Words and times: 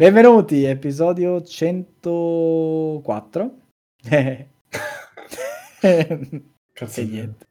Benvenuti, 0.00 0.64
episodio 0.64 1.42
104. 1.42 3.58
Cazzo 6.72 7.00
E 7.00 7.04
di- 7.04 7.10
niente. 7.10 7.46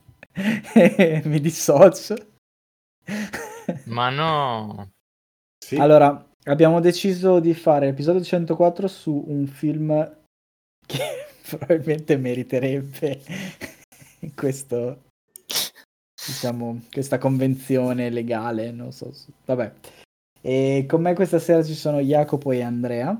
Mi 1.29 1.39
dissocio. 1.41 2.15
Ma 3.85 4.09
no. 4.09 4.89
Sì, 5.63 5.75
Allora, 5.75 6.27
abbiamo 6.45 6.79
deciso 6.79 7.39
di 7.39 7.53
fare 7.53 7.85
l'episodio 7.85 8.23
104 8.23 8.87
su 8.87 9.25
un 9.27 9.45
film 9.45 10.17
che 10.87 11.03
probabilmente 11.47 12.17
meriterebbe 12.17 13.21
questo, 14.33 15.03
diciamo, 16.25 16.81
questa 16.91 17.19
convenzione 17.19 18.09
legale, 18.09 18.71
non 18.71 18.91
so. 18.91 19.13
Vabbè. 19.45 19.71
E 20.41 20.85
con 20.87 21.01
me 21.01 21.13
questa 21.13 21.39
sera 21.39 21.63
ci 21.63 21.73
sono 21.73 21.99
Jacopo 21.99 22.51
e 22.51 22.61
Andrea. 22.61 23.19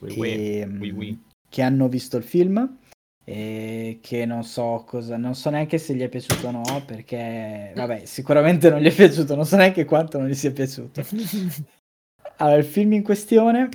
Oui, 0.00 0.60
ehm, 0.60 0.80
oui, 0.80 0.90
oui. 0.90 1.22
che 1.48 1.62
hanno 1.62 1.88
visto 1.88 2.16
il 2.16 2.22
film 2.22 2.78
e 3.24 3.98
che 4.00 4.24
non 4.24 4.44
so 4.44 4.84
cosa, 4.86 5.16
non 5.16 5.34
so 5.34 5.50
neanche 5.50 5.78
se 5.78 5.94
gli 5.94 6.00
è 6.00 6.08
piaciuto 6.08 6.48
o 6.48 6.50
no, 6.50 6.84
perché 6.86 7.72
vabbè, 7.74 8.04
sicuramente 8.06 8.70
non 8.70 8.80
gli 8.80 8.86
è 8.86 8.94
piaciuto, 8.94 9.34
non 9.34 9.44
so 9.44 9.56
neanche 9.56 9.84
quanto 9.84 10.18
non 10.18 10.28
gli 10.28 10.34
sia 10.34 10.52
piaciuto. 10.52 11.02
Allora, 12.40 12.56
il 12.56 12.64
film 12.64 12.94
in 12.94 13.02
questione 13.02 13.68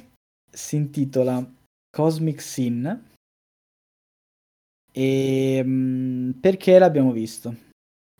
si 0.52 0.76
intitola 0.76 1.48
Cosmic 1.92 2.42
Sin 2.42 3.04
e 4.92 5.62
mm, 5.64 6.32
perché 6.32 6.80
l'abbiamo 6.80 7.12
visto? 7.12 7.56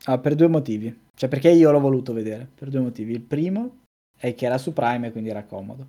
Ah, 0.04 0.20
per 0.20 0.36
due 0.36 0.48
motivi, 0.48 1.08
cioè 1.16 1.30
perché 1.30 1.50
io 1.50 1.72
l'ho 1.72 1.80
voluto 1.80 2.14
vedere, 2.14 2.48
per 2.54 2.70
due 2.70 2.82
motivi. 2.82 3.14
Il 3.14 3.22
primo 3.22 3.85
è 4.18 4.34
che 4.36 4.46
era 4.46 4.58
su 4.58 4.74
Prime 4.74 5.08
e 5.08 5.12
quindi 5.12 5.30
era 5.30 5.44
comodo. 5.44 5.88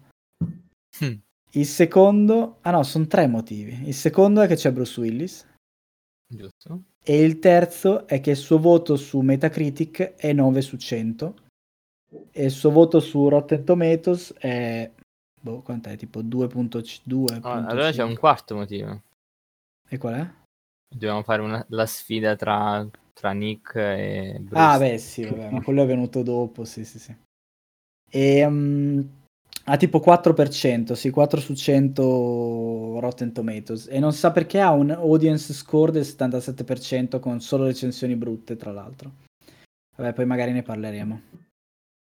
Mm. 1.04 1.14
Il 1.52 1.66
secondo, 1.66 2.58
ah 2.62 2.70
no, 2.70 2.82
sono 2.82 3.06
tre 3.06 3.26
motivi. 3.26 3.88
Il 3.88 3.94
secondo 3.94 4.40
è 4.40 4.46
che 4.46 4.56
c'è 4.56 4.72
Bruce 4.72 5.00
Willis. 5.00 5.46
Giusto? 6.26 6.82
E 7.02 7.22
il 7.22 7.38
terzo 7.38 8.06
è 8.06 8.20
che 8.20 8.30
il 8.30 8.36
suo 8.36 8.58
voto 8.58 8.96
su 8.96 9.20
Metacritic 9.20 10.14
è 10.16 10.32
9 10.32 10.60
su 10.60 10.76
100. 10.76 11.44
E 12.30 12.44
il 12.44 12.50
suo 12.50 12.70
voto 12.70 13.00
su 13.00 13.28
Rotten 13.28 13.64
Tomatoes 13.64 14.34
è. 14.34 14.90
Boh, 15.40 15.62
quant'è? 15.62 15.96
Tipo 15.96 16.22
2.2. 16.22 17.40
Ah, 17.42 17.64
allora 17.66 17.90
c'è 17.92 18.02
un 18.02 18.16
quarto 18.16 18.56
motivo. 18.56 19.02
E 19.88 19.98
qual 19.98 20.14
è? 20.14 20.30
Dobbiamo 20.88 21.22
fare 21.22 21.42
una- 21.42 21.64
la 21.70 21.86
sfida 21.86 22.34
tra, 22.36 22.86
tra 23.12 23.32
Nick 23.32 23.76
e 23.76 24.38
Bruce. 24.40 24.60
Ah, 24.60 24.78
beh, 24.78 24.98
sì, 24.98 25.24
vabbè, 25.24 25.50
ma 25.50 25.62
quello 25.62 25.82
è 25.82 25.86
venuto 25.86 26.22
dopo, 26.22 26.64
sì, 26.64 26.84
sì, 26.84 26.98
sì. 26.98 27.14
E 28.10 28.46
mm, 28.48 29.00
ha 29.68 29.76
tipo 29.76 29.98
4%, 29.98 30.92
sì, 30.92 31.10
4 31.10 31.40
su 31.40 31.54
100 31.54 32.98
Rotten 33.00 33.32
Tomatoes. 33.32 33.88
E 33.88 33.98
non 33.98 34.12
sa 34.12 34.30
perché 34.30 34.60
ha 34.60 34.70
un 34.70 34.90
audience 34.90 35.52
score 35.52 35.90
del 35.90 36.04
77% 36.04 37.18
con 37.18 37.40
solo 37.40 37.64
recensioni 37.64 38.14
brutte, 38.14 38.56
tra 38.56 38.72
l'altro. 38.72 39.24
Vabbè, 39.96 40.12
poi 40.12 40.26
magari 40.26 40.52
ne 40.52 40.62
parleremo. 40.62 41.22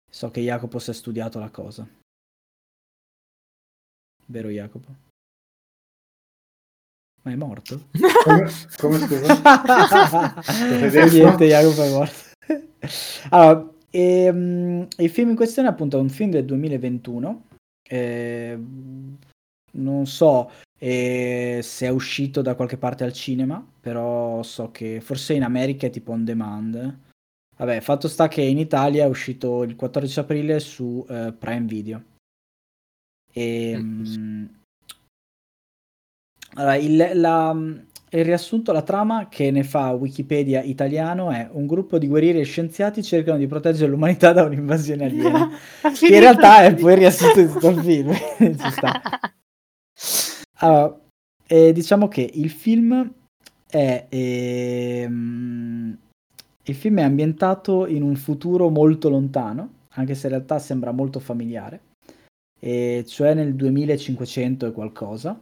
So 0.09 0.29
che 0.29 0.41
Jacopo 0.41 0.79
si 0.79 0.91
è 0.91 0.93
studiato 0.93 1.39
la 1.39 1.49
cosa. 1.49 1.87
Vero 4.27 4.49
Jacopo? 4.49 4.95
Ma 7.23 7.31
è 7.31 7.35
morto? 7.35 7.87
Come, 8.23 8.49
come 8.77 8.97
scusa? 8.97 9.41
Niente, 11.11 11.45
Jacopo 11.47 11.83
è 11.83 11.89
morto. 11.91 12.29
Allora, 13.29 13.70
ehm, 13.91 14.87
il 14.97 15.09
film 15.09 15.29
in 15.29 15.35
questione 15.35 15.67
appunto 15.67 15.97
è 15.97 16.01
un 16.01 16.09
film 16.09 16.31
del 16.31 16.45
2021. 16.45 17.45
eh, 17.87 18.57
non 19.73 20.05
so 20.05 20.51
eh, 20.77 21.59
se 21.61 21.85
è 21.85 21.89
uscito 21.89 22.41
da 22.41 22.55
qualche 22.55 22.77
parte 22.77 23.03
al 23.03 23.13
cinema, 23.13 23.65
però 23.79 24.41
so 24.43 24.71
che 24.71 24.99
forse 25.01 25.33
in 25.33 25.43
America 25.43 25.87
è 25.87 25.89
tipo 25.89 26.11
on 26.11 26.23
demand. 26.25 26.99
Vabbè, 27.57 27.79
fatto 27.81 28.07
sta 28.07 28.27
che 28.27 28.41
in 28.41 28.57
Italia 28.57 29.05
è 29.05 29.07
uscito 29.07 29.63
il 29.63 29.75
14 29.75 30.19
aprile 30.19 30.59
su 30.59 31.05
eh, 31.07 31.33
Prime 31.37 31.65
Video. 31.67 32.03
E, 33.31 33.77
mm, 33.77 34.45
allora, 36.55 36.75
il, 36.75 37.11
la- 37.13 37.55
il 38.19 38.25
riassunto, 38.25 38.71
la 38.71 38.81
trama 38.81 39.27
che 39.29 39.51
ne 39.51 39.63
fa 39.63 39.91
Wikipedia 39.91 40.61
italiano 40.61 41.31
è 41.31 41.47
un 41.51 41.65
gruppo 41.65 41.97
di 41.97 42.07
guerrieri 42.07 42.39
e 42.39 42.43
scienziati 42.43 43.03
cercano 43.03 43.37
di 43.37 43.47
proteggere 43.47 43.89
l'umanità 43.89 44.33
da 44.33 44.43
un'invasione 44.43 45.05
aliena. 45.05 45.49
che 45.97 46.07
in 46.07 46.19
realtà 46.19 46.63
è 46.63 46.75
poi 46.75 46.91
il 46.93 46.97
riassunto 46.97 47.41
di 47.41 47.47
tutto 47.47 47.69
il 47.69 47.79
film. 47.79 48.11
Allora, 50.63 50.95
eh, 51.47 51.73
diciamo 51.73 52.07
che 52.07 52.29
il 52.33 52.51
film 52.51 53.11
è 53.67 54.05
ehm, 54.07 55.97
il 56.63 56.75
film 56.75 56.99
è 56.99 57.03
ambientato 57.03 57.87
in 57.87 58.03
un 58.03 58.15
futuro 58.15 58.69
molto 58.69 59.09
lontano, 59.09 59.73
anche 59.93 60.13
se 60.13 60.27
in 60.27 60.33
realtà 60.33 60.59
sembra 60.59 60.91
molto 60.91 61.19
familiare, 61.19 61.81
e 62.59 63.03
cioè 63.07 63.33
nel 63.33 63.55
2500 63.55 64.67
e 64.67 64.71
qualcosa. 64.71 65.39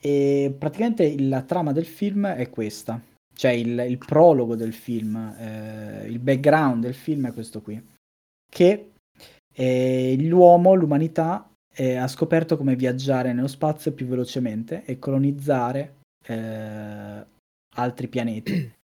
E 0.00 0.54
praticamente 0.58 1.18
la 1.20 1.42
trama 1.42 1.72
del 1.72 1.84
film 1.84 2.26
è 2.26 2.48
questa, 2.48 3.00
cioè 3.34 3.50
il, 3.50 3.78
il 3.86 3.98
prologo 3.98 4.56
del 4.56 4.72
film, 4.72 5.16
eh, 5.16 6.06
il 6.06 6.18
background 6.18 6.82
del 6.82 6.94
film 6.94 7.28
è 7.28 7.32
questo 7.32 7.60
qui, 7.60 7.82
che 8.48 8.92
eh, 9.52 10.16
l'uomo, 10.20 10.74
l'umanità, 10.74 11.50
eh, 11.72 11.96
ha 11.96 12.08
scoperto 12.08 12.56
come 12.56 12.76
viaggiare 12.76 13.32
nello 13.32 13.46
spazio 13.46 13.92
più 13.92 14.06
velocemente 14.06 14.84
e 14.84 14.98
colonizzare 14.98 15.96
eh, 16.26 17.26
altri 17.76 18.08
pianeti. 18.08 18.72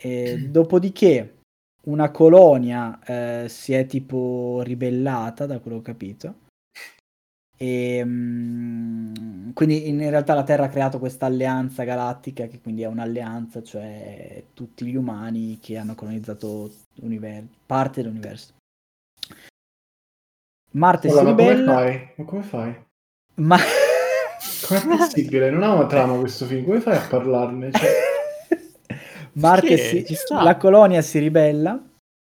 E 0.00 0.38
dopodiché 0.48 1.38
una 1.86 2.12
colonia 2.12 3.00
eh, 3.04 3.48
si 3.48 3.72
è 3.72 3.84
tipo 3.84 4.60
ribellata, 4.62 5.44
da 5.44 5.58
quello 5.58 5.80
che 5.80 5.90
ho 5.90 5.92
capito. 5.92 6.34
E 7.60 8.02
mm, 8.04 9.50
quindi 9.52 9.88
in 9.88 9.98
realtà 9.98 10.32
la 10.34 10.44
Terra 10.44 10.66
ha 10.66 10.68
creato 10.68 11.00
questa 11.00 11.26
alleanza 11.26 11.82
galattica, 11.82 12.46
che 12.46 12.60
quindi 12.60 12.82
è 12.82 12.86
un'alleanza, 12.86 13.62
cioè 13.64 14.44
tutti 14.54 14.86
gli 14.86 14.94
umani 14.94 15.58
che 15.60 15.76
hanno 15.76 15.96
colonizzato 15.96 16.70
l'universo, 16.94 17.48
parte 17.66 18.00
dell'universo. 18.02 18.54
Marte 20.70 21.08
Allora, 21.08 21.24
si 21.24 21.30
ma 21.30 21.34
come 21.34 21.48
ribella, 21.48 21.72
fai? 21.72 22.10
Ma 22.16 22.24
come 22.24 22.42
fai? 22.42 22.84
ma... 23.34 23.58
Com'è 24.66 24.96
possibile? 24.96 25.50
Non 25.50 25.62
ha 25.64 25.72
una 25.72 25.86
trama 25.86 26.16
questo 26.18 26.44
film, 26.46 26.64
come 26.64 26.80
fai 26.80 26.96
a 26.96 27.06
parlarne? 27.08 27.72
Cioè, 27.72 27.90
Marte 29.32 29.76
si- 29.76 30.06
la 30.28 30.56
colonia 30.56 31.02
si 31.02 31.18
ribella 31.18 31.87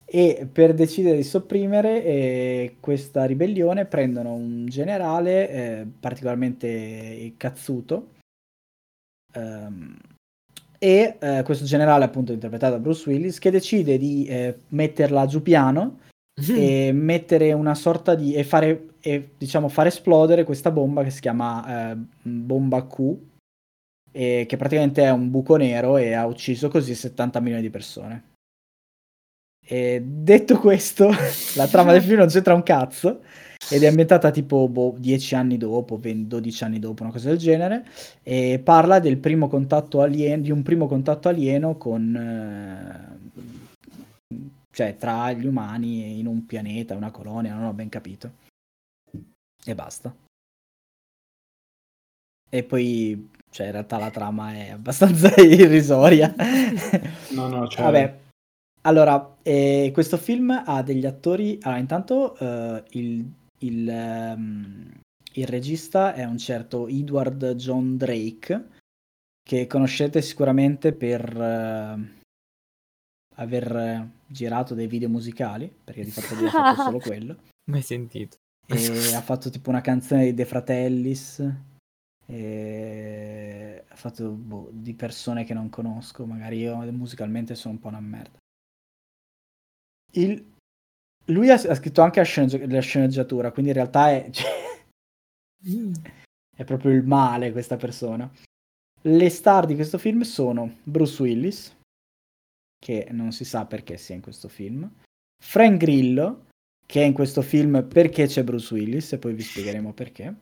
e 0.07 0.49
per 0.51 0.75
decidere 0.75 1.17
di 1.17 1.23
sopprimere 1.23 2.05
eh, 2.05 2.77
questa 2.81 3.25
ribellione 3.25 3.87
prendono 3.87 4.35
un 4.35 4.67
generale 4.67 5.51
eh, 5.51 5.87
particolarmente 5.99 7.33
cazzuto 7.37 8.11
ehm, 9.33 9.97
e 10.79 11.17
eh, 11.19 11.43
questo 11.43 11.65
generale 11.65 12.05
appunto 12.05 12.33
interpretato 12.33 12.75
da 12.75 12.81
Bruce 12.81 13.09
Willis 13.09 13.39
che 13.39 13.51
decide 13.51 13.97
di 13.97 14.27
eh, 14.27 14.59
metterla 14.69 15.27
giù 15.27 15.43
piano 15.43 16.01
e 16.49 16.93
mettere 16.93 17.53
una 17.53 17.75
sorta 17.75 18.15
di 18.15 18.35
e 18.35 18.45
fare 18.45 18.89
e, 19.01 19.31
diciamo 19.39 19.69
far 19.69 19.87
esplodere 19.87 20.45
questa 20.45 20.71
bomba 20.71 21.03
che 21.03 21.11
si 21.11 21.21
chiama 21.21 21.93
eh, 21.93 21.97
bomba 22.23 22.87
Q 22.87 23.17
che 24.15 24.57
praticamente 24.57 25.03
è 25.03 25.11
un 25.11 25.29
buco 25.29 25.57
nero 25.57 25.97
e 25.97 26.13
ha 26.13 26.25
ucciso 26.25 26.69
così 26.69 26.95
70 26.95 27.41
milioni 27.41 27.63
di 27.63 27.71
persone. 27.71 28.34
E 29.67 30.03
detto 30.05 30.59
questo, 30.59 31.09
la 31.57 31.67
trama 31.67 31.93
del 31.93 32.03
film 32.03 32.19
non 32.19 32.29
c'entra 32.29 32.55
un 32.55 32.63
cazzo 32.63 33.23
ed 33.71 33.83
è 33.83 33.87
ambientata 33.87 34.31
tipo 34.31 34.69
boh, 34.69 34.95
10 34.99 35.35
anni 35.35 35.57
dopo, 35.57 35.97
20 35.99 36.27
12 36.27 36.65
anni 36.65 36.79
dopo, 36.79 37.03
una 37.03 37.13
cosa 37.13 37.29
del 37.29 37.39
genere, 37.39 37.87
e 38.23 38.61
parla 38.63 38.99
del 38.99 39.17
primo 39.17 39.49
contatto 39.49 40.03
alieno, 40.03 40.43
di 40.43 40.51
un 40.51 40.63
primo 40.63 40.87
contatto 40.87 41.29
alieno 41.29 41.77
con 41.77 42.15
eh, 42.15 43.15
cioè 44.71 44.97
tra 44.97 45.33
gli 45.33 45.47
umani 45.47 46.19
in 46.19 46.27
un 46.27 46.45
pianeta, 46.47 46.97
una 46.97 47.11
colonia, 47.11 47.55
non 47.55 47.67
ho 47.67 47.73
ben 47.73 47.89
capito. 47.89 48.33
E 49.65 49.75
basta. 49.75 50.15
E 52.51 52.63
poi, 52.65 53.31
cioè, 53.51 53.67
in 53.67 53.73
realtà 53.73 53.99
la 53.99 54.11
trama 54.11 54.53
è 54.53 54.71
abbastanza 54.71 55.33
irrisoria. 55.41 56.35
no, 57.31 57.49
no, 57.49 57.67
cioè... 57.69 57.85
Vabbè, 57.85 58.19
allora, 58.87 59.39
eh, 59.43 59.91
questo 59.95 60.19
film 60.19 60.63
ha 60.65 60.83
degli 60.83 61.07
attori. 61.07 61.59
Allora, 61.63 61.81
intanto 61.81 62.37
eh, 62.37 62.85
il, 62.91 63.27
il, 63.61 63.89
ehm, 63.89 65.01
il 65.33 65.47
regista 65.47 66.13
è 66.13 66.25
un 66.25 66.37
certo 66.37 66.87
Edward 66.87 67.55
John 67.55 67.97
Drake, 67.97 68.69
che 69.43 69.67
conoscete 69.67 70.21
sicuramente 70.21 70.93
per 70.93 71.23
eh, 71.35 72.23
aver 73.37 74.11
girato 74.27 74.75
dei 74.75 74.87
video 74.87 75.09
musicali, 75.09 75.75
perché 75.83 76.05
di 76.05 76.11
fatto 76.11 76.35
lui 76.35 76.47
ha 76.47 76.51
fatto 76.51 76.83
solo 76.83 76.99
quello. 77.05 77.37
Mai 77.71 77.83
sentito. 77.83 78.37
ha 78.67 79.23
fatto 79.23 79.49
tipo 79.49 79.71
una 79.71 79.81
canzone 79.81 80.25
di 80.25 80.35
De 80.35 80.45
Fratellis. 80.45 81.41
Ha 82.27 83.97
fatto 83.97 84.31
boh, 84.31 84.69
di 84.73 84.93
persone 84.93 85.45
che 85.45 85.55
non 85.55 85.71
conosco, 85.71 86.27
magari 86.27 86.59
io 86.59 86.77
musicalmente 86.93 87.55
sono 87.55 87.75
un 87.75 87.81
po' 87.81 87.89
una 87.89 88.01
merda. 88.01 88.43
Il... 90.15 90.53
Lui 91.27 91.51
ha, 91.51 91.55
ha 91.55 91.75
scritto 91.75 92.03
anche 92.03 92.21
la, 92.21 92.25
sceneggi- 92.25 92.67
la, 92.71 92.81
sceneggiatura, 92.81 93.51
quindi 93.51 93.71
in 93.71 93.77
realtà 93.77 94.11
è, 94.11 94.29
cioè, 94.31 94.51
è 96.57 96.65
proprio 96.65 96.93
il 96.93 97.05
male 97.05 97.53
questa 97.53 97.77
persona. 97.77 98.31
Le 99.01 99.29
star 99.29 99.67
di 99.67 99.75
questo 99.75 99.99
film 99.99 100.23
sono 100.23 100.79
Bruce 100.83 101.23
Willis, 101.23 101.77
che 102.79 103.09
non 103.11 103.33
si 103.33 103.45
sa 103.45 103.65
perché 103.67 103.97
sia 103.97 104.15
in 104.15 104.23
questo 104.23 104.49
film, 104.49 104.91
Frank 105.43 105.79
Grillo, 105.79 106.47
che 106.87 107.03
è 107.03 107.05
in 107.05 107.13
questo 107.13 107.43
film 107.43 107.87
perché 107.87 108.27
c'è 108.27 108.45
Bruce 108.45 108.73
Willis, 108.75 109.13
e 109.13 109.19
poi 109.19 109.35
vi 109.35 109.43
spiegheremo 109.43 109.93
perché. 109.93 110.35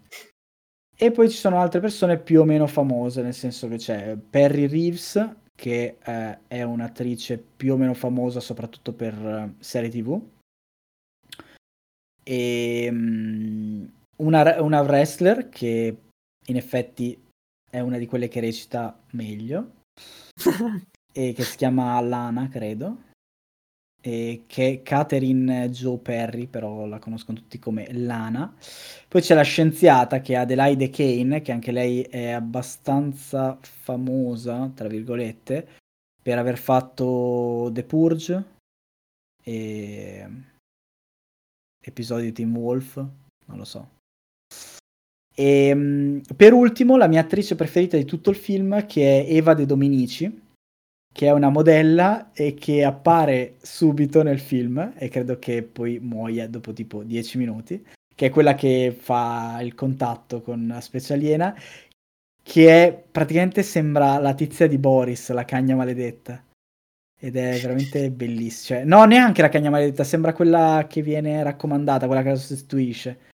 E 0.96 1.10
poi 1.10 1.30
ci 1.30 1.36
sono 1.36 1.60
altre 1.60 1.80
persone 1.80 2.18
più 2.18 2.40
o 2.40 2.44
meno 2.44 2.66
famose, 2.66 3.22
nel 3.22 3.34
senso 3.34 3.66
che 3.68 3.76
c'è 3.76 4.16
Perry 4.16 4.66
Reeves, 4.66 5.36
che 5.62 5.98
eh, 6.02 6.38
è 6.48 6.62
un'attrice 6.62 7.38
più 7.38 7.74
o 7.74 7.76
meno 7.76 7.94
famosa 7.94 8.40
soprattutto 8.40 8.92
per 8.92 9.16
uh, 9.16 9.54
serie 9.60 9.90
tv. 9.90 10.20
E 12.24 12.88
um, 12.90 13.88
una, 14.16 14.60
una 14.60 14.80
wrestler 14.80 15.48
che 15.48 15.96
in 16.46 16.56
effetti 16.56 17.16
è 17.70 17.78
una 17.78 17.98
di 17.98 18.06
quelle 18.06 18.26
che 18.26 18.40
recita 18.40 18.98
meglio 19.12 19.84
e 21.12 21.32
che 21.32 21.44
si 21.44 21.56
chiama 21.56 22.00
Lana, 22.00 22.48
credo 22.48 23.10
e 24.04 24.42
che 24.48 24.68
è 24.68 24.82
Catherine 24.82 25.70
Joe 25.70 25.98
Perry, 25.98 26.48
però 26.48 26.86
la 26.86 26.98
conoscono 26.98 27.38
tutti 27.38 27.60
come 27.60 27.86
Lana. 27.92 28.52
Poi 29.06 29.20
c'è 29.20 29.34
la 29.34 29.42
scienziata 29.42 30.20
che 30.20 30.34
è 30.34 30.36
Adelaide 30.36 30.90
Kane, 30.90 31.40
che 31.40 31.52
anche 31.52 31.70
lei 31.70 32.02
è 32.02 32.30
abbastanza 32.30 33.56
famosa, 33.62 34.70
tra 34.74 34.88
virgolette, 34.88 35.68
per 36.20 36.36
aver 36.36 36.58
fatto 36.58 37.70
The 37.72 37.84
Purge 37.84 38.44
e 39.44 40.28
episodi 41.80 42.24
di 42.24 42.32
Team 42.32 42.56
Wolf, 42.56 42.96
non 42.96 43.56
lo 43.56 43.64
so. 43.64 43.88
E 45.34 45.66
ehm, 45.68 46.22
per 46.36 46.52
ultimo 46.52 46.96
la 46.96 47.06
mia 47.06 47.20
attrice 47.20 47.54
preferita 47.54 47.96
di 47.96 48.04
tutto 48.04 48.30
il 48.30 48.36
film 48.36 48.84
che 48.86 49.24
è 49.24 49.32
Eva 49.32 49.54
De 49.54 49.64
Dominici 49.64 50.41
che 51.12 51.26
è 51.26 51.30
una 51.32 51.50
modella 51.50 52.32
e 52.32 52.54
che 52.54 52.84
appare 52.84 53.56
subito 53.60 54.22
nel 54.22 54.40
film 54.40 54.94
e 54.96 55.08
credo 55.08 55.38
che 55.38 55.62
poi 55.62 55.98
muoia 56.00 56.48
dopo 56.48 56.72
tipo 56.72 57.02
10 57.02 57.38
minuti, 57.38 57.86
che 58.14 58.26
è 58.26 58.30
quella 58.30 58.54
che 58.54 58.96
fa 58.98 59.58
il 59.60 59.74
contatto 59.74 60.40
con 60.40 60.66
la 60.66 60.80
specie 60.80 61.12
aliena, 61.12 61.54
che 62.42 62.84
è 62.84 63.04
praticamente 63.10 63.62
sembra 63.62 64.18
la 64.18 64.34
tizia 64.34 64.66
di 64.66 64.78
Boris, 64.78 65.30
la 65.30 65.44
cagna 65.44 65.76
maledetta. 65.76 66.42
Ed 67.24 67.36
è 67.36 67.60
veramente 67.60 68.10
bellissima. 68.10 68.80
Cioè, 68.80 68.86
no, 68.88 69.04
neanche 69.04 69.42
la 69.42 69.48
cagna 69.48 69.70
maledetta, 69.70 70.02
sembra 70.02 70.32
quella 70.32 70.86
che 70.88 71.02
viene 71.02 71.40
raccomandata, 71.44 72.06
quella 72.06 72.22
che 72.22 72.30
la 72.30 72.34
sostituisce. 72.34 73.30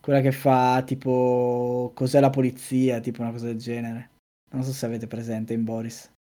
Quella 0.00 0.20
che 0.20 0.30
fa 0.32 0.82
tipo 0.86 1.90
cos'è 1.94 2.20
la 2.20 2.30
polizia, 2.30 3.00
tipo 3.00 3.22
una 3.22 3.32
cosa 3.32 3.46
del 3.46 3.56
genere. 3.56 4.10
Non 4.52 4.62
so 4.62 4.72
se 4.72 4.86
avete 4.86 5.08
presente 5.08 5.52
in 5.52 5.64
Boris. 5.64 6.13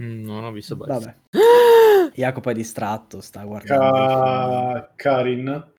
Mm, 0.00 0.24
non 0.24 0.44
ho 0.44 0.52
visto 0.52 0.76
Boris. 0.76 0.98
Vabbè. 0.98 1.16
Jacopo 2.14 2.50
è 2.50 2.54
distratto, 2.54 3.20
sta 3.20 3.44
guardando. 3.44 3.92
Ca... 3.92 4.92
Karin? 4.94 5.72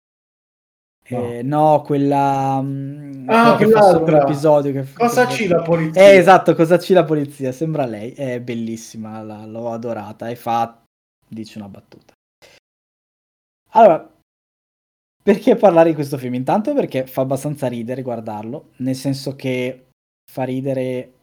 Eh, 1.03 1.41
no. 1.43 1.71
no. 1.71 1.81
quella. 1.81 2.59
Mm, 2.61 3.29
ah, 3.29 3.55
quell'altra. 3.55 4.23
episodio 4.23 4.71
che 4.71 4.93
cosa 4.93 5.25
che... 5.27 5.33
ci 5.33 5.47
la 5.47 5.61
polizia? 5.61 6.01
Eh, 6.01 6.15
esatto, 6.17 6.55
cosa 6.55 6.79
ci 6.79 6.93
la 6.93 7.03
polizia? 7.03 7.51
Sembra 7.51 7.85
lei. 7.85 8.11
È 8.11 8.41
bellissima, 8.41 9.21
la, 9.21 9.45
l'ho 9.45 9.71
adorata. 9.71 10.29
E 10.29 10.35
fa. 10.35 10.81
Dice 11.29 11.57
una 11.57 11.69
battuta. 11.69 12.13
Allora, 13.71 14.09
perché 15.21 15.55
parlare 15.55 15.89
di 15.89 15.95
questo 15.95 16.17
film? 16.17 16.33
Intanto 16.35 16.73
perché 16.73 17.05
fa 17.05 17.21
abbastanza 17.21 17.67
ridere 17.67 18.01
guardarlo, 18.01 18.71
nel 18.77 18.95
senso 18.95 19.35
che 19.35 19.89
fa 20.31 20.43
ridere 20.43 21.16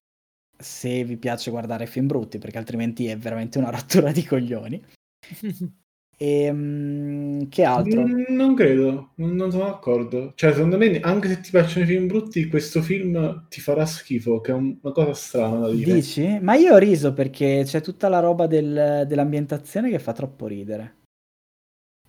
se 0.64 1.05
vi 1.05 1.16
piace 1.19 1.50
guardare 1.50 1.87
film 1.87 2.06
brutti, 2.06 2.38
perché 2.38 2.58
altrimenti 2.58 3.06
è 3.06 3.16
veramente 3.19 3.58
una 3.58 3.70
rottura 3.70 4.11
di 4.11 4.25
coglioni. 4.25 4.82
E 6.16 6.49
um, 6.49 7.49
che 7.49 7.64
altro? 7.64 8.06
Mm, 8.06 8.25
non 8.28 8.55
credo, 8.55 9.11
non 9.16 9.50
sono 9.50 9.64
d'accordo. 9.64 10.32
Cioè, 10.34 10.52
secondo 10.52 10.78
me, 10.78 11.00
anche 11.00 11.28
se 11.28 11.40
ti 11.40 11.50
piacciono 11.50 11.84
i 11.84 11.88
film 11.88 12.06
brutti, 12.06 12.49
questo 12.49 12.82
film 12.82 13.46
ti 13.49 13.61
farà 13.61 13.84
schifo, 13.84 14.40
che 14.40 14.52
è 14.52 14.55
un, 14.55 14.78
una 14.81 14.93
cosa 14.93 15.12
strana 15.12 15.58
da 15.58 15.70
dire. 15.70 15.93
Dici? 15.93 16.38
Ma 16.40 16.55
io 16.55 16.75
ho 16.75 16.78
riso 16.78 17.12
perché 17.12 17.62
c'è 17.64 17.81
tutta 17.81 18.08
la 18.08 18.20
roba 18.20 18.46
del, 18.46 19.05
dell'ambientazione 19.06 19.90
che 19.90 19.99
fa 19.99 20.12
troppo 20.12 20.46
ridere. 20.46 21.02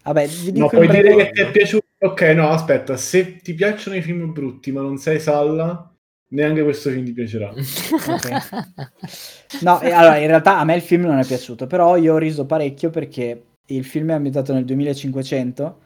Vabbè, 0.03 0.27
no, 0.53 0.69
puoi 0.69 0.87
dire 0.87 1.15
che 1.15 1.31
ti 1.31 1.41
è 1.41 1.51
piaciuto. 1.51 1.83
Ok, 1.97 2.21
no, 2.35 2.49
aspetta, 2.49 2.95
se 2.97 3.37
ti 3.37 3.55
piacciono 3.55 3.95
i 3.95 4.01
film 4.01 4.31
brutti, 4.31 4.71
ma 4.71 4.81
non 4.81 4.97
sei 4.97 5.19
Salla, 5.19 5.94
neanche 6.29 6.63
questo 6.63 6.89
film 6.89 7.05
ti 7.05 7.13
piacerà. 7.13 7.49
okay. 7.51 8.39
No, 9.61 9.79
allora 9.79 10.17
in 10.17 10.27
realtà 10.27 10.59
a 10.59 10.63
me 10.63 10.75
il 10.75 10.81
film 10.81 11.03
non 11.03 11.19
è 11.19 11.25
piaciuto, 11.25 11.67
però 11.67 11.95
io 11.97 12.13
ho 12.13 12.17
riso 12.17 12.45
parecchio 12.45 12.89
perché 12.89 13.43
il 13.67 13.85
film 13.85 14.09
è 14.11 14.13
ambientato 14.13 14.53
nel 14.53 14.65
2500, 14.65 15.81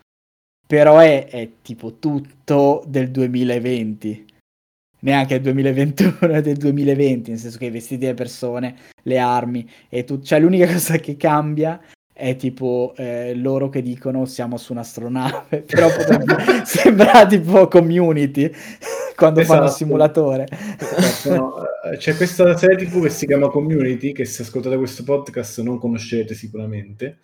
però 0.65 0.97
è, 0.99 1.27
è 1.27 1.49
tipo 1.61 1.97
tutto 1.99 2.83
del 2.87 3.11
2020. 3.11 4.25
Neanche 5.01 5.35
il 5.35 5.41
2021, 5.41 6.33
è 6.33 6.41
del 6.41 6.57
2020, 6.57 7.29
nel 7.29 7.39
senso 7.39 7.57
che 7.57 7.65
i 7.65 7.69
vestiti 7.69 8.01
delle 8.01 8.15
persone, 8.15 8.75
le 9.03 9.17
armi 9.17 9.69
e 9.87 10.03
tutto. 10.03 10.25
Cioè 10.25 10.39
l'unica 10.39 10.67
cosa 10.71 10.97
che 10.97 11.15
cambia 11.15 11.79
è 12.19 12.35
tipo 12.35 12.93
eh, 12.97 13.33
loro 13.33 13.69
che 13.69 13.81
dicono 13.81 14.25
siamo 14.25 14.57
su 14.57 14.73
un'astronave, 14.73 15.61
però 15.65 15.87
potrebbe... 15.87 16.63
sembra 16.65 17.25
tipo 17.25 17.67
community 17.69 18.51
quando 19.19 19.41
esatto. 19.41 19.57
fanno 19.57 19.69
il 19.69 19.75
simulatore. 19.75 20.47
Esatto, 20.49 21.35
no. 21.35 21.63
Eh, 21.83 21.97
c'è 21.97 22.15
questa 22.15 22.57
serie 22.57 22.77
TV 22.77 23.03
che 23.03 23.09
si 23.09 23.27
chiama 23.27 23.49
Community, 23.49 24.13
che 24.13 24.25
se 24.25 24.41
ascoltate 24.41 24.77
questo 24.77 25.03
podcast 25.03 25.61
non 25.61 25.77
conoscete 25.77 26.33
sicuramente. 26.33 27.19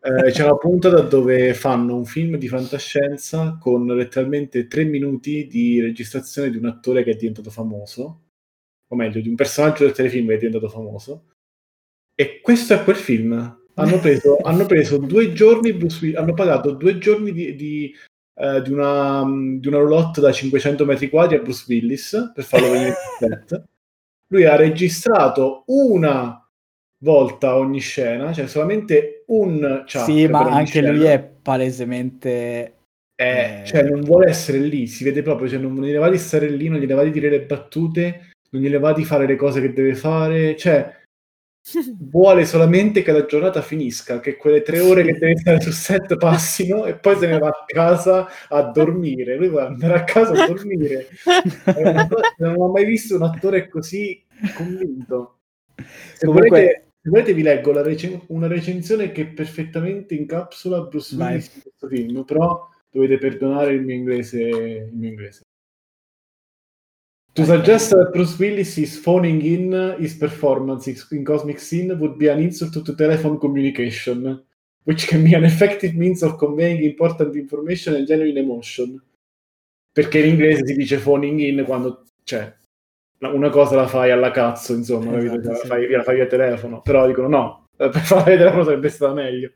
Eh, 0.00 0.30
c'è 0.32 0.44
una 0.44 0.56
puntata 0.56 1.00
dove 1.00 1.54
fanno 1.54 1.96
un 1.96 2.04
film 2.04 2.36
di 2.36 2.48
fantascienza 2.48 3.56
con 3.58 3.86
letteralmente 3.86 4.66
tre 4.66 4.84
minuti 4.84 5.46
di 5.46 5.80
registrazione 5.80 6.50
di 6.50 6.58
un 6.58 6.66
attore 6.66 7.02
che 7.02 7.12
è 7.12 7.16
diventato 7.16 7.50
famoso, 7.50 8.22
o 8.86 8.96
meglio, 8.96 9.20
di 9.20 9.28
un 9.28 9.34
personaggio 9.34 9.84
del 9.84 9.94
telefilm 9.94 10.28
che 10.28 10.34
è 10.34 10.38
diventato 10.38 10.68
famoso. 10.68 11.28
E 12.14 12.40
questo 12.40 12.74
è 12.74 12.84
quel 12.84 12.96
film. 12.96 13.62
Hanno 13.74 13.98
preso, 13.98 14.36
hanno 14.44 14.66
preso 14.66 14.98
due 14.98 15.32
giorni, 15.32 15.72
Bruce 15.72 15.98
Willis, 16.02 16.18
hanno 16.18 16.34
pagato 16.34 16.72
due 16.72 16.98
giorni 16.98 17.32
di, 17.32 17.54
di 17.54 17.94
eh, 18.34 18.62
di, 18.62 18.72
una, 18.72 19.24
di 19.58 19.68
una 19.68 19.78
roulotte 19.78 20.20
da 20.20 20.32
500 20.32 20.84
metri 20.84 21.08
quadri 21.08 21.36
a 21.36 21.40
Bruce 21.40 21.64
Willis 21.68 22.32
per 22.34 22.44
farlo 22.44 22.70
venire 22.70 22.88
in 22.88 22.94
set. 23.18 23.64
Lui 24.28 24.44
ha 24.44 24.56
registrato 24.56 25.64
una 25.66 26.38
volta 26.98 27.56
ogni 27.56 27.80
scena, 27.80 28.32
cioè 28.32 28.46
solamente 28.46 29.24
un 29.26 29.84
chat. 29.86 30.04
Sì, 30.04 30.26
ma 30.26 30.40
anche 30.40 30.70
scena. 30.70 30.90
lui 30.90 31.04
è 31.04 31.20
palesemente... 31.20 32.74
Eh, 33.14 33.60
eh... 33.60 33.64
Cioè 33.64 33.82
non 33.82 34.00
vuole 34.00 34.28
essere 34.28 34.58
lì, 34.58 34.86
si 34.86 35.04
vede 35.04 35.22
proprio, 35.22 35.48
cioè 35.48 35.58
non 35.58 35.74
gliene 35.80 35.98
va 35.98 36.10
di 36.10 36.18
stare 36.18 36.48
lì, 36.48 36.68
non 36.68 36.80
gliene 36.80 36.94
va 36.94 37.04
di 37.04 37.12
dire 37.12 37.28
le 37.28 37.42
battute, 37.42 38.32
non 38.50 38.62
gliene 38.62 38.78
va 38.78 38.92
di 38.92 39.04
fare 39.04 39.26
le 39.26 39.36
cose 39.36 39.60
che 39.60 39.72
deve 39.72 39.94
fare, 39.94 40.56
cioè 40.56 41.02
vuole 41.98 42.44
solamente 42.44 43.02
che 43.02 43.12
la 43.12 43.24
giornata 43.24 43.62
finisca, 43.62 44.20
che 44.20 44.36
quelle 44.36 44.62
tre 44.62 44.80
ore 44.80 45.02
che 45.02 45.12
deve 45.14 45.36
stare 45.38 45.60
sul 45.60 45.72
set 45.72 46.16
passino 46.16 46.84
e 46.84 46.94
poi 46.94 47.16
se 47.16 47.26
ne 47.26 47.38
va 47.38 47.48
a 47.48 47.64
casa 47.66 48.28
a 48.48 48.62
dormire. 48.62 49.36
Lui 49.36 49.48
vuole 49.48 49.66
andare 49.66 49.94
a 49.94 50.04
casa 50.04 50.32
a 50.32 50.46
dormire. 50.46 51.08
non 52.38 52.56
ho 52.58 52.68
mai 52.70 52.84
visto 52.84 53.16
un 53.16 53.22
attore 53.22 53.68
così 53.68 54.22
convinto. 54.54 55.38
Se, 56.14 56.26
Comunque... 56.26 56.48
volete, 56.48 56.86
se 57.00 57.08
volete, 57.08 57.32
vi 57.32 57.42
leggo 57.42 57.82
recen- 57.82 58.20
una 58.28 58.46
recensione 58.46 59.10
che 59.12 59.26
perfettamente 59.26 60.14
incapsula 60.14 60.82
Bruce 60.82 61.16
Willis 61.16 61.54
in 61.54 61.62
questo 61.62 61.88
film, 61.88 62.24
però 62.24 62.68
dovete 62.90 63.18
perdonare 63.18 63.72
il 63.72 63.82
mio 63.82 63.94
inglese. 63.94 64.40
Il 64.40 64.90
mio 64.92 65.08
inglese. 65.08 65.43
To 67.34 67.44
suggest 67.44 67.90
that 67.90 68.12
Bruce 68.12 68.38
Willis 68.38 68.78
is 68.78 68.96
phoning 68.96 69.42
in 69.42 69.96
his 69.98 70.14
performance 70.14 70.86
in 70.86 71.24
Cosmic 71.24 71.58
Scene 71.58 71.98
would 71.98 72.16
be 72.16 72.28
an 72.28 72.38
insult 72.38 72.84
to 72.84 72.94
telephone 72.94 73.40
communication, 73.40 74.40
which 74.84 75.08
can 75.08 75.24
be 75.24 75.34
an 75.34 75.44
effective 75.44 75.96
means 75.96 76.22
of 76.22 76.38
conveying 76.38 76.84
important 76.84 77.34
information 77.34 77.96
and 77.96 78.06
genuine 78.06 78.36
emotion. 78.36 79.02
Perché 79.92 80.18
in 80.18 80.26
inglese 80.26 80.64
si 80.64 80.74
dice 80.74 80.98
phoning 80.98 81.40
in 81.40 81.64
quando, 81.64 82.04
cioè, 82.22 82.52
una 83.18 83.50
cosa 83.50 83.76
la 83.76 83.88
fai 83.88 84.12
alla 84.12 84.30
cazzo, 84.30 84.72
insomma, 84.72 85.18
esatto, 85.18 85.50
la, 85.50 85.56
fai, 85.56 85.90
la 85.90 86.02
fai 86.04 86.14
via 86.14 86.26
telefono, 86.26 86.82
però 86.82 87.06
dicono 87.06 87.28
no, 87.28 87.66
per 87.76 87.92
fare 87.98 88.36
via 88.36 88.38
telefono 88.38 88.64
sarebbe 88.64 88.88
stato 88.88 89.12
meglio. 89.12 89.52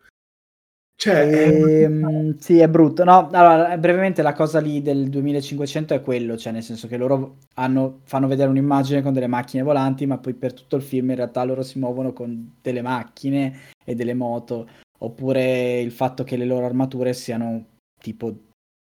Cioè, 1.00 1.82
Ehm, 1.84 2.38
sì, 2.38 2.58
è 2.58 2.68
brutto. 2.68 3.04
No, 3.04 3.28
allora, 3.30 3.78
brevemente 3.78 4.20
la 4.20 4.32
cosa 4.32 4.58
lì 4.58 4.82
del 4.82 5.08
2500 5.08 5.94
è 5.94 6.00
quello, 6.02 6.36
cioè 6.36 6.52
nel 6.52 6.64
senso 6.64 6.88
che 6.88 6.96
loro 6.96 7.36
hanno- 7.54 8.00
fanno 8.02 8.26
vedere 8.26 8.48
un'immagine 8.50 9.00
con 9.00 9.12
delle 9.12 9.28
macchine 9.28 9.62
volanti, 9.62 10.06
ma 10.06 10.18
poi 10.18 10.34
per 10.34 10.52
tutto 10.54 10.74
il 10.74 10.82
film 10.82 11.10
in 11.10 11.16
realtà 11.16 11.44
loro 11.44 11.62
si 11.62 11.78
muovono 11.78 12.12
con 12.12 12.56
delle 12.60 12.82
macchine 12.82 13.58
e 13.84 13.94
delle 13.94 14.14
moto, 14.14 14.68
oppure 14.98 15.80
il 15.80 15.92
fatto 15.92 16.24
che 16.24 16.36
le 16.36 16.44
loro 16.44 16.66
armature 16.66 17.12
siano 17.12 17.64
tipo 18.00 18.34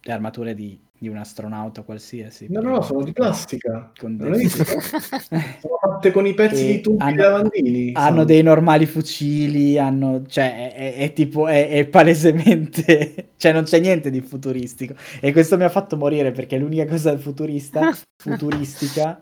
le 0.01 0.11
armature 0.13 0.55
di, 0.55 0.79
di 0.99 1.07
un 1.07 1.15
astronauta 1.17 1.81
qualsiasi. 1.83 2.47
no, 2.49 2.59
no, 2.61 2.69
no, 2.71 2.81
sono 2.81 3.03
di 3.03 3.13
plastica. 3.13 3.91
Con 3.97 4.15
Non 4.17 4.31
dei-? 4.31 4.49
Sono 4.49 5.77
fatte 5.81 6.11
con 6.11 6.25
i 6.27 6.33
pezzi 6.33 6.63
E 6.63 6.67
di 6.73 6.81
tubi 6.81 7.01
hanno- 7.01 7.11
di 7.11 7.17
lavandini. 7.17 7.91
Hanno 7.93 8.07
sono- 8.09 8.23
dei 8.25 8.43
normali 8.43 8.85
fucili, 8.85 9.77
hanno, 9.79 10.23
cioè, 10.27 10.73
è, 10.73 10.75
è- 10.75 10.95
è 10.97 11.13
tipo, 11.13 11.47
è, 11.47 11.69
è 11.69 11.85
palesemente, 11.87 13.31
cioè, 13.37 13.53
non 13.53 13.63
c'è 13.63 13.79
niente 13.79 14.09
di 14.09 14.19
futuristico. 14.21 14.93
E 15.21 15.31
questo 15.31 15.55
mi 15.57 15.63
ha 15.63 15.69
fatto 15.69 15.95
morire 15.97 16.31
perché 16.31 16.57
l'unica 16.57 16.85
cosa 16.85 17.17
futurista, 17.17 17.91
futuristica, 18.21 19.19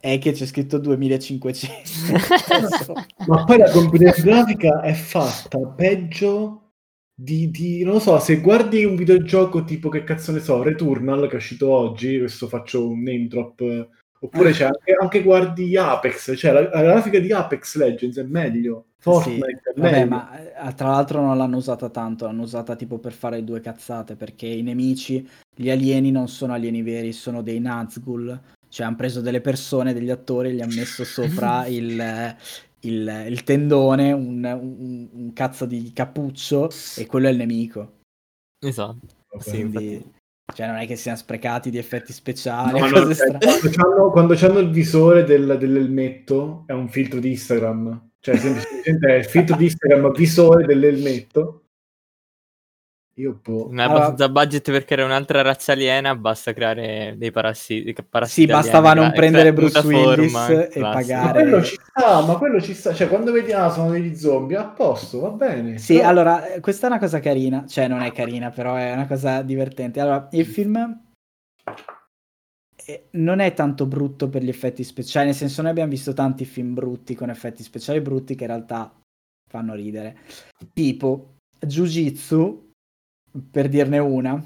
è 0.00 0.18
che 0.18 0.32
c'è 0.32 0.46
scritto 0.46 0.78
2500. 0.78 2.92
Ma 3.26 3.44
poi 3.44 3.58
la 3.58 3.70
computer 3.70 4.20
grafica 4.20 4.80
è 4.80 4.92
fatta 4.92 5.58
peggio 5.58 6.67
di, 7.20 7.50
di- 7.50 7.82
non 7.82 7.94
lo 7.94 7.98
so, 7.98 8.16
se 8.20 8.40
guardi 8.40 8.84
un 8.84 8.94
videogioco 8.94 9.64
tipo 9.64 9.88
che 9.88 10.04
cazzo 10.04 10.30
ne 10.30 10.38
so, 10.38 10.62
Returnal 10.62 11.26
che 11.26 11.32
è 11.32 11.36
uscito 11.36 11.68
oggi, 11.68 12.16
questo 12.16 12.46
faccio 12.46 12.88
un 12.88 13.02
name 13.02 13.26
drop, 13.26 13.60
eh, 13.60 13.88
oppure 14.20 14.52
c'è 14.52 14.66
anche, 14.66 14.92
anche 15.00 15.22
guardi 15.22 15.76
Apex, 15.76 16.36
cioè 16.36 16.52
la, 16.52 16.60
la 16.60 16.82
grafica 16.82 17.18
di 17.18 17.32
Apex 17.32 17.76
Legends 17.76 18.18
è 18.18 18.22
meglio, 18.22 18.84
Fortnite 18.98 19.62
Sì, 19.64 19.70
è 19.70 19.80
vabbè, 19.80 19.90
meglio. 19.90 20.06
ma 20.06 20.68
eh, 20.68 20.74
tra 20.74 20.90
l'altro 20.90 21.20
non 21.20 21.36
l'hanno 21.36 21.56
usata 21.56 21.88
tanto, 21.88 22.26
l'hanno 22.26 22.42
usata 22.42 22.76
tipo 22.76 22.98
per 22.98 23.12
fare 23.12 23.42
due 23.42 23.60
cazzate, 23.60 24.14
perché 24.14 24.46
i 24.46 24.62
nemici, 24.62 25.28
gli 25.56 25.70
alieni 25.70 26.12
non 26.12 26.28
sono 26.28 26.52
alieni 26.52 26.82
veri, 26.82 27.12
sono 27.12 27.42
dei 27.42 27.58
Nazgul, 27.58 28.40
cioè 28.68 28.86
hanno 28.86 28.96
preso 28.96 29.20
delle 29.20 29.40
persone, 29.40 29.92
degli 29.92 30.10
attori, 30.10 30.50
e 30.50 30.52
gli 30.52 30.60
hanno 30.60 30.74
messo 30.76 31.02
sopra 31.02 31.66
il, 31.70 32.36
il- 32.80 33.24
il 33.28 33.42
tendone, 33.44 34.12
un, 34.12 34.44
un- 34.44 35.08
un 35.12 35.32
cazzo 35.32 35.64
di 35.66 35.92
cappuccio, 35.92 36.70
e 36.96 37.06
quello 37.06 37.28
è 37.28 37.30
il 37.30 37.36
nemico. 37.36 37.98
Esatto. 38.64 39.06
Sì, 39.38 39.50
Quindi, 39.50 39.92
infatti. 39.94 40.12
cioè 40.54 40.66
non 40.66 40.76
è 40.76 40.86
che 40.86 40.96
siano 40.96 41.18
sprecati 41.18 41.70
di 41.70 41.78
effetti 41.78 42.12
speciali, 42.12 42.78
No, 42.80 42.86
no, 42.88 42.92
cose 43.02 43.14
cioè, 43.14 43.38
quando, 43.38 43.70
c'hanno, 43.70 44.10
quando 44.10 44.34
c'hanno 44.34 44.58
il 44.60 44.70
visore 44.70 45.24
del- 45.24 45.56
dell'elmetto 45.58 46.64
è 46.66 46.72
un 46.72 46.88
filtro 46.88 47.20
di 47.20 47.30
Instagram, 47.30 48.10
cioè 48.20 48.36
semplicemente 48.36 49.06
è 49.08 49.18
il 49.18 49.24
filtro 49.26 49.56
di 49.56 49.64
Instagram 49.64 50.12
visore 50.12 50.64
dell'elmetto. 50.64 51.62
Io 53.18 53.40
boh. 53.42 53.66
Non 53.68 53.80
è 53.80 53.82
Allora- 53.82 53.96
abbastanza 54.06 54.28
budget 54.28 54.70
per 54.70 54.84
creare 54.84 55.02
un'altra 55.08 55.42
razza 55.42 55.72
aliena, 55.72 56.14
basta 56.14 56.52
creare 56.52 57.14
dei 57.18 57.32
parassiti. 57.32 57.92
parassiti 58.08 58.40
Sì, 58.42 58.46
bastava 58.46 58.90
alieni, 58.90 59.00
non 59.00 59.08
gra- 59.10 59.18
prendere 59.18 59.52
Bruce 59.52 59.82
mutaforma, 59.82 60.46
Willis 60.46 60.48
e 60.48 60.68
classico. 60.68 60.80
Ma 60.80 60.92
pagare- 60.92 61.42
quello 61.42 61.62
ci 61.64 61.76
sta, 61.82 62.20
ma 62.24 62.36
quello 62.36 62.60
ci 62.60 62.74
sta. 62.74 62.94
Cioè, 62.94 63.08
quando 63.08 63.32
vedi, 63.32 63.52
ah, 63.52 63.70
sono 63.70 63.90
degli 63.90 64.14
zombie, 64.14 64.56
a 64.56 64.66
posto, 64.68 65.18
va 65.20 65.30
bene. 65.30 65.78
Sì, 65.78 65.96
Però- 65.96 66.08
allora, 66.08 66.46
eh, 66.54 66.60
questa 66.60 66.86
è 66.86 66.90
una 66.90 67.00
cosa 67.00 67.18
carina, 67.18 67.66
cioè 67.66 67.88
non 67.88 68.02
è 68.02 68.12
carina, 68.12 68.50
però 68.50 68.76
è 68.76 68.92
una 68.92 69.06
cosa 69.08 69.42
divertente. 69.42 69.98
Allora, 70.00 70.28
il 70.30 70.46
film 70.46 71.00
eh, 72.86 73.08
non 73.12 73.40
è 73.40 73.52
tanto 73.52 73.84
brutto 73.86 74.28
per 74.28 74.42
gli 74.42 74.48
effetti 74.48 74.84
speciali, 74.84 75.26
nel 75.26 75.34
senso 75.34 75.60
noi 75.62 75.72
abbiamo 75.72 75.90
visto 75.90 76.12
tanti 76.14 76.44
film 76.44 76.72
brutti 76.72 77.14
con 77.14 77.28
effetti 77.30 77.62
speciali 77.62 78.00
brutti 78.00 78.34
che 78.34 78.44
in 78.44 78.50
realtà 78.50 78.94
fanno 79.50 79.74
ridere. 79.74 80.18
Tipo 80.72 81.34
Jiu-Jitsu, 81.60 82.67
per 83.50 83.68
dirne 83.68 83.98
una, 83.98 84.42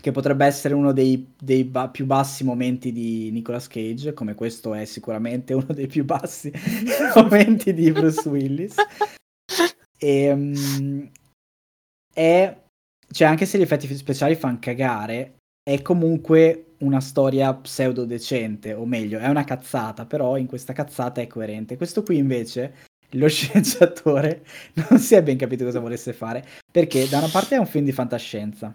che 0.00 0.12
potrebbe 0.12 0.46
essere 0.46 0.74
uno 0.74 0.92
dei, 0.92 1.34
dei 1.38 1.64
ba- 1.64 1.88
più 1.88 2.06
bassi 2.06 2.44
momenti 2.44 2.92
di 2.92 3.30
Nicolas 3.30 3.66
Cage, 3.66 4.14
come 4.14 4.34
questo 4.34 4.74
è 4.74 4.84
sicuramente 4.84 5.54
uno 5.54 5.72
dei 5.72 5.86
più 5.86 6.04
bassi 6.04 6.52
momenti 7.14 7.74
di 7.74 7.90
Bruce 7.90 8.28
Willis. 8.28 8.74
E, 9.98 10.34
mm, 10.34 11.06
è, 12.14 12.56
cioè, 13.10 13.28
anche 13.28 13.46
se 13.46 13.58
gli 13.58 13.62
effetti 13.62 13.92
speciali 13.96 14.36
fanno 14.36 14.58
cagare, 14.60 15.38
è 15.62 15.82
comunque 15.82 16.74
una 16.78 17.00
storia 17.00 17.52
pseudo 17.54 18.04
decente, 18.04 18.72
o 18.72 18.86
meglio, 18.86 19.18
è 19.18 19.28
una 19.28 19.44
cazzata, 19.44 20.06
però 20.06 20.36
in 20.36 20.46
questa 20.46 20.72
cazzata 20.72 21.20
è 21.20 21.26
coerente. 21.26 21.76
Questo 21.76 22.02
qui 22.02 22.18
invece, 22.18 22.86
lo 23.12 23.26
sceneggiatore 23.28 24.44
non 24.88 24.98
si 24.98 25.14
è 25.14 25.22
ben 25.22 25.36
capito 25.36 25.64
cosa 25.64 25.80
volesse 25.80 26.12
fare, 26.12 26.46
perché 26.70 27.08
da 27.08 27.18
una 27.18 27.28
parte 27.28 27.56
è 27.56 27.58
un 27.58 27.66
film 27.66 27.84
di 27.84 27.92
fantascienza, 27.92 28.74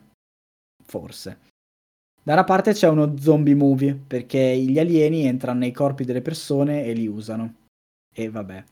forse. 0.86 1.40
Da 2.24 2.34
una 2.34 2.46
parte 2.46 2.72
c'è 2.72 2.88
uno 2.88 3.18
zombie 3.18 3.54
movie, 3.54 3.94
perché 3.96 4.58
gli 4.58 4.80
alieni 4.80 5.25
entrano 5.25 5.60
nei 5.60 5.74
corpi 5.74 6.06
delle 6.06 6.22
persone 6.22 6.86
e 6.86 6.94
li 6.94 7.06
usano. 7.06 7.56
E 8.13 8.30
vabbè. 8.30 8.63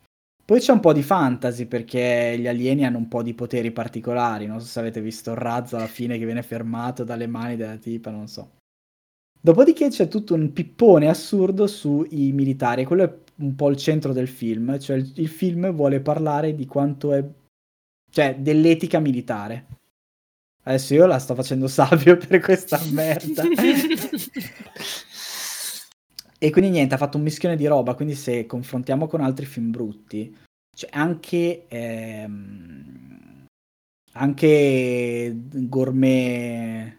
Poi 0.45 0.59
c'è 0.59 0.71
un 0.71 0.79
po' 0.79 0.93
di 0.93 1.03
fantasy 1.03 1.65
perché 1.65 2.37
gli 2.39 2.47
alieni 2.47 2.85
hanno 2.85 2.97
un 2.97 3.07
po' 3.07 3.21
di 3.21 3.33
poteri 3.33 3.71
particolari. 3.71 4.45
Non 4.47 4.61
so 4.61 4.67
se 4.67 4.79
avete 4.79 5.01
visto 5.01 5.31
il 5.31 5.37
razzo 5.37 5.75
alla 5.75 5.87
fine 5.87 6.17
che 6.17 6.25
viene 6.25 6.43
fermato 6.43 7.03
dalle 7.03 7.27
mani 7.27 7.57
della 7.57 7.77
tipa, 7.77 8.09
non 8.09 8.27
so. 8.27 8.51
Dopodiché 9.39 9.89
c'è 9.89 10.07
tutto 10.07 10.33
un 10.33 10.53
pippone 10.53 11.09
assurdo 11.09 11.67
sui 11.67 12.31
militari. 12.31 12.85
Quello 12.85 13.03
è 13.03 13.20
un 13.41 13.55
po' 13.55 13.69
il 13.69 13.77
centro 13.77 14.13
del 14.13 14.27
film. 14.27 14.79
Cioè 14.79 14.97
il, 14.97 15.11
il 15.15 15.27
film 15.27 15.71
vuole 15.71 15.99
parlare 15.99 16.55
di 16.55 16.65
quanto 16.65 17.13
è. 17.13 17.23
cioè 18.09 18.35
dell'etica 18.37 18.99
militare. 18.99 19.65
Adesso 20.63 20.93
io 20.93 21.05
la 21.07 21.19
sto 21.19 21.33
facendo 21.35 21.67
savio 21.67 22.17
per 22.27 22.39
questa 22.39 22.79
merda. 22.91 23.43
E 26.43 26.49
quindi 26.49 26.71
niente, 26.71 26.95
ha 26.95 26.97
fatto 26.97 27.17
un 27.17 27.23
mischione 27.23 27.55
di 27.55 27.67
roba, 27.67 27.93
quindi 27.93 28.15
se 28.15 28.47
confrontiamo 28.47 29.05
con 29.05 29.21
altri 29.21 29.45
film 29.45 29.69
brutti, 29.69 30.35
cioè 30.75 30.89
anche, 30.91 31.67
ehm, 31.67 33.45
anche 34.13 35.35
gourmet, 35.35 36.97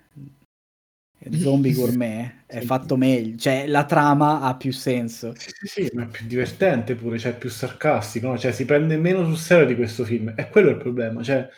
zombie 1.32 1.72
gourmet 1.72 2.41
è 2.52 2.60
Sì. 2.60 2.66
fatto 2.66 2.96
meglio, 2.96 3.36
cioè 3.36 3.66
la 3.66 3.84
trama 3.84 4.40
ha 4.42 4.54
più 4.56 4.72
senso. 4.72 5.32
Sì, 5.36 5.50
sì, 5.52 5.66
sì, 5.86 5.90
ma 5.94 6.02
è 6.04 6.06
più 6.06 6.26
divertente 6.26 6.94
pure, 6.94 7.18
cioè 7.18 7.32
è 7.32 7.36
più 7.38 7.48
sarcastico, 7.50 8.28
no? 8.28 8.38
Cioè 8.38 8.52
si 8.52 8.64
prende 8.64 8.96
meno 8.96 9.24
sul 9.24 9.36
serio 9.38 9.66
di 9.66 9.74
questo 9.74 10.04
film. 10.04 10.32
E 10.36 10.48
quello 10.50 10.68
è 10.68 10.72
il 10.72 10.78
problema, 10.78 11.22
cioè... 11.22 11.48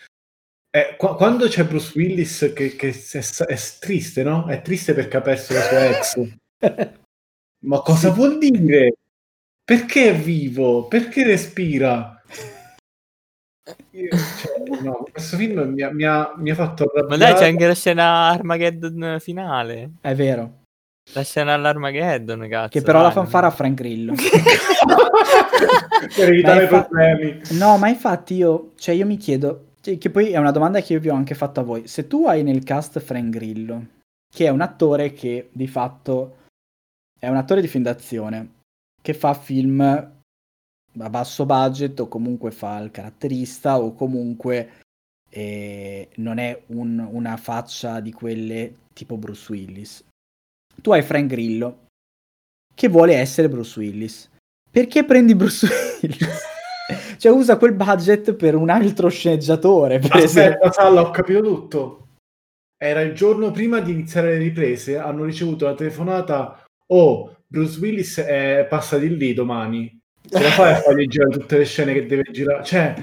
è- 0.70 0.94
qua- 0.96 1.16
quando 1.16 1.46
c'è 1.48 1.64
Bruce 1.64 1.92
Willis 1.98 2.52
che, 2.54 2.74
che 2.76 2.88
è, 2.90 3.44
è 3.46 3.58
triste, 3.80 4.22
no? 4.22 4.46
È 4.46 4.60
triste 4.62 4.94
perché 4.94 5.16
ha 5.16 5.20
perso 5.20 5.52
la 5.52 5.60
sua 5.60 5.84
ex. 5.88 6.28
Ma 7.66 7.80
cosa 7.80 8.08
Sì. 8.10 8.14
vuol 8.14 8.38
dire? 8.38 8.94
Perché 9.64 10.10
è 10.10 10.14
vivo? 10.14 10.86
Perché 10.88 11.24
respira? 11.24 12.20
Io- 13.92 14.10
cioè, 14.10 14.80
no, 14.82 15.06
questo 15.10 15.36
film 15.36 15.60
mi 15.72 15.82
ha, 15.82 15.90
mi 15.92 16.04
ha- 16.04 16.34
mi 16.36 16.50
ha 16.50 16.54
fatto 16.54 16.84
Ma 16.84 17.00
arrabbiare. 17.00 17.32
dai, 17.32 17.40
c'è 17.40 17.48
anche 17.48 17.66
la 17.66 17.74
scena 17.74 18.28
Armageddon 18.28 19.16
finale. 19.20 19.92
È 20.00 20.14
vero, 20.14 20.63
La 21.12 21.22
scena 21.22 21.52
all'Armageddon, 21.52 22.48
cazzo. 22.48 22.68
che 22.70 22.82
però 22.82 22.98
la 22.98 23.04
dai, 23.08 23.14
fanfara 23.14 23.46
a 23.48 23.50
Frank 23.50 23.74
Grillo. 23.74 24.14
per 26.16 26.28
evitare 26.28 26.62
infa- 26.62 26.84
problemi. 26.84 27.40
No, 27.52 27.76
ma 27.78 27.88
infatti 27.88 28.34
io, 28.34 28.72
cioè 28.76 28.94
io 28.94 29.06
mi 29.06 29.16
chiedo, 29.16 29.72
cioè, 29.80 29.98
che 29.98 30.10
poi 30.10 30.30
è 30.30 30.38
una 30.38 30.50
domanda 30.50 30.80
che 30.80 30.94
io 30.94 31.00
vi 31.00 31.08
ho 31.08 31.14
anche 31.14 31.34
fatto 31.34 31.60
a 31.60 31.62
voi, 31.62 31.86
se 31.86 32.06
tu 32.06 32.26
hai 32.26 32.42
nel 32.42 32.64
cast 32.64 32.98
Frank 33.00 33.28
Grillo, 33.30 33.86
che 34.34 34.46
è 34.46 34.48
un 34.48 34.60
attore 34.60 35.12
che 35.12 35.50
di 35.52 35.66
fatto 35.68 36.38
è 37.18 37.28
un 37.28 37.36
attore 37.36 37.60
di 37.60 37.68
film 37.68 37.84
d'azione, 37.84 38.52
che 39.00 39.14
fa 39.14 39.34
film 39.34 39.80
a 39.80 41.10
basso 41.10 41.44
budget 41.46 41.98
o 42.00 42.08
comunque 42.08 42.50
fa 42.50 42.78
il 42.78 42.90
caratterista 42.90 43.78
o 43.80 43.94
comunque 43.94 44.80
eh, 45.30 46.08
non 46.16 46.38
è 46.38 46.62
un- 46.68 47.06
una 47.10 47.36
faccia 47.36 48.00
di 48.00 48.12
quelle 48.12 48.74
tipo 48.92 49.16
Bruce 49.16 49.50
Willis. 49.52 50.04
Tu 50.80 50.92
hai 50.92 51.02
Frank 51.02 51.26
Grillo 51.26 51.86
che 52.74 52.88
vuole 52.88 53.14
essere 53.14 53.48
Bruce 53.48 53.78
Willis. 53.78 54.30
Perché 54.70 55.04
prendi 55.04 55.34
Bruce 55.34 55.68
Willis? 56.00 56.52
cioè 57.18 57.32
usa 57.32 57.56
quel 57.56 57.74
budget 57.74 58.34
per 58.34 58.54
un 58.54 58.68
altro 58.68 59.08
sceneggiatore, 59.08 59.98
per. 59.98 60.24
Aspetta, 60.24 60.72
Salla, 60.72 61.02
ho 61.02 61.10
capito 61.10 61.40
tutto. 61.42 61.98
Era 62.76 63.00
il 63.00 63.14
giorno 63.14 63.50
prima 63.50 63.80
di 63.80 63.92
iniziare 63.92 64.32
le 64.32 64.38
riprese, 64.38 64.98
hanno 64.98 65.24
ricevuto 65.24 65.64
la 65.64 65.74
telefonata 65.74 66.64
Oh, 66.86 67.36
Bruce 67.46 67.78
Willis 67.80 68.18
è, 68.20 68.66
passa 68.68 68.98
di 68.98 69.16
lì 69.16 69.32
domani. 69.32 70.00
Ce 70.28 70.42
la 70.42 70.50
fai 70.50 70.72
a 70.72 70.76
fargli 70.76 71.06
girare 71.06 71.38
tutte 71.38 71.58
le 71.58 71.64
scene 71.64 71.92
che 71.92 72.06
deve 72.06 72.24
girare? 72.30 72.64
Cioè, 72.64 72.94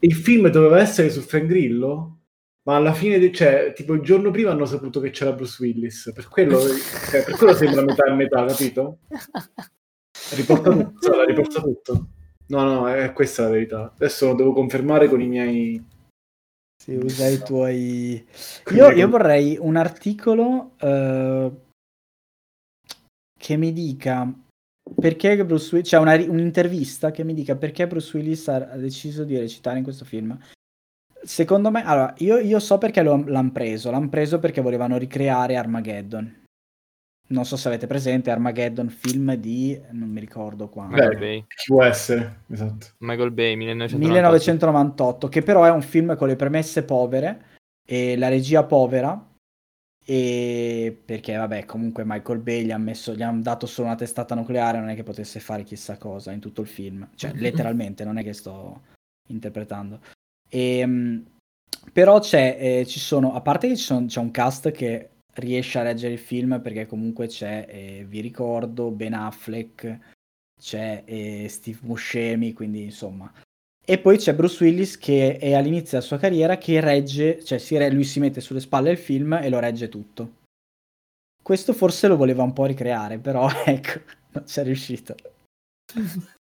il 0.00 0.14
film 0.14 0.48
doveva 0.48 0.80
essere 0.80 1.10
su 1.10 1.20
Frank 1.20 1.46
Grillo, 1.46 2.19
ma 2.62 2.76
alla 2.76 2.92
fine, 2.92 3.18
de- 3.18 3.32
cioè, 3.32 3.72
tipo 3.74 3.94
il 3.94 4.02
giorno 4.02 4.30
prima 4.30 4.50
hanno 4.50 4.66
saputo 4.66 5.00
che 5.00 5.10
c'era 5.10 5.32
Bruce 5.32 5.62
Willis. 5.62 6.10
Per 6.14 6.28
quello, 6.28 6.58
cioè, 6.58 7.24
per 7.24 7.36
quello 7.36 7.54
sembra 7.54 7.82
metà 7.82 8.04
e 8.04 8.14
metà, 8.14 8.44
capito? 8.44 8.98
Riporta 10.34 10.70
tutto, 10.70 11.00
Salla, 11.00 11.24
riporta 11.24 11.60
tutto. 11.60 12.08
No, 12.48 12.62
no, 12.62 12.88
è 12.88 13.12
questa 13.12 13.44
la 13.44 13.50
verità. 13.50 13.92
Adesso 13.94 14.26
lo 14.26 14.34
devo 14.34 14.52
confermare 14.52 15.08
con 15.08 15.20
i 15.20 15.26
miei 15.26 15.82
Sì, 16.76 16.94
usa 16.94 17.26
i 17.26 17.38
tuoi... 17.38 18.26
Io, 18.72 18.90
io 18.90 19.08
vorrei 19.08 19.56
un 19.58 19.76
articolo 19.76 20.72
eh, 20.78 21.50
che 23.38 23.56
mi 23.56 23.72
dica 23.72 24.32
perché 25.00 25.44
Bruce 25.44 25.74
Willis, 25.74 25.88
cioè 25.88 26.00
una 26.00 26.14
un'intervista 26.14 27.10
che 27.10 27.24
mi 27.24 27.34
dica 27.34 27.56
perché 27.56 27.86
Bruce 27.86 28.16
Willis 28.16 28.48
ha 28.48 28.58
deciso 28.76 29.24
di 29.24 29.38
recitare 29.38 29.78
in 29.78 29.84
questo 29.84 30.04
film. 30.04 30.36
Secondo 31.22 31.70
me, 31.70 31.84
allora, 31.84 32.14
io, 32.18 32.38
io 32.38 32.58
so 32.58 32.78
perché 32.78 33.02
lo- 33.02 33.24
l'hanno 33.26 33.52
preso. 33.52 33.90
L'hanno 33.90 34.08
preso 34.08 34.38
perché 34.38 34.60
volevano 34.60 34.96
ricreare 34.96 35.56
Armageddon. 35.56 36.38
Non 37.28 37.44
so 37.44 37.56
se 37.56 37.68
avete 37.68 37.86
presente 37.86 38.30
Armageddon, 38.30 38.88
film 38.88 39.34
di... 39.34 39.80
non 39.92 40.08
mi 40.08 40.18
ricordo 40.18 40.68
quando. 40.68 40.96
Michael 40.96 41.18
Bay. 41.18 41.44
Chi 41.46 41.64
può 41.66 41.84
essere? 41.84 42.42
Esatto. 42.48 42.88
Michael 42.98 43.30
Bay, 43.30 43.54
1998. 43.54 43.98
1998, 43.98 45.28
che 45.28 45.42
però 45.42 45.64
è 45.64 45.70
un 45.70 45.82
film 45.82 46.16
con 46.16 46.26
le 46.26 46.36
premesse 46.36 46.82
povere 46.82 47.44
e 47.86 48.16
la 48.16 48.28
regia 48.28 48.64
povera. 48.64 49.26
E 50.04 51.02
perché, 51.04 51.36
vabbè, 51.36 51.66
comunque 51.66 52.02
Michael 52.04 52.40
Bay 52.40 52.64
gli 52.64 52.72
ha 52.72 52.78
messo, 52.78 53.14
gli 53.14 53.22
hanno 53.22 53.42
dato 53.42 53.66
solo 53.66 53.86
una 53.86 53.96
testata 53.96 54.34
nucleare, 54.34 54.80
non 54.80 54.88
è 54.88 54.96
che 54.96 55.04
potesse 55.04 55.38
fare 55.38 55.62
chissà 55.62 55.98
cosa 55.98 56.32
in 56.32 56.40
tutto 56.40 56.62
il 56.62 56.66
film. 56.66 57.08
Cioè, 57.14 57.32
letteralmente, 57.38 58.04
non 58.04 58.18
è 58.18 58.24
che 58.24 58.32
sto 58.32 58.80
interpretando. 59.28 60.00
E, 60.50 61.22
però 61.92 62.18
c'è, 62.18 62.56
eh, 62.60 62.86
ci 62.86 62.98
sono, 62.98 63.34
a 63.34 63.40
parte 63.40 63.68
che 63.68 63.76
sono, 63.76 64.06
c'è 64.06 64.20
un 64.20 64.30
cast 64.30 64.70
che 64.70 65.10
riesce 65.34 65.78
a 65.78 65.82
reggere 65.82 66.12
il 66.12 66.18
film 66.18 66.60
perché 66.60 66.86
comunque 66.86 67.26
c'è, 67.28 67.66
eh, 67.68 68.04
vi 68.06 68.20
ricordo, 68.20 68.90
Ben 68.90 69.14
Affleck, 69.14 69.98
c'è 70.60 71.02
eh, 71.06 71.46
Steve 71.48 71.78
Buscemi, 71.80 72.52
quindi 72.52 72.82
insomma. 72.84 73.32
E 73.82 73.98
poi 73.98 74.18
c'è 74.18 74.34
Bruce 74.34 74.62
Willis 74.62 74.98
che 74.98 75.38
è 75.38 75.54
all'inizio 75.54 75.92
della 75.92 76.02
sua 76.02 76.18
carriera 76.18 76.58
che 76.58 76.80
regge, 76.80 77.42
cioè 77.44 77.58
si 77.58 77.76
re- 77.76 77.90
lui 77.90 78.04
si 78.04 78.20
mette 78.20 78.40
sulle 78.40 78.60
spalle 78.60 78.90
il 78.90 78.98
film 78.98 79.32
e 79.32 79.48
lo 79.48 79.58
regge 79.58 79.88
tutto. 79.88 80.38
Questo 81.42 81.72
forse 81.72 82.06
lo 82.06 82.16
voleva 82.16 82.42
un 82.42 82.52
po' 82.52 82.66
ricreare, 82.66 83.18
però 83.18 83.48
ecco, 83.64 84.00
non 84.32 84.46
ci 84.46 84.60
è 84.60 84.62
riuscito. 84.62 85.14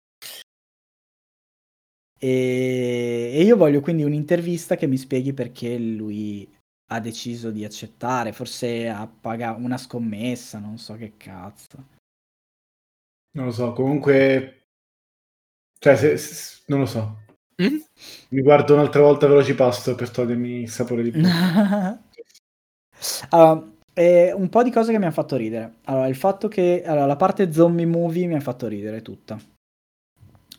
E, 2.19 3.31
e 3.33 3.43
io 3.43 3.55
voglio 3.55 3.81
quindi 3.81 4.03
un'intervista 4.03 4.75
che 4.75 4.87
mi 4.87 4.97
spieghi 4.97 5.33
perché 5.33 5.77
lui 5.77 6.49
ha 6.89 6.99
deciso 6.99 7.51
di 7.51 7.65
accettare, 7.65 8.31
forse 8.31 8.87
ha 8.87 9.07
pagato 9.07 9.59
una 9.59 9.77
scommessa, 9.77 10.59
non 10.59 10.77
so 10.77 10.95
che 10.95 11.13
cazzo. 11.17 11.95
Non 13.31 13.45
lo 13.45 13.51
so, 13.51 13.73
comunque... 13.73 14.53
Cioè, 15.79 15.95
se- 15.95 16.17
se- 16.17 16.63
non 16.67 16.79
lo 16.79 16.85
so. 16.85 17.25
Mm? 17.61 17.77
Mi 18.29 18.41
guardo 18.41 18.73
un'altra 18.73 19.01
volta 19.01 19.27
Velocipasto 19.27 19.95
per 19.95 20.09
togliermi 20.09 20.61
il 20.61 20.69
sapore 20.69 21.03
di 21.03 21.11
bocca. 21.11 22.01
Allora, 23.29 23.71
eh, 23.93 24.33
un 24.33 24.49
po' 24.49 24.63
di 24.63 24.71
cose 24.71 24.91
che 24.91 24.97
mi 24.97 25.03
hanno 25.05 25.13
fatto 25.13 25.35
ridere. 25.35 25.75
Allora, 25.83 26.07
il 26.07 26.15
fatto 26.15 26.47
che 26.47 26.83
allora, 26.83 27.05
la 27.05 27.15
parte 27.15 27.51
zombie 27.51 27.85
movie 27.85 28.25
mi 28.25 28.35
ha 28.35 28.39
fatto 28.39 28.67
ridere 28.67 29.01
tutta. 29.01 29.39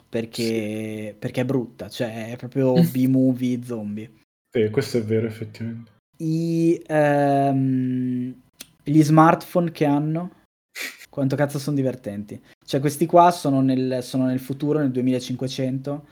Perché, 0.08 1.14
perché 1.18 1.42
è 1.42 1.44
brutta, 1.44 1.88
cioè 1.88 2.32
è 2.32 2.36
proprio 2.36 2.72
B-movie 2.90 3.62
zombie. 3.62 4.12
Sì, 4.50 4.70
questo 4.70 4.98
è 4.98 5.02
vero, 5.02 5.26
effettivamente. 5.26 5.92
I, 6.18 6.82
ehm, 6.86 8.34
gli 8.82 9.02
smartphone 9.02 9.70
che 9.70 9.84
hanno, 9.84 10.42
quanto 11.10 11.36
cazzo 11.36 11.58
sono 11.58 11.76
divertenti. 11.76 12.40
Cioè, 12.64 12.80
questi 12.80 13.06
qua 13.06 13.30
sono 13.30 13.60
nel, 13.60 14.02
sono 14.02 14.24
nel 14.24 14.40
futuro, 14.40 14.78
nel 14.78 14.90
2500, 14.90 16.06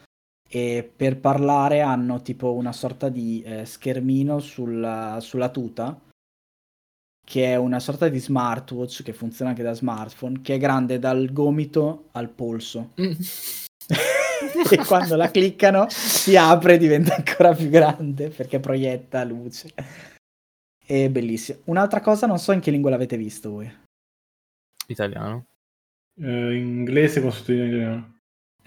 e 0.48 0.90
per 0.94 1.18
parlare 1.18 1.80
hanno 1.80 2.22
tipo 2.22 2.54
una 2.54 2.72
sorta 2.72 3.08
di 3.08 3.42
eh, 3.42 3.64
schermino 3.64 4.38
sulla, 4.38 5.18
sulla 5.20 5.48
tuta, 5.48 6.00
che 7.26 7.44
è 7.46 7.56
una 7.56 7.80
sorta 7.80 8.08
di 8.08 8.20
smartwatch 8.20 9.02
che 9.02 9.12
funziona 9.12 9.50
anche 9.50 9.64
da 9.64 9.74
smartphone, 9.74 10.42
che 10.42 10.54
è 10.54 10.58
grande 10.58 11.00
dal 11.00 11.32
gomito 11.32 12.08
al 12.12 12.28
polso. 12.28 12.92
Mm. 13.00 13.12
e 14.70 14.76
quando 14.84 15.16
la 15.16 15.30
cliccano 15.30 15.86
si 15.88 16.36
apre 16.36 16.74
e 16.74 16.78
diventa 16.78 17.14
ancora 17.16 17.54
più 17.54 17.68
grande 17.68 18.28
perché 18.28 18.60
proietta 18.60 19.24
luce. 19.24 19.72
È 20.84 21.08
bellissimo. 21.08 21.58
Un'altra 21.64 22.00
cosa, 22.00 22.26
non 22.26 22.38
so 22.38 22.52
in 22.52 22.60
che 22.60 22.70
lingua 22.70 22.90
l'avete 22.90 23.16
visto 23.16 23.50
voi. 23.50 23.72
Italiano. 24.86 25.46
Eh, 26.20 26.54
inglese 26.54 27.20
con 27.20 27.32
sottotitoli 27.32 27.66
in 27.66 27.66
italiano. 27.68 28.14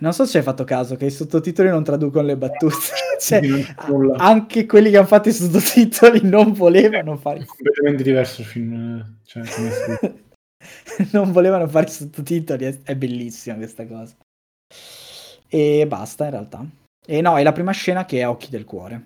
Non 0.01 0.13
so 0.13 0.25
se 0.25 0.37
hai 0.37 0.43
fatto 0.43 0.63
caso 0.63 0.95
che 0.95 1.05
i 1.05 1.11
sottotitoli 1.11 1.69
non 1.69 1.83
traducono 1.83 2.25
le 2.25 2.37
battute. 2.37 2.75
Cioè, 3.19 3.41
anche 4.15 4.65
quelli 4.65 4.91
che 4.91 4.97
hanno 4.97 5.05
fatto 5.05 5.27
i 5.27 5.33
sottotitoli 5.33 6.21
non 6.23 6.53
volevano 6.53 7.17
fare 7.17 7.41
È 7.41 7.45
completamente 7.45 8.01
diverso 8.01 8.39
il 8.39 8.47
film. 8.47 8.73
eh, 8.73 9.17
Cioè, 9.25 9.43
non 11.11 11.33
volevano 11.33 11.67
fare 11.67 11.87
i 11.87 11.91
sottotitoli, 11.91 12.63
è, 12.63 12.77
è 12.83 12.95
bellissima 12.95 13.57
questa 13.57 13.85
cosa. 13.85 14.15
E 15.49 15.85
basta 15.87 16.25
in 16.25 16.31
realtà. 16.31 16.65
E 17.05 17.21
no, 17.21 17.37
è 17.37 17.43
la 17.43 17.51
prima 17.51 17.71
scena 17.71 18.05
che 18.05 18.19
è 18.19 18.27
Occhi 18.27 18.49
del 18.49 18.65
cuore. 18.65 19.05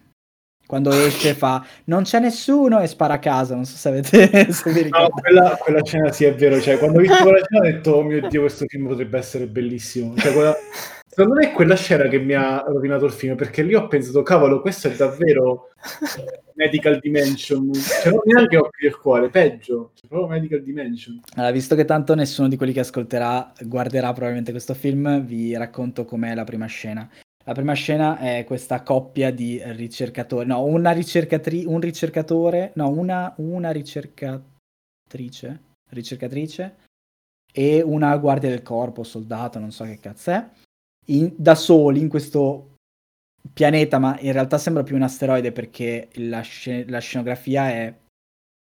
Quando 0.66 0.92
esce 0.92 1.34
fa 1.34 1.64
non 1.86 2.04
c'è 2.04 2.20
nessuno 2.20 2.80
e 2.80 2.88
spara 2.88 3.16
a 3.16 3.20
casa, 3.20 3.54
non 3.54 3.66
so 3.66 3.76
se 3.76 3.90
avete 3.90 4.52
se 4.52 4.72
vi 4.72 4.80
No, 4.80 4.84
ricordate. 4.86 5.22
quella, 5.22 5.58
quella 5.58 5.84
scena 5.84 6.12
sì 6.12 6.24
è 6.24 6.34
vero, 6.34 6.60
cioè 6.62 6.78
quando 6.78 6.98
ho 7.00 7.02
visto 7.02 7.22
quella 7.22 7.44
scena 7.46 7.60
ho 7.68 7.72
detto 7.72 7.92
oh 7.92 8.02
mio 8.04 8.28
dio 8.28 8.42
questo 8.42 8.66
film 8.68 8.88
potrebbe 8.88 9.18
essere 9.18 9.46
bellissimo, 9.48 10.16
cioè, 10.18 10.34
quella- 10.34 10.56
secondo 11.14 11.36
me 11.36 11.50
è 11.50 11.54
quella 11.54 11.76
scena 11.76 12.08
che 12.08 12.18
mi 12.20 12.34
ha 12.34 12.64
rovinato 12.66 13.06
il 13.06 13.12
film 13.12 13.36
perché 13.36 13.62
lì 13.62 13.76
ho 13.76 13.88
pensato 13.88 14.24
cavolo 14.24 14.62
questo 14.62 14.88
è 14.88 14.96
davvero 14.96 15.70
Medical 16.56 17.00
Dimension, 17.00 17.72
cioè 17.74 18.12
non 18.12 18.22
neanche 18.26 18.58
Occhi 18.58 18.84
del 18.84 18.98
Cuore, 18.98 19.30
peggio, 19.30 19.92
cioè, 19.94 20.08
proprio 20.08 20.30
Medical 20.30 20.62
Dimension. 20.62 21.22
Allora, 21.36 21.52
visto 21.52 21.76
che 21.76 21.86
tanto 21.86 22.16
nessuno 22.16 22.48
di 22.48 22.58
quelli 22.58 22.74
che 22.74 22.82
ascolterà 22.82 23.54
guarderà 23.62 24.12
probabilmente 24.12 24.52
questo 24.52 24.74
film, 24.74 25.22
vi 25.22 25.56
racconto 25.56 26.06
com'è 26.06 26.34
la 26.34 26.44
prima 26.44 26.66
scena. 26.66 27.10
La 27.46 27.54
prima 27.54 27.74
scena 27.74 28.20
è 28.20 28.46
questa 28.46 28.84
coppia 28.84 29.32
di 29.32 29.62
ricercatori, 29.64 30.48
no, 30.48 30.64
una 30.64 30.92
ricercatrice, 30.92 31.68
un 31.68 31.82
ricercatore, 31.82 32.72
no, 32.76 32.90
una, 32.90 33.34
una 33.38 33.72
ricercatrice, 33.72 35.60
ricercatrice 35.90 36.76
e 37.52 37.82
una 37.82 38.16
guardia 38.18 38.50
del 38.50 38.62
corpo, 38.62 39.04
soldato, 39.04 39.60
non 39.60 39.72
so 39.72 39.84
che 39.84 40.00
cazzo 40.00 40.32
è, 40.32 40.48
in- 41.06 41.34
da 41.36 41.56
soli 41.56 42.00
in 42.00 42.10
questo 42.10 42.76
pianeta, 43.52 44.00
ma 44.00 44.18
in 44.20 44.32
realtà 44.32 44.58
sembra 44.58 44.84
più 44.84 44.96
un 44.96 45.02
asteroide 45.02 45.52
perché 45.52 46.10
la, 46.16 46.42
sce- 46.42 46.86
la 46.88 47.00
scenografia 47.00 47.70
è 47.70 47.94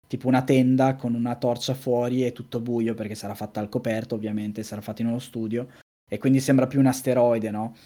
tipo 0.09 0.29
una 0.29 0.43
tenda 0.43 0.97
con 0.97 1.15
una 1.15 1.37
torcia 1.37 1.75
fuori 1.75 2.27
e 2.27 2.33
tutto 2.33 2.61
buio 2.61 2.95
perché 2.95 3.15
sarà 3.15 3.35
fatta 3.35 3.61
al 3.61 3.69
coperto, 3.69 4.15
ovviamente, 4.15 4.63
sarà 4.63 4.81
fatta 4.81 5.03
in 5.03 5.09
uno 5.09 5.19
studio 5.19 5.69
e 6.09 6.19
quindi 6.19 6.41
sembra 6.41 6.67
più 6.67 6.81
un 6.81 6.87
asteroide, 6.87 7.51
no? 7.51 7.77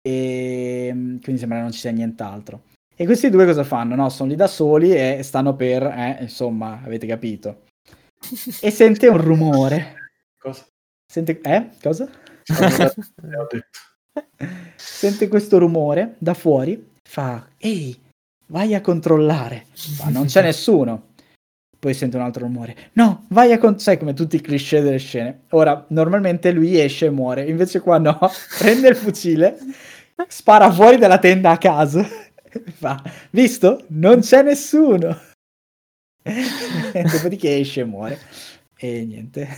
E 0.00 0.88
quindi 0.92 1.38
sembra 1.38 1.58
che 1.58 1.62
non 1.64 1.72
ci 1.72 1.80
sia 1.80 1.90
nient'altro. 1.90 2.62
E 2.94 3.04
questi 3.04 3.28
due 3.28 3.44
cosa 3.44 3.64
fanno? 3.64 3.94
No, 3.94 4.08
sono 4.08 4.30
lì 4.30 4.36
da 4.36 4.46
soli 4.46 4.94
e 4.94 5.22
stanno 5.22 5.54
per, 5.54 5.82
eh, 5.82 6.18
insomma, 6.20 6.80
avete 6.82 7.06
capito. 7.06 7.64
E 8.62 8.70
sente 8.70 9.08
un 9.08 9.20
rumore. 9.20 9.96
Cosa? 10.38 10.64
Sente, 11.04 11.40
eh? 11.42 11.70
Cosa? 11.82 12.04
Ho 12.04 13.46
detto. 13.50 13.66
Sente 14.76 15.28
questo 15.28 15.58
rumore 15.58 16.14
da 16.18 16.34
fuori, 16.34 16.92
fa, 17.02 17.48
ehi, 17.58 17.98
vai 18.46 18.74
a 18.74 18.80
controllare. 18.80 19.66
Ma 20.02 20.10
non 20.10 20.26
c'è 20.26 20.42
nessuno. 20.42 21.14
Poi 21.78 21.92
sente 21.94 22.16
un 22.16 22.22
altro 22.22 22.44
rumore. 22.44 22.90
No, 22.94 23.26
vai 23.28 23.52
a 23.52 23.58
controllare. 23.58 23.82
Sai 23.82 23.98
come 23.98 24.14
tutti 24.14 24.36
i 24.36 24.40
cliché 24.40 24.80
delle 24.80 24.98
scene. 24.98 25.42
Ora, 25.50 25.84
normalmente 25.88 26.50
lui 26.50 26.80
esce 26.80 27.06
e 27.06 27.10
muore. 27.10 27.46
Invece 27.46 27.80
qua 27.80 27.98
no. 27.98 28.18
Prende 28.58 28.88
il 28.88 28.96
fucile, 28.96 29.56
spara 30.28 30.72
fuori 30.72 30.96
dalla 30.96 31.18
tenda 31.18 31.50
a 31.50 31.58
caso. 31.58 32.04
Fa, 32.72 33.02
visto? 33.30 33.84
Non 33.88 34.20
c'è 34.20 34.42
nessuno. 34.42 35.20
Dopodiché 36.24 37.58
esce 37.58 37.82
e 37.82 37.84
muore. 37.84 38.18
E 38.76 39.04
niente. 39.04 39.48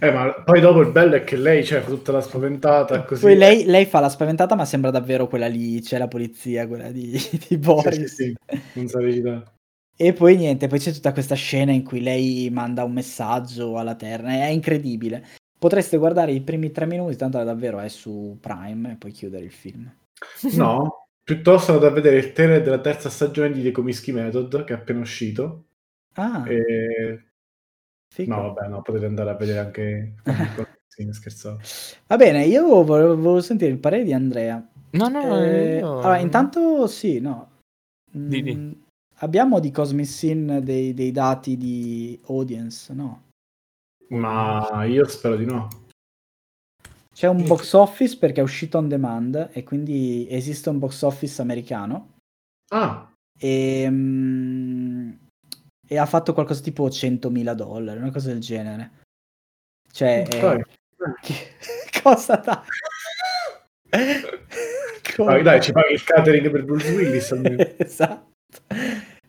Eh, 0.00 0.10
ma 0.10 0.32
poi 0.42 0.60
dopo 0.60 0.80
il 0.80 0.90
bello 0.90 1.14
è 1.14 1.24
che 1.24 1.36
lei 1.36 1.64
cioè, 1.64 1.80
fa 1.80 1.88
tutta 1.88 2.12
la 2.12 2.20
spaventata 2.20 3.04
così. 3.04 3.20
Poi 3.22 3.36
lei, 3.36 3.64
lei 3.64 3.86
fa 3.86 4.00
la 4.00 4.08
spaventata, 4.08 4.54
ma 4.54 4.64
sembra 4.64 4.90
davvero 4.90 5.28
quella 5.28 5.46
lì. 5.46 5.80
C'è 5.80 5.98
la 5.98 6.08
polizia, 6.08 6.66
quella 6.66 6.90
di, 6.90 7.12
di 7.48 7.56
Boris. 7.58 7.94
sì, 7.94 8.08
sì, 8.08 8.36
non 8.72 8.88
sa 8.88 9.00
recitare. 9.00 9.52
E 9.96 10.12
poi 10.12 10.36
niente, 10.36 10.66
poi 10.66 10.80
c'è 10.80 10.92
tutta 10.92 11.12
questa 11.12 11.36
scena 11.36 11.70
in 11.70 11.84
cui 11.84 12.00
lei 12.00 12.50
manda 12.50 12.82
un 12.82 12.92
messaggio 12.92 13.78
alla 13.78 13.94
Terra, 13.94 14.30
è 14.30 14.46
incredibile. 14.48 15.24
Potreste 15.56 15.96
guardare 15.98 16.32
i 16.32 16.42
primi 16.42 16.72
tre 16.72 16.84
minuti, 16.86 17.16
tanto 17.16 17.38
è 17.38 17.44
davvero 17.44 17.78
è 17.78 17.88
su 17.88 18.36
Prime 18.40 18.92
e 18.92 18.96
poi 18.96 19.12
chiudere 19.12 19.44
il 19.44 19.52
film. 19.52 19.90
No, 20.56 21.06
piuttosto 21.22 21.72
andate 21.72 21.90
a 21.90 21.94
vedere 21.94 22.16
il 22.16 22.32
trailer 22.32 22.62
della 22.62 22.80
terza 22.80 23.08
stagione 23.08 23.52
di 23.52 23.62
The 23.62 23.70
Comiskey 23.70 24.12
Method 24.12 24.64
che 24.64 24.72
è 24.72 24.76
appena 24.76 25.00
uscito. 25.00 25.66
Ah, 26.14 26.44
E... 26.48 27.33
figo. 28.14 28.34
No, 28.34 28.52
vabbè, 28.52 28.68
no, 28.68 28.80
potete 28.82 29.06
andare 29.06 29.30
a 29.30 29.34
vedere 29.34 29.58
anche... 29.58 30.14
sì, 30.86 31.06
scherzavo. 31.12 31.58
Va 32.06 32.16
bene, 32.16 32.44
io 32.44 32.84
volevo, 32.84 33.16
volevo 33.16 33.40
sentire 33.40 33.72
il 33.72 33.78
parere 33.78 34.04
di 34.04 34.12
Andrea. 34.12 34.64
No, 34.90 35.08
no, 35.08 35.20
Eh, 35.42 35.78
io- 35.78 35.98
allora, 35.98 36.18
intanto 36.18 36.86
sì, 36.86 37.18
no. 37.18 37.50
Di, 38.08 38.42
di. 38.42 38.54
Mm, 38.54 38.72
abbiamo 39.18 39.58
di 39.58 39.72
Cosmic 39.72 40.06
Sin 40.06 40.60
dei, 40.62 40.94
dei 40.94 41.10
dati 41.10 41.56
di 41.56 42.20
audience, 42.26 42.92
no? 42.94 43.22
Ma 44.10 44.84
io 44.84 45.04
spero 45.08 45.34
di 45.34 45.44
no. 45.44 45.68
C'è 47.12 47.26
un 47.28 47.44
box 47.46 47.72
office 47.72 48.16
perché 48.18 48.40
è 48.40 48.44
uscito 48.44 48.78
on 48.78 48.88
demand 48.88 49.50
e 49.52 49.62
quindi 49.64 50.26
esiste 50.30 50.68
un 50.68 50.78
box 50.78 51.02
office 51.02 51.40
americano 51.40 52.10
Ah, 52.70 53.08
e, 53.38 53.86
mm, 53.88 54.93
e 55.94 55.98
ha 55.98 56.06
fatto 56.06 56.32
qualcosa 56.34 56.60
tipo 56.60 56.88
100.000 56.88 57.52
dollari, 57.54 57.98
una 57.98 58.10
cosa 58.10 58.28
del 58.28 58.40
genere. 58.40 58.90
Cioè, 59.92 60.24
che- 61.22 61.48
cosa 62.02 62.36
dai? 62.36 62.58
Dai, 65.16 65.42
dai, 65.42 65.62
ci 65.62 65.70
paghi 65.72 65.92
il 65.92 66.02
catering 66.02 66.50
per 66.50 66.64
Bruce 66.64 66.90
Willis 66.90 67.30
esatto. 67.78 68.32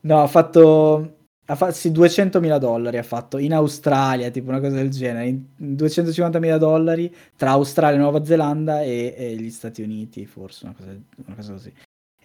No, 0.02 0.24
ha 0.24 0.28
fatto, 0.28 1.18
ha 1.46 1.56
fatto 1.56 1.72
sì, 1.74 1.92
200.000 1.92 2.58
dollari 2.58 2.98
ha 2.98 3.04
fatto 3.04 3.38
in 3.38 3.54
Australia, 3.54 4.32
tipo 4.32 4.50
una 4.50 4.60
cosa 4.60 4.76
del 4.76 4.90
genere, 4.90 5.28
in 5.28 5.44
250.000 5.76 6.58
dollari 6.58 7.14
tra 7.36 7.52
Australia, 7.52 8.00
Nuova 8.00 8.24
Zelanda 8.26 8.82
e, 8.82 9.14
e 9.16 9.36
gli 9.36 9.52
Stati 9.52 9.84
Uniti, 9.84 10.26
forse 10.26 10.66
una 10.66 10.74
cosa, 10.76 10.90
una 11.26 11.36
cosa 11.36 11.52
così. 11.54 11.74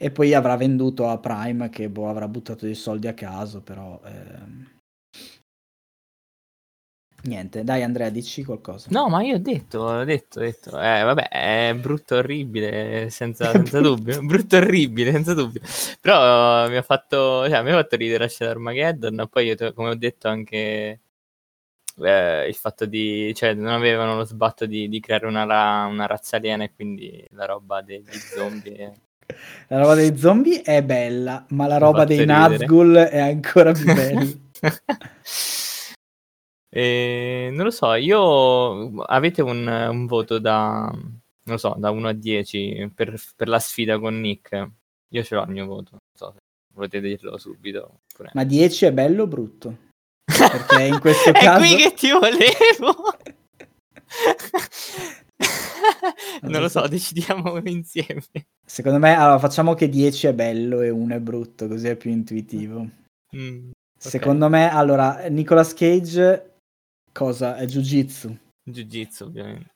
E 0.02 0.10
poi 0.10 0.32
avrà 0.32 0.56
venduto 0.56 1.08
a 1.08 1.18
Prime 1.18 1.68
che 1.68 1.90
boh, 1.90 2.08
avrà 2.08 2.26
buttato 2.26 2.64
dei 2.64 2.74
soldi 2.74 3.06
a 3.06 3.12
caso, 3.12 3.60
però... 3.60 4.00
ehm, 4.04 4.66
Niente, 7.22 7.64
dai 7.64 7.82
Andrea, 7.82 8.08
dici 8.08 8.42
qualcosa. 8.44 8.88
No, 8.90 9.10
ma 9.10 9.22
io 9.22 9.34
ho 9.34 9.38
detto, 9.38 9.78
ho 9.80 10.04
detto, 10.04 10.38
ho 10.38 10.42
detto. 10.42 10.70
Eh, 10.80 11.02
vabbè, 11.02 11.28
è 11.28 11.74
brutto 11.78 12.16
orribile, 12.16 13.10
senza, 13.10 13.44
senza 13.52 13.78
dubbio. 13.80 14.22
Brutto 14.22 14.56
orribile, 14.56 15.12
senza 15.12 15.34
dubbio. 15.34 15.60
Però 16.00 16.66
mi 16.66 16.76
ha 16.76 16.82
fatto, 16.82 17.46
cioè, 17.46 17.62
mi 17.62 17.72
ha 17.72 17.74
fatto 17.74 17.96
ridere 17.96 18.24
a 18.24 18.46
Armageddon. 18.48 19.28
Poi, 19.30 19.46
io, 19.48 19.72
come 19.74 19.90
ho 19.90 19.94
detto, 19.94 20.28
anche 20.28 21.00
eh, 22.02 22.48
il 22.48 22.54
fatto 22.54 22.86
di, 22.86 23.32
cioè, 23.34 23.54
non 23.54 23.68
avevano 23.72 24.16
lo 24.16 24.24
sbatto 24.24 24.66
di, 24.66 24.88
di 24.88 25.00
creare 25.00 25.26
una, 25.26 25.44
ra- 25.44 25.86
una 25.86 26.06
razza 26.06 26.36
aliena 26.36 26.64
e 26.64 26.72
quindi 26.74 27.22
la 27.32 27.44
roba 27.46 27.82
degli 27.82 28.08
zombie. 28.12 28.92
La 29.68 29.78
roba 29.78 29.94
dei 29.94 30.16
zombie 30.16 30.62
è 30.62 30.82
bella, 30.82 31.44
ma 31.50 31.66
la 31.66 31.78
roba 31.78 32.04
dei. 32.04 32.24
Nazgul 32.24 32.94
è 32.96 33.18
ancora 33.18 33.72
più 33.72 33.92
bella. 33.92 34.26
E, 36.72 37.50
non 37.52 37.64
lo 37.64 37.72
so, 37.72 37.94
io 37.94 39.02
avete 39.02 39.42
un, 39.42 39.66
un 39.66 40.06
voto 40.06 40.38
da, 40.38 40.88
non 40.92 41.20
lo 41.42 41.56
so, 41.56 41.74
da 41.76 41.90
1 41.90 42.08
a 42.08 42.12
10 42.12 42.92
per, 42.94 43.20
per 43.34 43.48
la 43.48 43.58
sfida 43.58 43.98
con 43.98 44.20
Nick. 44.20 44.70
Io 45.08 45.24
ce 45.24 45.34
l'ho 45.34 45.42
il 45.42 45.50
mio 45.50 45.66
voto, 45.66 45.90
non 45.90 46.00
so 46.16 46.32
se 46.32 46.38
volete 46.72 47.00
dirlo 47.00 47.36
subito. 47.38 48.02
oppure- 48.12 48.30
Ma 48.34 48.44
10 48.44 48.86
è 48.86 48.92
bello 48.92 49.24
o 49.24 49.26
brutto? 49.26 49.76
Perché 50.24 50.82
in 50.84 51.00
questo 51.00 51.30
È 51.30 51.32
caso... 51.32 51.58
qui 51.58 51.74
che 51.74 51.92
ti 51.94 52.10
volevo! 52.12 52.94
non 56.42 56.60
lo 56.60 56.68
so, 56.68 56.86
decidiamo 56.86 57.60
insieme. 57.68 58.22
Secondo 58.64 58.98
me, 58.98 59.14
allora, 59.14 59.38
facciamo 59.38 59.74
che 59.74 59.88
10 59.88 60.28
è 60.28 60.34
bello 60.34 60.80
e 60.80 60.90
1 60.90 61.14
è 61.14 61.20
brutto, 61.20 61.68
così 61.68 61.88
è 61.88 61.96
più 61.96 62.10
intuitivo. 62.10 62.88
Mm, 63.36 63.70
Secondo 63.98 64.48
me, 64.48 64.70
allora, 64.70 65.26
Nicolas 65.28 65.74
Cage, 65.74 66.56
cosa? 67.12 67.56
È 67.56 67.66
Jiu-Jitsu. 67.66 68.36
Jiu-Jitsu, 68.70 69.24
ovviamente. 69.24 69.72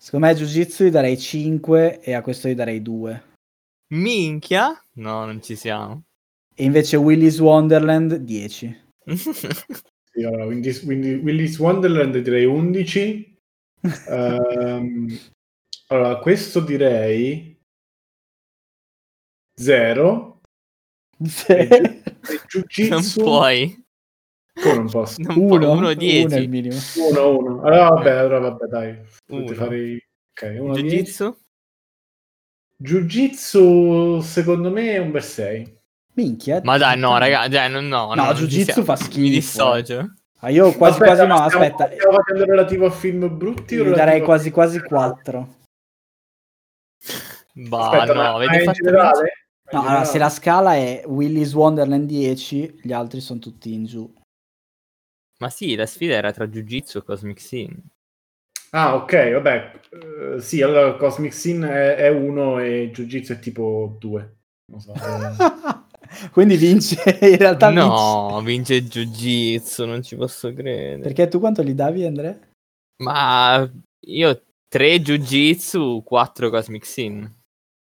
Secondo 0.00 0.26
me 0.26 0.34
Jiu-Jitsu 0.34 0.84
gli 0.84 0.90
darei 0.90 1.18
5 1.18 2.00
e 2.00 2.12
a 2.14 2.22
questo 2.22 2.48
gli 2.48 2.54
darei 2.54 2.80
2. 2.80 3.22
Minchia? 3.94 4.82
No, 4.94 5.26
non 5.26 5.42
ci 5.42 5.54
siamo. 5.54 6.02
E 6.54 6.64
invece 6.64 6.96
Willy's 6.96 7.38
Wonderland 7.38 8.14
10. 8.16 8.80
Sì, 10.14 10.24
allora, 10.24 10.44
quindi, 10.44 10.78
quindi 10.80 11.14
Willy's 11.14 11.58
Wonderland 11.58 12.18
direi 12.18 12.44
11. 12.44 13.31
Ehm, 14.08 15.18
allora, 15.88 16.18
questo 16.18 16.60
direi 16.60 17.58
0. 19.54 20.40
E 21.48 22.02
non 22.88 23.02
puoi. 23.14 23.84
come 24.54 24.74
non 24.74 24.90
posso? 24.90 25.20
Non 25.22 25.34
puoi. 25.34 25.56
1 25.64 25.70
Uno 25.72 25.94
10. 25.94 26.34
è 26.34 26.38
il 26.38 26.48
minimo. 26.48 26.76
1 26.96 27.36
1. 27.38 27.62
Allora 27.62 27.88
vabbè, 27.90 28.10
allora 28.10 28.38
vabbè, 28.38 28.66
dai. 28.66 28.98
Potete 29.26 29.52
Uno. 29.52 29.54
fare 29.62 29.78
i- 29.80 30.06
Ok, 30.34 30.56
1 30.60 30.74
Jiu-Jitsu? 30.74 31.36
Jiu-Jitsu 32.76 34.20
secondo 34.20 34.70
me 34.70 34.92
è 34.92 34.98
un 34.98 35.10
bel 35.10 35.22
6. 35.22 35.80
Minchia. 36.14 36.60
Ma 36.64 36.76
dai, 36.78 36.98
no, 36.98 37.16
raga, 37.18 37.46
dai, 37.48 37.70
no, 37.70 37.80
no. 37.80 38.14
No, 38.14 38.24
no, 38.24 38.32
Jiu-Jitsu 38.32 38.82
fa 38.82 38.96
schifo, 38.96 39.20
Mi 39.20 39.28
eh. 39.28 39.30
dissocio. 39.30 40.14
Ah, 40.44 40.50
io 40.50 40.72
quasi 40.72 40.98
quasi 40.98 41.24
no, 41.24 41.36
aspetta. 41.36 41.88
Stiamo 41.92 42.16
facendo 42.16 42.44
relativo 42.44 42.86
a 42.86 42.90
film 42.90 43.36
brutti 43.36 43.78
o 43.78 43.92
darei 43.92 44.22
quasi 44.22 44.44
film 44.44 44.54
quasi 44.54 44.78
generali? 44.78 45.12
4. 45.22 45.54
Bah, 47.54 47.90
Aspetta, 47.90 48.12
no, 48.12 48.38
ma- 48.38 48.56
in 48.56 48.64
fatto 48.64 48.82
generale? 48.82 49.20
No, 49.20 49.22
In 49.22 49.78
allora, 49.78 49.82
generale? 49.84 50.04
se 50.06 50.18
la 50.18 50.28
scala 50.30 50.74
è 50.74 51.02
Willy's 51.06 51.52
Wonderland 51.54 52.06
10, 52.06 52.80
gli 52.82 52.92
altri 52.92 53.20
sono 53.20 53.38
tutti 53.38 53.72
in 53.72 53.84
giù. 53.84 54.12
Ma 55.38 55.48
sì, 55.48 55.76
la 55.76 55.86
sfida 55.86 56.14
era 56.14 56.32
tra 56.32 56.46
Jiu-Jitsu 56.48 56.98
e 56.98 57.02
Cosmic 57.04 57.40
Sin. 57.40 57.80
Ah, 58.70 58.96
ok, 58.96 59.32
vabbè. 59.34 59.80
Eh, 59.90 60.40
sì, 60.40 60.60
allora 60.60 60.94
Cosmic 60.96 61.32
Sin 61.32 61.62
è 61.62 62.08
1 62.08 62.58
e 62.58 62.90
Jiu-Jitsu 62.92 63.32
è 63.34 63.38
tipo 63.38 63.96
2. 64.00 64.36
Non 64.72 64.80
so. 64.80 64.92
eh. 64.94 64.98
Quindi 66.30 66.56
vince, 66.56 66.96
in 67.22 67.36
realtà 67.36 67.68
vince. 67.70 67.86
No, 67.86 68.40
vince 68.44 68.82
Jiu-Jitsu, 68.84 69.84
non 69.84 70.02
ci 70.02 70.16
posso 70.16 70.52
credere. 70.52 71.00
Perché 71.02 71.28
tu 71.28 71.38
quanto 71.38 71.62
gli 71.62 71.72
davi, 71.74 72.04
Andrea? 72.04 72.38
Ma 73.02 73.70
io 74.06 74.42
3 74.68 75.00
Jiu-Jitsu, 75.00 76.02
4 76.04 76.50
Cosmic 76.50 76.86
Sin. 76.86 77.30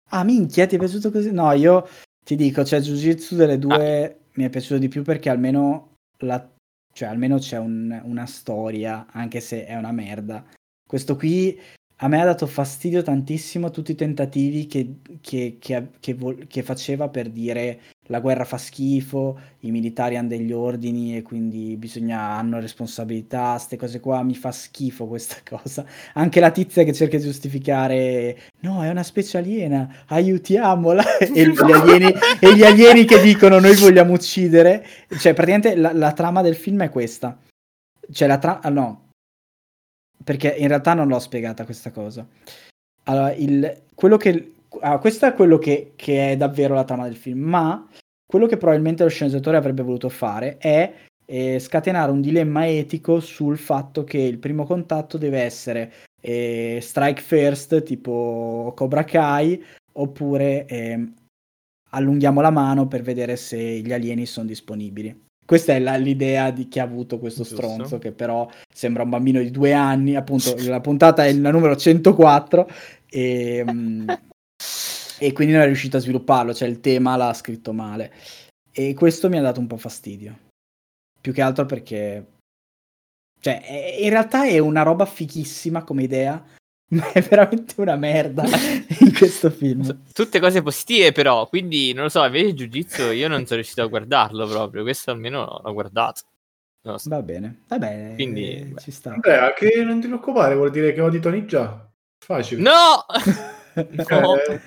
Ah, 0.10 0.24
minchia, 0.24 0.66
ti 0.68 0.76
è 0.76 0.80
piaciuto 0.80 1.12
così? 1.12 1.32
No, 1.32 1.52
io 1.54 1.88
ti 2.26 2.36
dico, 2.36 2.64
cioè 2.66 2.82
Jiu-Jitsu 2.82 3.36
delle 3.36 3.58
due 3.58 4.20
mi 4.34 4.44
è 4.44 4.50
piaciuto 4.50 4.78
di 4.80 4.88
più 4.88 5.04
perché 5.04 5.30
almeno, 5.30 5.94
la, 6.20 6.50
cioè, 6.94 7.08
almeno 7.10 7.38
c'è 7.38 7.58
un- 7.58 8.00
una 8.04 8.26
storia, 8.26 9.08
anche 9.12 9.40
se 9.40 9.66
è 9.66 9.76
una 9.78 9.92
merda. 9.92 10.46
Questo 10.88 11.16
qui 11.16 11.58
a 12.04 12.08
me 12.08 12.20
ha 12.20 12.26
dato 12.26 12.48
fastidio 12.48 13.04
tantissimo 13.04 13.70
tutti 13.70 13.92
i 13.92 13.96
tentativi 13.96 14.66
che, 14.66 14.96
che- 15.22 15.58
che- 15.60 15.88
che 16.00 16.18
che 16.48 16.64
faceva 16.64 17.08
per 17.10 17.30
dire 17.30 17.80
la 18.12 18.20
guerra 18.20 18.44
fa 18.44 18.58
schifo, 18.58 19.40
i 19.62 19.72
militari 19.72 20.18
hanno 20.18 20.28
degli 20.28 20.52
ordini 20.52 21.16
e 21.16 21.22
quindi 21.22 21.78
bisogna, 21.78 22.20
hanno 22.20 22.60
responsabilità, 22.60 23.54
queste 23.54 23.78
cose 23.78 24.00
qua, 24.02 24.22
mi 24.22 24.36
fa 24.36 24.52
schifo 24.52 25.08
questa 25.08 25.38
cosa. 25.48 25.86
Anche 26.14 26.42
la 26.42 26.52
tizia 26.52 26.84
che 26.84 26.94
cerca 26.94 27.18
di 27.18 27.24
giustificare, 27.24 28.38
no, 28.60 28.84
è 28.84 28.90
una 28.90 29.04
specie 29.04 29.38
aliena, 29.38 30.04
aiutiamola, 30.08 31.18
e 31.18 31.50
gli 31.50 31.72
alieni, 31.72 32.14
e 32.40 32.56
gli 32.56 32.64
alieni 32.64 33.06
che 33.06 33.22
dicono 33.22 33.60
noi 33.60 33.76
vogliamo 33.76 34.14
uccidere. 34.14 34.86
Cioè, 35.08 35.34
praticamente 35.34 35.76
la, 35.76 35.94
la 35.94 36.12
trama 36.12 36.42
del 36.42 36.56
film 36.56 36.84
è 36.84 36.90
questa. 36.90 37.40
Cioè, 38.12 38.28
la 38.28 38.38
trama, 38.38 38.68
no, 38.70 39.12
perché 40.22 40.50
in 40.50 40.68
realtà 40.68 40.94
non 40.94 41.08
l'ho 41.08 41.20
spiegata 41.20 41.64
questa 41.64 41.92
cosa. 41.92 42.28
Allora, 43.04 43.34
il, 43.34 43.84
quello 43.96 44.18
che, 44.18 44.54
ah, 44.82 45.00
questo 45.00 45.26
è 45.26 45.34
quello 45.34 45.58
che, 45.58 45.94
che 45.96 46.32
è 46.32 46.38
davvero 46.38 46.74
la 46.74 46.84
trama 46.84 47.06
del 47.06 47.16
film, 47.16 47.40
ma 47.40 47.88
quello 48.32 48.46
che 48.46 48.56
probabilmente 48.56 49.04
lo 49.04 49.10
sceneggiatore 49.10 49.58
avrebbe 49.58 49.84
voluto 49.84 50.08
fare 50.08 50.56
è 50.58 50.94
eh, 51.26 51.60
scatenare 51.60 52.14
un 52.14 52.22
dilemma 52.22 52.66
etico 52.66 53.20
sul 53.20 53.58
fatto 53.58 54.06
che 54.06 54.20
il 54.20 54.38
primo 54.38 54.64
contatto 54.66 55.18
deve 55.18 55.42
essere 55.42 55.92
eh, 56.22 56.80
strike 56.82 57.22
first, 57.22 57.84
tipo 57.84 58.72
Cobra 58.74 59.04
Kai, 59.04 59.62
oppure 59.94 60.66
ehm, 60.66 61.14
allunghiamo 61.90 62.40
la 62.40 62.52
mano 62.52 62.88
per 62.88 63.02
vedere 63.02 63.36
se 63.36 63.60
gli 63.60 63.92
alieni 63.92 64.26
sono 64.26 64.46
disponibili. 64.46 65.24
Questa 65.46 65.74
è 65.74 65.80
la- 65.80 65.98
l'idea 65.98 66.52
di 66.52 66.70
chi 66.70 66.80
ha 66.80 66.84
avuto 66.84 67.20
questo 67.20 67.44
Giusto. 67.44 67.58
stronzo, 67.58 67.98
che 67.98 68.14
però 68.14 68.50
sembra 68.74 69.04
un 69.04 69.10
bambino 69.10 69.42
di 69.42 69.52
due 69.52 69.74
anni. 69.74 70.16
Appunto, 70.16 70.56
la 70.60 70.80
puntata 70.80 71.26
è 71.26 71.34
la 71.34 71.52
numero 71.52 71.76
104 71.76 72.70
e, 73.10 73.66
mm, 73.70 74.10
e 75.22 75.34
quindi 75.34 75.54
non 75.54 75.62
è 75.62 75.66
riuscito 75.68 75.98
a 75.98 76.00
svilupparlo. 76.00 76.52
Cioè, 76.54 76.68
il 76.68 76.80
tema 76.80 77.16
l'ha 77.16 77.34
scritto 77.34 77.74
male. 77.74 78.12
E 78.72 78.96
questo 78.96 79.30
mi 79.30 79.38
ha 79.38 79.42
dato 79.42 79.60
un 79.60 79.68
po' 79.68 79.78
fastidio. 79.78 80.50
Più 81.22 81.32
che 81.32 81.42
altro 81.42 81.66
perché, 81.68 82.26
cioè, 83.40 83.62
è- 83.62 83.98
in 84.02 84.10
realtà 84.10 84.46
è 84.46 84.58
una 84.58 84.82
roba 84.82 85.06
fichissima 85.06 85.84
come 85.84 86.04
idea, 86.04 86.44
ma 86.92 87.12
è 87.12 87.22
veramente 87.22 87.76
una 87.78 87.96
merda 87.96 88.44
in 89.00 89.14
questo 89.16 89.52
film. 89.52 90.06
Tutte 90.12 90.40
cose 90.40 90.64
positive, 90.64 91.12
però. 91.12 91.48
Quindi, 91.48 91.94
non 91.94 92.04
lo 92.06 92.10
so, 92.10 92.24
invece 92.26 92.54
Jiu-Jitsu 92.54 93.12
io 93.12 93.28
non 93.28 93.46
sono 93.46 93.60
riuscito 93.60 93.84
a 93.84 93.88
guardarlo 93.88 94.48
proprio. 94.48 94.82
Questo 94.82 95.12
almeno 95.12 95.62
l'ho 95.64 95.74
guardato. 95.74 96.22
Non 96.84 96.94
lo 96.94 97.00
so. 97.00 97.10
Va 97.10 97.22
bene, 97.22 97.62
vabbè, 97.68 98.14
Quindi, 98.16 98.56
eh, 98.56 98.66
beh. 98.66 98.82
ci 98.82 98.90
sta. 98.90 99.14
Andrea, 99.14 99.54
che 99.54 99.84
non 99.84 100.02
ti 100.02 100.08
preoccupare, 100.08 100.56
vuol 100.56 100.72
dire 100.72 100.94
che 100.94 101.02
odi 101.02 101.20
Tony 101.20 101.46
già. 101.46 101.88
Facile. 102.26 102.62
No! 102.62 103.06
No! 103.74 104.36
Eh, 104.36 104.60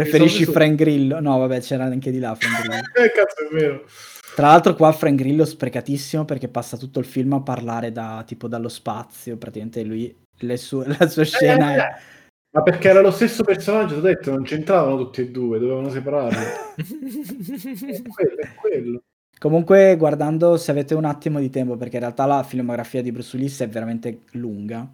Preferisci 0.00 0.44
Sono- 0.44 0.56
Frank 0.56 0.74
Grillo? 0.74 1.20
No, 1.20 1.38
vabbè, 1.38 1.60
c'era 1.60 1.84
anche 1.84 2.10
di 2.10 2.18
là 2.18 2.34
Frank 2.34 2.60
Grillo. 2.60 2.82
Eh, 3.02 3.12
cazzo, 3.12 3.48
è 3.48 3.54
vero. 3.54 3.84
Tra 4.34 4.48
l'altro 4.48 4.74
qua 4.74 4.92
Frank 4.92 5.16
Grillo 5.16 5.46
sprecatissimo 5.46 6.26
perché 6.26 6.48
passa 6.48 6.76
tutto 6.76 6.98
il 6.98 7.06
film 7.06 7.32
a 7.32 7.40
parlare 7.40 7.92
da, 7.92 8.22
tipo 8.26 8.48
dallo 8.48 8.68
spazio, 8.68 9.38
praticamente 9.38 9.82
lui, 9.82 10.14
le 10.40 10.56
sue- 10.58 10.86
la 10.98 11.08
sua 11.08 11.24
scena 11.24 11.74
Eh, 11.74 11.78
è... 11.78 11.96
Ma 12.50 12.62
perché 12.62 12.88
era 12.88 13.00
lo 13.00 13.10
stesso 13.10 13.42
personaggio, 13.44 13.94
ti 13.94 13.98
ho 14.00 14.02
detto, 14.02 14.30
non 14.32 14.42
c'entravano 14.42 14.96
tutti 14.98 15.22
e 15.22 15.30
due, 15.30 15.58
dovevano 15.58 15.88
separarli. 15.88 16.44
È 16.76 18.02
quello, 18.02 18.40
è 18.40 18.54
quello. 18.54 19.00
Comunque 19.38 19.96
guardando 19.96 20.56
se 20.56 20.70
avete 20.70 20.94
un 20.94 21.04
attimo 21.04 21.38
di 21.38 21.50
tempo, 21.50 21.76
perché 21.76 21.96
in 21.96 22.02
realtà 22.02 22.24
la 22.24 22.42
filmografia 22.42 23.02
di 23.02 23.12
Bruce 23.12 23.36
Willis 23.36 23.60
è 23.60 23.68
veramente 23.68 24.20
lunga. 24.32 24.90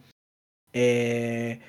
E... 0.71 1.61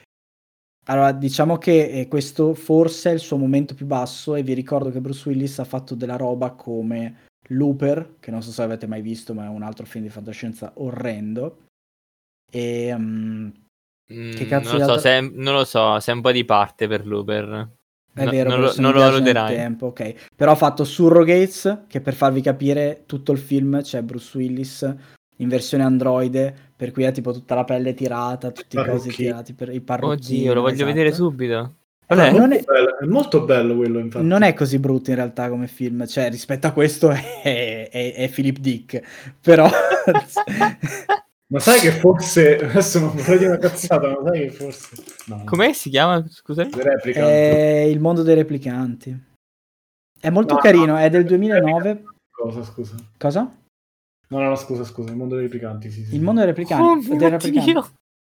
Allora, 0.86 1.12
diciamo 1.14 1.58
che 1.58 1.90
eh, 1.90 2.08
questo 2.08 2.54
forse 2.54 3.10
è 3.10 3.14
il 3.14 3.20
suo 3.20 3.38
momento 3.38 3.74
più 3.74 3.86
basso 3.86 4.36
e 4.36 4.44
vi 4.44 4.54
ricordo 4.54 4.90
che 4.92 5.00
Bruce 5.00 5.30
Willis 5.30 5.60
ha 5.60 5.64
fatto 5.64 5.96
della 5.96 6.18
roba 6.18 6.52
come 6.52 7.28
Looper, 7.48 8.16
che 8.20 8.32
non 8.32 8.42
so 8.42 8.52
se 8.52 8.62
avete 8.64 8.86
mai 8.88 9.02
visto, 9.02 9.34
ma 9.34 9.46
è 9.46 9.50
un 9.50 9.64
altro 9.64 9.86
film 9.86 10.04
di 10.04 10.10
fantascienza 10.10 10.72
orrendo. 10.76 11.60
E 12.52 12.94
mm, 12.98 13.50
Che 14.06 14.46
cazzo 14.48 14.78
non, 14.78 14.86
lo 14.88 14.94
so, 14.94 15.00
se, 15.00 15.20
non 15.22 15.54
lo 15.54 15.64
so, 15.66 16.00
se 16.00 16.12
è 16.12 16.16
un 16.16 16.22
po' 16.22 16.32
di 16.32 16.46
parte 16.46 16.88
per 16.88 17.06
Looper. 17.08 17.70
È 18.14 18.26
No- 18.26 18.30
vero, 18.32 18.50
non 18.50 18.62
lo, 18.62 18.74
non 18.78 18.94
lo 18.94 19.00
valuterai. 19.00 19.56
tempo, 19.56 19.88
ok. 19.88 20.14
Però 20.36 20.52
ha 20.52 20.56
fatto 20.56 20.84
Surrogates, 20.84 21.86
che 21.88 22.00
per 22.02 22.14
farvi 22.14 22.42
capire 22.42 23.04
tutto 23.08 23.32
il 23.32 23.40
film 23.40 23.82
c'è 23.82 24.02
Bruce 24.04 24.38
Willis 24.38 24.96
in 25.38 25.48
versione 25.50 25.84
androide, 25.84 26.73
per 26.84 26.92
cui 26.92 27.06
ha 27.06 27.12
tipo 27.12 27.32
tutta 27.32 27.56
la 27.56 27.64
pelle 27.64 27.94
tirata, 27.94 28.52
tutti 28.52 28.76
i 28.76 28.84
cosi 28.84 29.08
Parrucchini. 29.08 29.16
tirati 29.16 29.54
per 29.54 29.74
i 29.74 29.80
parrucchini. 29.80 30.40
Oddio, 30.40 30.54
lo 30.54 30.60
voglio 30.60 30.74
esatto. 30.74 30.92
vedere 30.92 31.14
subito. 31.14 31.76
È 32.06 32.14
Vabbè, 32.14 32.32
non 32.32 32.50
molto, 32.50 32.56
è- 32.56 32.64
bello, 32.66 33.00
è 33.00 33.06
molto 33.06 33.46
bello 33.46 33.76
quello, 33.78 34.00
infatti. 34.00 34.26
Non 34.26 34.42
è 34.42 34.54
così 34.54 34.80
brutto 34.80 35.10
in 35.12 35.16
realtà 35.16 35.48
come 35.48 35.68
film, 35.68 36.06
cioè 36.06 36.30
rispetto 36.30 36.68
a 36.68 36.72
questo 36.74 37.08
è, 37.42 37.88
è, 37.90 38.14
è 38.16 38.30
Philip 38.30 38.58
Dick, 38.58 39.02
però... 39.40 39.70
Ma 41.48 41.60
sai 41.60 41.80
che 41.80 41.92
forse, 41.92 42.58
adesso 42.58 43.00
non 43.00 43.16
vorrei 43.16 43.38
dire 43.38 43.50
una 43.52 43.60
cazzata, 43.60 44.10
ma 44.10 44.18
sai 44.30 44.40
che 44.42 44.50
forse... 44.50 44.90
No, 45.28 45.44
Com'è 45.46 45.72
si 45.72 45.90
chiama? 45.90 46.26
Scusa. 46.28 46.68
È 46.68 47.86
il 47.88 48.00
mondo 48.02 48.24
dei 48.24 48.36
replicanti. 48.36 49.18
È 50.20 50.30
molto 50.30 50.56
No, 50.56 50.60
carino, 50.60 50.86
no, 50.88 50.98
è 50.98 51.10
del 51.10 51.22
The 51.22 51.38
2009. 51.38 51.84
Replicant. 51.88 52.16
Cosa, 52.32 52.64
scusa? 52.64 52.96
Cosa? 53.18 53.56
No, 54.34 54.44
no, 54.44 54.50
no, 54.50 54.56
scusa, 54.56 54.84
scusa, 54.84 55.12
il 55.12 55.18
mondo 55.18 55.36
dei 55.36 55.44
replicanti, 55.44 55.92
sì, 55.92 56.04
sì. 56.06 56.16
Il 56.16 56.22
mondo 56.22 56.40
dei 56.42 56.50
replicanti. 56.50 57.12
Oh 57.12 57.18
dei 57.18 57.30
replicanti. 57.30 57.74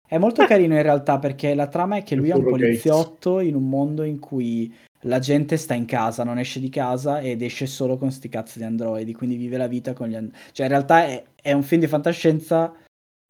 È 0.07 0.19
molto 0.19 0.45
carino 0.45 0.75
in 0.75 0.83
realtà 0.83 1.19
perché 1.19 1.55
la 1.55 1.67
trama 1.67 1.97
è 1.97 2.03
che 2.03 2.15
lui 2.15 2.29
è 2.29 2.35
un 2.35 2.45
poliziotto 2.45 3.41
in 3.41 3.55
un 3.55 3.69
mondo 3.69 4.03
in 4.03 4.19
cui 4.19 4.73
la 5.01 5.19
gente 5.19 5.57
sta 5.57 5.75
in 5.75 5.87
casa, 5.87 6.25
non 6.25 6.39
esce 6.39 6.61
di 6.61 6.69
casa 6.69 7.21
ed 7.21 7.43
esce 7.43 7.67
solo 7.67 7.97
con 7.97 8.11
sti 8.11 8.29
cazzi 8.29 8.59
di 8.59 8.65
androidi, 8.65 9.15
quindi 9.15 9.37
vive 9.37 9.57
la 9.57 9.67
vita 9.67 9.93
con 9.93 10.09
gli 10.09 10.15
androidi. 10.15 10.39
Cioè 10.53 10.67
in 10.67 10.73
realtà 10.73 11.05
è, 11.05 11.25
è 11.41 11.53
un 11.53 11.63
film 11.63 11.81
di 11.81 11.87
fantascienza 11.87 12.75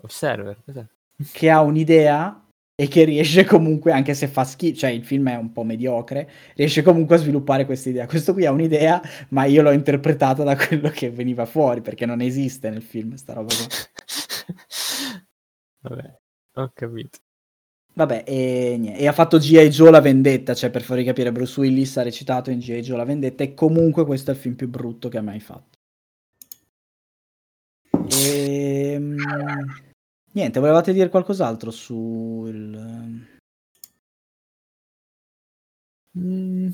Observer. 0.03 0.59
cos'è? 0.65 0.85
che 1.33 1.51
ha 1.51 1.61
un'idea 1.61 2.44
e 2.77 2.89
che 2.89 3.05
riesce 3.05 3.45
comunque, 3.45 3.93
anche 3.93 4.15
se 4.15 4.27
fa 4.27 4.45
schifo, 4.45 4.79
cioè 4.79 4.91
il 4.91 5.05
film 5.05 5.29
è 5.29 5.37
un 5.37 5.53
po' 5.53 5.63
mediocre, 5.63 6.29
riesce 6.57 6.83
comunque 6.83 7.17
a 7.17 7.19
sviluppare 7.19 7.67
questa 7.67 7.89
idea. 7.89 8.07
Questo 8.07 8.33
qui 8.33 8.47
ha 8.47 8.51
un'idea, 8.51 9.01
ma 9.29 9.45
io 9.45 9.63
l'ho 9.63 9.71
interpretata 9.71 10.43
da 10.43 10.57
quello 10.57 10.89
che 10.91 11.11
veniva 11.11 11.47
fuori, 11.47 11.81
perché 11.81 12.07
non 12.07 12.21
esiste 12.21 12.71
nel 12.71 12.83
film 12.83 13.15
sta 13.15 13.35
roba 13.35 13.55
qua. 13.55 13.67
Vabbè, 15.83 16.19
ho 16.55 16.71
capito. 16.75 17.19
Vabbè, 17.97 18.25
e, 18.27 18.93
e 18.97 19.07
ha 19.07 19.13
fatto 19.13 19.39
G.I. 19.39 19.69
Joe 19.69 19.91
la 19.91 20.01
vendetta, 20.01 20.53
cioè 20.55 20.71
per 20.71 20.83
farvi 20.83 21.05
capire, 21.05 21.31
Bruce 21.31 21.61
Willis 21.61 21.97
ha 21.97 22.03
recitato 22.03 22.51
in 22.51 22.59
G.I. 22.59 22.81
Joe 22.81 22.97
la 22.97 23.05
vendetta 23.05 23.45
e 23.45 23.55
comunque 23.55 24.05
questo 24.05 24.33
è 24.33 24.35
il 24.35 24.41
film 24.41 24.57
più 24.57 24.69
brutto 24.69 25.09
che 25.09 25.19
ha 25.19 25.23
mai 25.23 25.39
fatto. 25.39 25.79
E, 28.11 29.01
niente, 30.35 30.61
volevate 30.61 30.93
dire 30.93 31.09
qualcos'altro 31.09 31.71
sul... 31.71 33.33
Mm, 36.17 36.69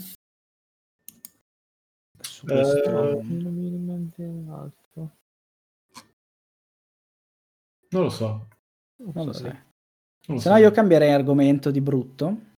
su 2.21 2.47
questo... 2.47 3.19
Eh, 3.19 3.23
non 3.23 3.55
mi 3.55 3.69
rimane 3.69 4.45
altro. 4.51 5.17
Non 7.93 8.03
lo 8.03 8.11
so. 8.11 8.49
non 8.97 9.27
lo 9.27 9.33
so. 9.33 9.69
Se 10.37 10.49
no 10.49 10.57
io 10.57 10.71
cambierei 10.71 11.13
argomento 11.13 11.71
di 11.71 11.81
brutto. 11.81 12.49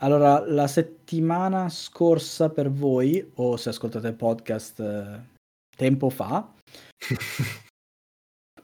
Allora, 0.00 0.46
la 0.46 0.66
settimana 0.66 1.68
scorsa 1.68 2.50
per 2.50 2.70
voi, 2.70 3.32
o 3.36 3.56
se 3.56 3.70
ascoltate 3.70 4.08
il 4.08 4.14
podcast 4.14 4.80
eh, 4.80 5.24
tempo 5.74 6.10
fa, 6.10 6.52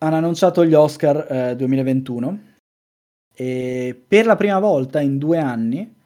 hanno 0.03 0.17
annunciato 0.17 0.65
gli 0.65 0.75
Oscar 0.75 1.27
eh, 1.31 1.57
2021 1.57 2.51
e 3.35 4.03
per 4.07 4.27
la 4.27 4.37
prima 4.37 4.59
volta 4.59 5.01
in 5.01 5.17
due 5.17 5.39
anni 5.39 6.01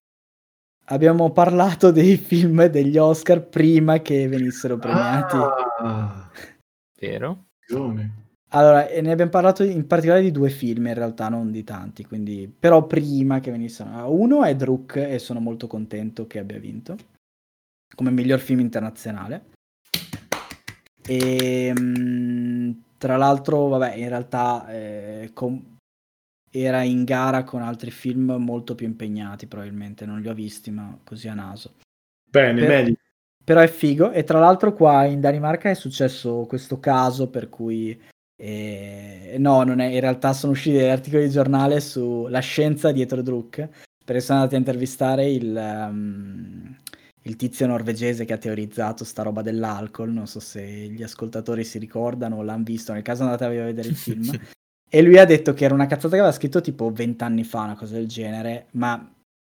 abbiamo 0.89 1.31
parlato 1.33 1.91
dei 1.91 2.17
film 2.19 2.67
degli 2.67 2.99
Oscar 2.99 3.43
prima 3.43 4.01
che 4.01 4.29
venissero 4.29 4.77
premiati. 4.77 5.37
Ah, 5.81 6.31
Vero? 7.01 7.47
Allora, 8.51 8.87
e 8.87 9.01
ne 9.01 9.11
abbiamo 9.11 9.31
parlato 9.31 9.65
in 9.65 9.87
particolare 9.87 10.23
di 10.23 10.31
due 10.31 10.51
film 10.51 10.87
in 10.87 10.95
realtà, 10.95 11.29
non 11.29 11.51
di 11.51 11.65
tanti, 11.65 12.05
quindi 12.05 12.53
però 12.57 12.87
prima 12.87 13.41
che 13.41 13.51
venissero. 13.51 14.13
Uno 14.13 14.45
è 14.45 14.55
Druk 14.55 14.97
e 14.97 15.19
sono 15.19 15.41
molto 15.41 15.67
contento 15.67 16.27
che 16.27 16.39
abbia 16.39 16.59
vinto 16.59 16.97
come 17.95 18.11
miglior 18.11 18.39
film 18.39 18.61
internazionale. 18.61 19.47
E 21.09 21.73
mm, 21.79 22.71
tra 23.07 23.16
l'altro, 23.16 23.69
vabbè, 23.69 23.95
in 23.95 24.09
realtà 24.09 24.69
eh, 24.69 25.31
com- 25.33 25.77
era 26.51 26.83
in 26.83 27.05
gara 27.05 27.45
con 27.45 27.62
altri 27.62 27.92
film 27.92 28.33
molto 28.33 28.75
più 28.75 28.85
impegnati, 28.85 29.47
probabilmente 29.47 30.05
non 30.05 30.21
li 30.21 30.29
ho 30.29 30.35
visti, 30.35 30.73
ma 30.73 30.99
così 31.05 31.29
a 31.29 31.35
naso. 31.35 31.75
Bene, 32.29 32.59
Per- 32.59 32.69
meglio. 32.69 32.95
Però 33.45 33.61
è 33.61 33.69
figo. 33.69 34.11
E 34.11 34.25
tra 34.25 34.40
l'altro, 34.40 34.73
qua 34.73 35.05
in 35.05 35.21
Danimarca 35.21 35.71
è 35.71 35.75
successo 35.75 36.47
questo 36.49 36.81
caso 36.81 37.31
per 37.31 37.49
cui. 37.49 37.97
eh, 38.38 39.37
no, 39.38 39.62
non 39.62 39.79
è, 39.79 39.87
in 39.87 40.01
realtà 40.01 40.33
sono 40.33 40.51
usciti 40.51 40.77
degli 40.79 40.88
articoli 40.88 41.23
di 41.27 41.31
giornale 41.31 41.79
sulla 41.81 42.40
scienza 42.40 42.90
dietro 42.90 43.23
Druk. 43.23 43.69
Perché 44.05 44.21
sono 44.21 44.38
andati 44.38 44.57
a 44.57 44.59
intervistare 44.59 45.31
il, 45.31 45.57
ehm, 45.57 46.77
il 47.27 47.37
tizio 47.37 47.67
norvegese 47.67 48.25
che 48.25 48.33
ha 48.33 48.39
teorizzato 48.39 49.05
sta 49.05 49.23
roba 49.23 49.43
dell'alcol. 49.43 50.12
Non 50.12 50.27
so 50.27 50.41
se 50.41 50.62
gli 50.62 51.03
ascoltatori 51.03 51.65
si 51.65 51.79
ricordano 51.79 52.37
o 52.37 52.43
l'hanno 52.43 52.65
visto. 52.65 52.93
Nel 52.93 53.03
caso 53.03 53.25
andate 53.25 53.45
a 53.45 53.49
vedere 53.49 53.89
il 53.89 53.95
film. 53.97 54.41
e 54.89 55.03
lui 55.03 55.19
ha 55.19 55.25
detto 55.25 55.53
che 55.53 55.65
era 55.65 55.75
una 55.75 55.87
cazzata 55.87 56.15
che 56.15 56.21
aveva 56.21 56.33
scritto 56.33 56.61
tipo 56.61 56.91
vent'anni 56.91 57.45
fa, 57.45 57.62
una 57.62 57.77
cosa 57.77 57.95
del 57.95 58.07
genere. 58.07 58.69
Ma 58.73 59.12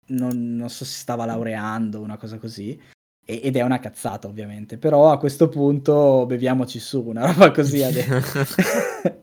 non, 0.09 0.57
non 0.57 0.71
so 0.71 0.85
se 0.85 0.99
stava 0.99 1.25
laureando, 1.25 2.01
una 2.01 2.17
cosa 2.17 2.39
così. 2.39 2.81
E- 3.25 3.41
ed 3.43 3.57
è 3.57 3.63
una 3.63 3.81
cazzata, 3.81 4.29
ovviamente. 4.29 4.79
Però 4.79 5.11
a 5.11 5.19
questo 5.19 5.49
punto 5.49 6.25
beviamoci 6.27 6.79
su, 6.79 7.03
una 7.03 7.27
roba 7.27 7.51
così 7.51 7.83
adesso. 7.83 8.45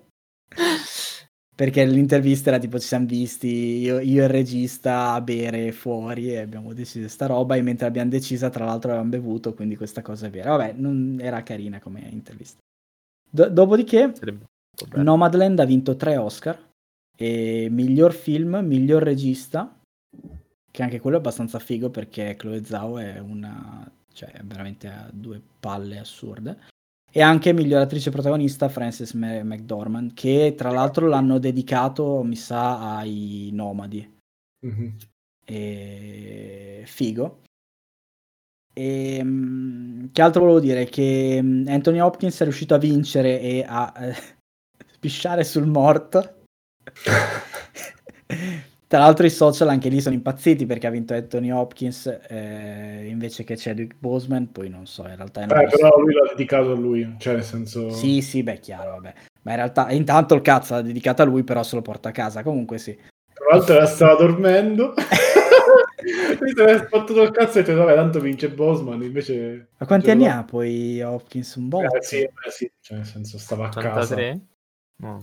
Perché 1.55 1.85
l'intervista 1.85 2.49
era 2.49 2.57
tipo 2.57 2.79
ci 2.79 2.87
siamo 2.87 3.05
visti 3.05 3.47
io, 3.47 3.99
io 3.99 4.21
e 4.21 4.25
il 4.25 4.29
regista 4.29 5.11
a 5.11 5.21
bere 5.21 5.71
fuori 5.71 6.31
e 6.31 6.39
abbiamo 6.39 6.73
deciso 6.73 7.07
sta 7.07 7.27
roba 7.27 7.55
e 7.55 7.61
mentre 7.61 7.85
l'abbiamo 7.85 8.09
decisa 8.09 8.49
tra 8.49 8.65
l'altro 8.65 8.89
avevamo 8.89 9.11
bevuto, 9.11 9.53
quindi 9.53 9.75
questa 9.75 10.01
cosa 10.01 10.25
è 10.25 10.29
vera. 10.31 10.55
Vabbè, 10.57 10.73
non 10.77 11.19
era 11.21 11.43
carina 11.43 11.79
come 11.79 12.07
intervista. 12.09 12.57
Do- 13.29 13.49
dopodiché. 13.49 14.13
Nomadland 14.95 15.59
ha 15.59 15.65
vinto 15.65 15.95
tre 15.95 16.17
Oscar 16.17 16.57
e 17.15 17.67
miglior 17.69 18.13
film, 18.13 18.55
miglior 18.63 19.03
regista, 19.03 19.79
che 20.71 20.81
anche 20.81 20.99
quello 20.99 21.17
è 21.17 21.19
abbastanza 21.19 21.59
figo 21.59 21.91
perché 21.91 22.35
Chloe 22.35 22.65
Zhao 22.65 22.97
è 22.97 23.19
una, 23.19 23.87
cioè 24.11 24.31
veramente 24.43 24.87
a 24.87 25.07
due 25.13 25.39
palle 25.59 25.99
assurde. 25.99 26.57
E 27.15 27.21
anche 27.21 27.53
miglior 27.53 27.81
attrice 27.81 28.09
protagonista 28.09 28.69
Frances 28.69 29.13
Ma- 29.13 29.43
McDormand, 29.43 30.15
che 30.15 30.55
tra 30.57 30.71
l'altro 30.71 31.07
l'hanno 31.07 31.37
dedicato, 31.37 32.23
mi 32.23 32.35
sa, 32.35 32.97
ai 32.97 33.51
Nomadi. 33.53 34.19
Mhm. 34.65 34.97
E... 35.45 36.83
Figo. 36.87 37.41
E, 38.73 39.21
mm, 39.23 40.05
che 40.11 40.21
altro 40.23 40.41
volevo 40.41 40.59
dire? 40.59 40.85
Che 40.85 41.39
mm, 41.39 41.67
Anthony 41.67 41.99
Hopkins 41.99 42.39
è 42.39 42.43
riuscito 42.45 42.73
a 42.73 42.79
vincere 42.79 43.39
e 43.39 43.63
a 43.67 43.93
eh, 43.95 44.15
spisciare 44.93 45.43
sul 45.43 45.67
morto. 45.67 46.45
Tra 48.93 49.01
l'altro 49.01 49.25
i 49.25 49.31
social 49.31 49.69
anche 49.69 49.89
lì 49.89 49.99
sono 50.01 50.13
impazziti 50.13 50.67
perché 50.67 50.85
ha 50.85 50.91
vinto 50.91 51.15
Anthony 51.15 51.49
Hopkins 51.49 52.05
eh, 52.27 53.07
invece 53.07 53.43
che 53.43 53.55
Chadwick 53.57 53.95
Boseman, 53.97 54.51
poi 54.51 54.69
non 54.69 54.85
so, 54.85 55.07
in 55.07 55.15
realtà... 55.15 55.41
Eh, 55.45 55.47
però 55.47 55.99
lui 55.99 56.13
l'ha 56.13 56.27
dedicato 56.29 56.73
a 56.73 56.75
lui, 56.75 57.15
cioè 57.17 57.33
nel 57.33 57.43
senso... 57.43 57.89
Sì, 57.89 58.21
sì, 58.21 58.43
beh, 58.43 58.59
chiaro, 58.59 58.91
vabbè. 58.91 59.13
Ma 59.41 59.49
in 59.49 59.57
realtà, 59.57 59.89
intanto 59.89 60.35
il 60.35 60.41
cazzo 60.41 60.75
l'ha 60.75 60.83
dedicato 60.83 61.23
a 61.23 61.25
lui, 61.25 61.43
però 61.43 61.63
se 61.63 61.75
lo 61.75 61.81
porta 61.81 62.09
a 62.09 62.11
casa, 62.11 62.43
comunque 62.43 62.77
sì. 62.77 62.95
Tra 63.33 63.45
l'altro 63.49 63.73
era 63.73 63.87
stava 63.87 64.13
dormendo. 64.13 64.93
Mi 66.39 66.51
sono 66.55 66.77
sbattuto 66.77 67.23
il 67.23 67.31
cazzo 67.31 67.57
e 67.57 67.61
ho 67.61 67.65
detto, 67.65 67.79
vabbè, 67.79 67.95
tanto 67.95 68.19
vince 68.19 68.51
Bosman, 68.51 69.01
invece... 69.01 69.69
Ma 69.75 69.87
quanti 69.87 70.11
anni 70.11 70.27
ha 70.27 70.43
poi 70.43 71.01
Hopkins? 71.01 71.55
Un 71.55 71.67
botto? 71.67 71.95
Eh, 71.95 72.03
sì, 72.03 72.17
eh, 72.17 72.31
sì, 72.51 72.71
cioè, 72.79 72.97
nel 72.97 73.07
senso, 73.07 73.39
stava 73.39 73.65
a 73.65 73.69
casa. 73.69 74.13
83? 74.13 74.39
No. 74.97 75.19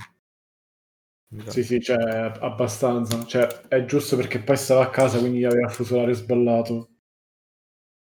Sì, 1.46 1.62
sì, 1.62 1.80
cioè, 1.80 2.32
abbastanza. 2.40 3.24
Cioè, 3.24 3.46
è 3.68 3.84
giusto 3.84 4.16
perché 4.16 4.40
poi 4.40 4.56
stava 4.56 4.82
a 4.82 4.90
casa, 4.90 5.18
quindi 5.18 5.44
aveva 5.44 5.66
il 5.66 5.72
fuso 5.72 5.96
orario 5.96 6.14
sballato. 6.14 6.88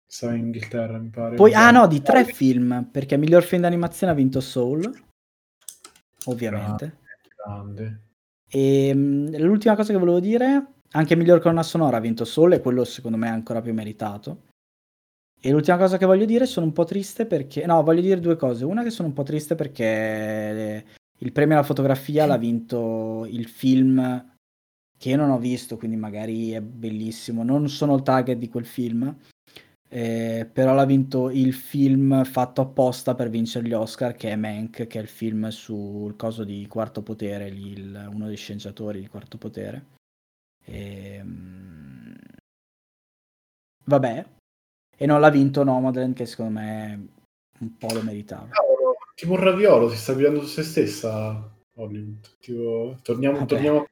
Stava 0.06 0.34
in 0.34 0.44
Inghilterra, 0.44 0.98
mi 0.98 1.10
pare. 1.10 1.34
Poi, 1.34 1.52
ah 1.52 1.72
no, 1.72 1.88
di 1.88 2.00
tre 2.00 2.24
film, 2.24 2.88
perché 2.92 3.16
miglior 3.16 3.42
film 3.42 3.62
d'animazione 3.62 4.12
ha 4.12 4.16
vinto 4.16 4.40
Soul, 4.40 4.88
ovviamente. 6.26 6.98
Grande. 7.36 8.00
E 8.48 8.94
mh, 8.94 9.38
l'ultima 9.38 9.74
cosa 9.74 9.92
che 9.92 9.98
volevo 9.98 10.20
dire, 10.20 10.74
anche 10.92 11.16
miglior 11.16 11.40
colonna 11.40 11.64
sonora 11.64 11.96
ha 11.96 12.00
vinto 12.00 12.24
Soul 12.24 12.52
e 12.52 12.60
quello 12.60 12.84
secondo 12.84 13.16
me 13.16 13.26
è 13.26 13.30
ancora 13.30 13.60
più 13.60 13.74
meritato. 13.74 14.44
E 15.40 15.50
l'ultima 15.50 15.76
cosa 15.76 15.98
che 15.98 16.06
voglio 16.06 16.24
dire, 16.24 16.46
sono 16.46 16.66
un 16.66 16.72
po' 16.72 16.84
triste 16.84 17.26
perché... 17.26 17.66
No, 17.66 17.82
voglio 17.82 18.00
dire 18.00 18.20
due 18.20 18.36
cose. 18.36 18.64
Una 18.64 18.84
che 18.84 18.90
sono 18.90 19.08
un 19.08 19.14
po' 19.14 19.24
triste 19.24 19.56
perché 19.56 20.84
il 21.18 21.32
premio 21.32 21.56
alla 21.56 21.66
fotografia 21.66 22.26
l'ha 22.26 22.36
vinto 22.36 23.26
il 23.28 23.48
film 23.48 24.34
che 24.98 25.10
io 25.10 25.16
non 25.16 25.30
ho 25.30 25.38
visto, 25.38 25.76
quindi 25.76 25.96
magari 25.96 26.50
è 26.50 26.60
bellissimo. 26.60 27.42
Non 27.42 27.68
sono 27.68 27.94
il 27.94 28.02
target 28.02 28.38
di 28.38 28.48
quel 28.48 28.64
film, 28.64 29.14
eh, 29.88 30.48
però 30.50 30.74
l'ha 30.74 30.84
vinto 30.84 31.30
il 31.30 31.52
film 31.52 32.24
fatto 32.24 32.60
apposta 32.62 33.14
per 33.14 33.28
vincere 33.28 33.66
gli 33.66 33.72
Oscar, 33.72 34.14
che 34.14 34.30
è 34.30 34.36
Mank, 34.36 34.86
che 34.86 34.98
è 34.98 35.02
il 35.02 35.08
film 35.08 35.48
sul 35.48 36.16
coso 36.16 36.44
di 36.44 36.66
Quarto 36.66 37.02
Potere, 37.02 37.50
lì, 37.50 37.72
il- 37.72 38.08
uno 38.12 38.26
dei 38.26 38.36
scienziatori 38.36 39.00
di 39.00 39.08
Quarto 39.08 39.38
Potere. 39.38 39.84
Ehm, 40.64 42.16
Vabbè, 43.88 44.26
e 44.96 45.06
non 45.06 45.20
l'ha 45.20 45.30
vinto 45.30 45.62
Nomadland, 45.62 46.14
che 46.14 46.26
secondo 46.26 46.58
me 46.58 47.08
un 47.60 47.76
po' 47.76 47.92
lo 47.92 48.02
meritava. 48.02 48.48
Tipo 49.16 49.32
un 49.32 49.40
raviolo, 49.40 49.88
si 49.88 49.96
sta 49.96 50.12
guidando 50.12 50.40
su 50.40 50.46
se 50.46 50.62
stessa 50.62 51.50
Hollywood. 51.76 52.36
Tipo, 52.38 52.98
torniamo, 53.02 53.38
Vabbè. 53.38 53.48
torniamo 53.48 53.78
a 53.78 53.86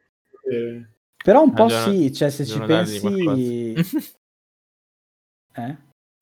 vedere. 0.45 0.91
Però 1.25 1.43
un 1.43 1.55
po' 1.55 1.67
Devono- 1.67 1.93
sì, 1.93 2.13
cioè 2.13 2.29
se 2.29 2.45
ci 2.45 2.61
pensi... 2.61 3.75
Eh? 5.57 5.77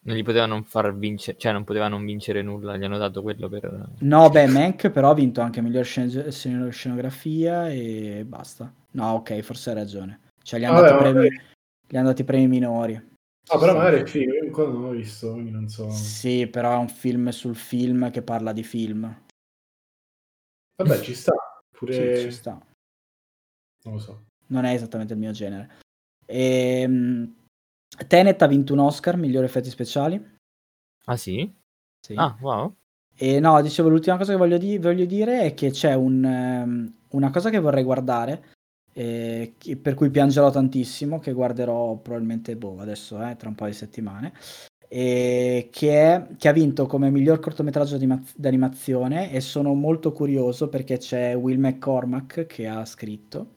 non 0.05 0.17
gli 0.17 0.23
potevano 0.23 0.63
far 0.63 0.95
vincere, 0.95 1.39
cioè 1.39 1.53
non 1.53 1.65
poteva 1.65 1.89
non 1.89 2.05
vincere 2.05 2.43
nulla, 2.43 2.77
gli 2.77 2.85
hanno 2.85 2.99
dato 2.99 3.23
quello 3.23 3.49
per... 3.49 3.89
No, 4.01 4.29
beh, 4.29 4.47
Mank 4.47 4.91
però 4.91 5.11
ha 5.11 5.15
vinto 5.15 5.41
anche 5.41 5.63
miglior 5.63 5.85
scen- 5.87 6.29
scen- 6.31 6.71
scenografia 6.71 7.71
e 7.71 8.23
basta. 8.27 8.71
No, 8.91 9.13
ok, 9.15 9.41
forse 9.41 9.71
hai 9.71 9.77
ragione. 9.77 10.21
Cioè 10.43 10.61
gli 10.61 10.65
hanno 10.65 10.81
Vabbè, 10.83 10.93
ma 10.93 10.99
premi, 10.99 11.41
gli 11.89 11.97
hanno 11.97 12.09
dati 12.09 12.25
premi 12.25 12.47
minori. 12.47 12.95
Ah, 12.95 13.59
però 13.59 13.75
magari 13.75 14.01
è 14.01 14.05
figo, 14.05 14.33
ancora 14.53 14.71
non 14.71 14.83
l'ho 14.83 14.91
visto, 14.91 15.33
quindi 15.33 15.51
non 15.51 15.69
so. 15.69 15.91
Sì, 15.91 16.47
però 16.47 16.73
è 16.75 16.77
un 16.77 16.89
film 16.89 17.31
sul 17.31 17.57
film 17.57 18.11
che 18.11 18.23
parla 18.23 18.53
di 18.53 18.63
film. 18.63 19.25
Vabbè, 20.77 21.01
ci 21.01 21.15
sta. 21.15 21.33
Sì, 21.33 21.77
Pure... 21.79 22.19
ci 22.19 22.31
sta. 22.31 22.53
Non 23.85 23.95
lo 23.95 23.99
so. 23.99 24.25
Non 24.49 24.65
è 24.65 24.75
esattamente 24.75 25.15
il 25.15 25.19
mio 25.19 25.33
genere. 25.33 25.81
Ehm, 26.27 27.35
Tenet 28.07 28.43
ha 28.43 28.47
vinto 28.47 28.75
un 28.75 28.81
Oscar, 28.81 29.17
migliori 29.17 29.47
effetti 29.47 29.71
speciali. 29.71 30.23
Ah 31.07 31.17
sì? 31.17 31.53
Sì. 32.01 32.15
Ah, 32.15 32.37
wow. 32.41 32.75
E 33.15 33.41
no, 33.41 33.61
dicevo, 33.63 33.89
l'ultima 33.89 34.17
cosa 34.17 34.33
che 34.33 34.39
voglio, 34.39 34.59
di- 34.59 34.79
voglio 34.79 35.05
dire 35.05 35.43
è 35.43 35.55
che 35.55 35.71
c'è 35.71 35.95
un, 35.95 36.25
ehm, 36.25 36.95
una 37.11 37.31
cosa 37.31 37.51
che 37.51 37.59
vorrei 37.59 37.83
guardare, 37.83 38.55
eh, 38.93 39.55
per 39.81 39.95
cui 39.95 40.11
piangerò 40.11 40.51
tantissimo, 40.51 41.19
che 41.19 41.33
guarderò 41.33 41.97
probabilmente, 41.97 42.57
boh, 42.57 42.79
adesso, 42.81 43.23
eh, 43.27 43.37
tra 43.37 43.49
un 43.49 43.55
paio 43.55 43.71
di 43.71 43.77
settimane, 43.77 44.33
e 44.89 45.69
che, 45.73 45.91
è- 46.15 46.27
che 46.37 46.49
ha 46.49 46.53
vinto 46.53 46.87
come 46.87 47.11
miglior 47.11 47.41
cortometraggio 47.41 47.95
d'anima- 47.97 48.23
d'animazione 48.37 49.33
e 49.33 49.41
sono 49.41 49.73
molto 49.75 50.13
curioso 50.13 50.69
perché 50.69 50.99
c'è 50.99 51.35
Will 51.35 51.59
McCormack 51.59 52.45
che 52.47 52.67
ha 52.67 52.85
scritto 52.85 53.55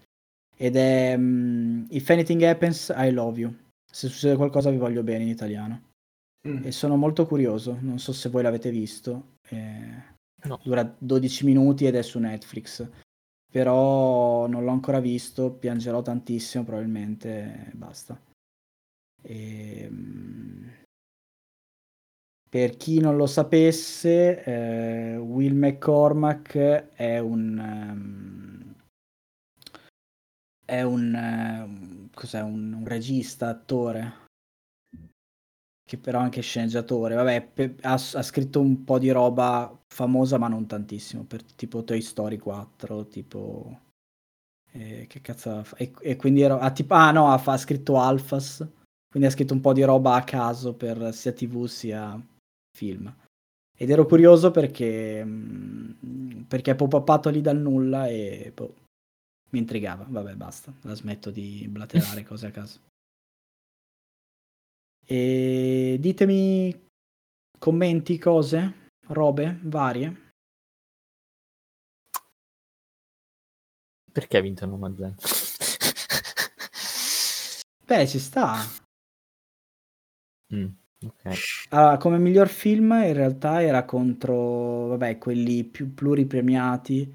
ed 0.56 0.78
è 0.78 1.16
mm, 1.18 1.86
If 1.90 2.10
Anything 2.10 2.42
Happens, 2.44 2.94
I 2.96 3.12
Love 3.12 3.40
You. 3.40 3.54
Se 3.92 4.08
succede 4.08 4.38
qualcosa 4.38 4.70
vi 4.70 4.78
voglio 4.78 5.04
bene 5.04 5.24
in 5.24 5.30
italiano. 5.30 5.82
Mm. 6.48 6.62
E 6.64 6.72
sono 6.72 6.96
molto 6.96 7.26
curioso, 7.26 7.78
non 7.82 8.00
so 8.00 8.14
se 8.14 8.30
voi 8.30 8.44
l'avete 8.44 8.70
visto. 8.70 9.34
eh, 9.50 10.14
No. 10.46 10.60
Dura 10.64 10.84
12 10.98 11.44
minuti 11.44 11.86
ed 11.88 11.96
è 11.96 12.04
su 12.04 12.20
Netflix. 12.20 12.88
Però 13.56 14.48
non 14.48 14.66
l'ho 14.66 14.72
ancora 14.72 15.00
visto, 15.00 15.50
piangerò 15.50 16.02
tantissimo 16.02 16.66
probabilmente, 16.66 17.70
e 17.70 17.72
basta. 17.74 18.22
Ehm, 19.22 20.74
Per 22.50 22.76
chi 22.76 23.00
non 23.00 23.16
lo 23.16 23.28
sapesse, 23.28 24.44
eh, 24.44 25.16
Will 25.16 25.56
McCormack 25.56 26.58
è 26.96 27.18
un... 27.20 27.58
ehm, 27.58 28.76
è 30.66 30.82
un... 30.82 31.16
ehm, 31.16 32.10
cos'è? 32.14 32.42
Un, 32.42 32.74
un 32.74 32.86
regista, 32.86 33.48
attore 33.48 34.25
che 35.86 35.98
però 35.98 36.20
è 36.20 36.24
anche 36.24 36.42
sceneggiatore. 36.42 37.16
Vabbè, 37.16 37.42
pe- 37.54 37.76
ha, 37.82 37.94
ha 37.94 38.22
scritto 38.24 38.60
un 38.60 38.84
po' 38.84 39.00
di 39.00 39.10
roba 39.12 39.78
famosa, 39.88 40.38
ma 40.38 40.48
non 40.48 40.66
tantissimo, 40.66 41.24
per 41.24 41.44
tipo 41.44 41.84
Toy 41.84 42.02
Story 42.02 42.38
4, 42.38 43.06
tipo... 43.08 43.80
eh, 44.72 45.06
che 45.08 45.22
cazzo 45.22 45.52
ha 45.60 45.64
fa- 45.64 45.78
E, 45.78 45.94
e 46.02 46.16
quindi 46.16 46.42
ero... 46.42 46.60
ah, 46.60 46.72
tipo, 46.72 46.94
ah 46.96 47.12
no, 47.12 47.28
ha, 47.32 47.42
ha 47.44 47.58
scritto 47.58 48.00
Alphas, 48.00 48.68
quindi 49.10 49.28
ha 49.30 49.32
scritto 49.32 49.54
un 49.54 49.62
po' 49.62 49.74
di 49.74 49.84
roba 49.84 50.16
a 50.16 50.24
caso 50.24 50.74
per 50.76 51.14
sia 51.14 51.32
TV 51.34 51.66
sia 51.66 52.20
film. 52.78 53.14
Ed 53.78 53.90
ero 53.90 54.06
curioso 54.06 54.52
perché, 54.52 55.24
mm, 55.24 56.44
perché 56.48 56.72
è 56.72 56.76
poppato 56.76 57.30
lì 57.30 57.42
dal 57.42 57.58
nulla 57.58 58.08
e 58.08 58.52
boh, 58.54 58.74
mi 59.52 59.60
intrigava. 59.60 60.06
Vabbè, 60.10 60.36
basta, 60.36 60.74
la 60.82 60.96
smetto 60.96 61.30
di 61.32 61.68
blaterare 61.70 62.24
cose 62.26 62.48
a 62.48 62.52
caso. 62.52 62.80
E 65.06 65.98
ditemi 66.00 66.74
commenti, 67.60 68.18
cose, 68.18 68.90
robe 69.08 69.60
varie. 69.64 70.34
Perché 74.12 74.38
ha 74.38 74.42
vinto 74.42 74.66
Nomadland? 74.66 75.16
Beh, 77.86 78.08
ci 78.08 78.18
sta. 78.18 78.64
Mm, 80.54 80.68
ok. 81.02 81.68
Allora, 81.70 81.98
come 81.98 82.18
miglior 82.18 82.48
film 82.48 82.92
in 82.92 83.14
realtà 83.14 83.62
era 83.62 83.86
contro, 83.86 84.88
vabbè, 84.88 85.18
quelli 85.18 85.64
più 85.66 85.94
pluripremiati, 85.94 87.14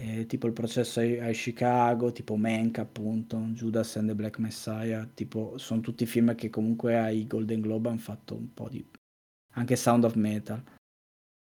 eh, 0.00 0.26
tipo 0.26 0.46
Il 0.46 0.52
processo 0.52 1.00
a, 1.00 1.30
Chicago, 1.32 2.12
tipo 2.12 2.36
Mank 2.36 2.78
appunto, 2.78 3.36
Judas 3.52 3.96
and 3.96 4.08
the 4.08 4.14
Black 4.14 4.38
Messiah, 4.38 5.04
tipo, 5.12 5.58
sono 5.58 5.80
tutti 5.80 6.06
film 6.06 6.36
che 6.36 6.50
comunque 6.50 6.96
ai 6.96 7.26
Golden 7.26 7.60
Globe 7.60 7.88
hanno 7.88 7.98
fatto 7.98 8.36
un 8.36 8.54
po' 8.54 8.68
di... 8.68 8.84
anche 9.54 9.74
Sound 9.74 10.04
of 10.04 10.14
Metal. 10.14 10.62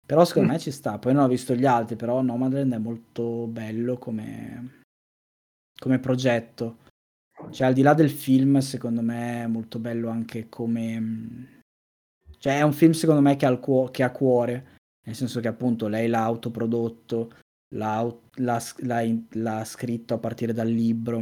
Però 0.05 0.25
secondo 0.25 0.49
Mm. 0.49 0.53
me 0.53 0.59
ci 0.59 0.73
sta, 0.73 0.99
poi 0.99 1.15
non 1.15 1.23
ho 1.23 1.29
visto 1.29 1.55
gli 1.55 1.65
altri, 1.65 1.95
però 1.95 2.21
Nomadland 2.21 2.73
è 2.73 2.79
molto 2.79 3.47
bello 3.47 3.97
come, 3.97 4.81
come 5.79 6.01
progetto. 6.01 6.79
Cioè, 7.51 7.69
al 7.69 7.75
di 7.75 7.83
là 7.83 7.95
del 7.95 8.11
film, 8.11 8.59
secondo 8.59 9.03
me 9.03 9.45
è 9.45 9.47
molto 9.47 9.79
bello 9.79 10.09
anche 10.09 10.49
come... 10.49 11.61
Cioè, 12.39 12.59
è 12.59 12.63
un 12.63 12.73
film, 12.73 12.91
secondo 12.91 13.21
me, 13.21 13.37
che 13.37 13.47
ha, 13.47 13.57
cuo- 13.57 13.89
che 13.91 14.03
ha 14.03 14.11
cuore, 14.11 14.79
nel 15.07 15.15
senso 15.15 15.39
che 15.39 15.47
appunto 15.47 15.87
lei 15.87 16.09
l'ha 16.09 16.23
autoprodotto, 16.23 17.35
l'ha, 17.73 18.03
l'ha 18.37 18.63
l'ha 18.79 19.03
l'ha 19.31 19.65
scritto 19.65 20.15
a 20.15 20.19
partire 20.19 20.53
dal 20.53 20.69
libro, 20.69 21.19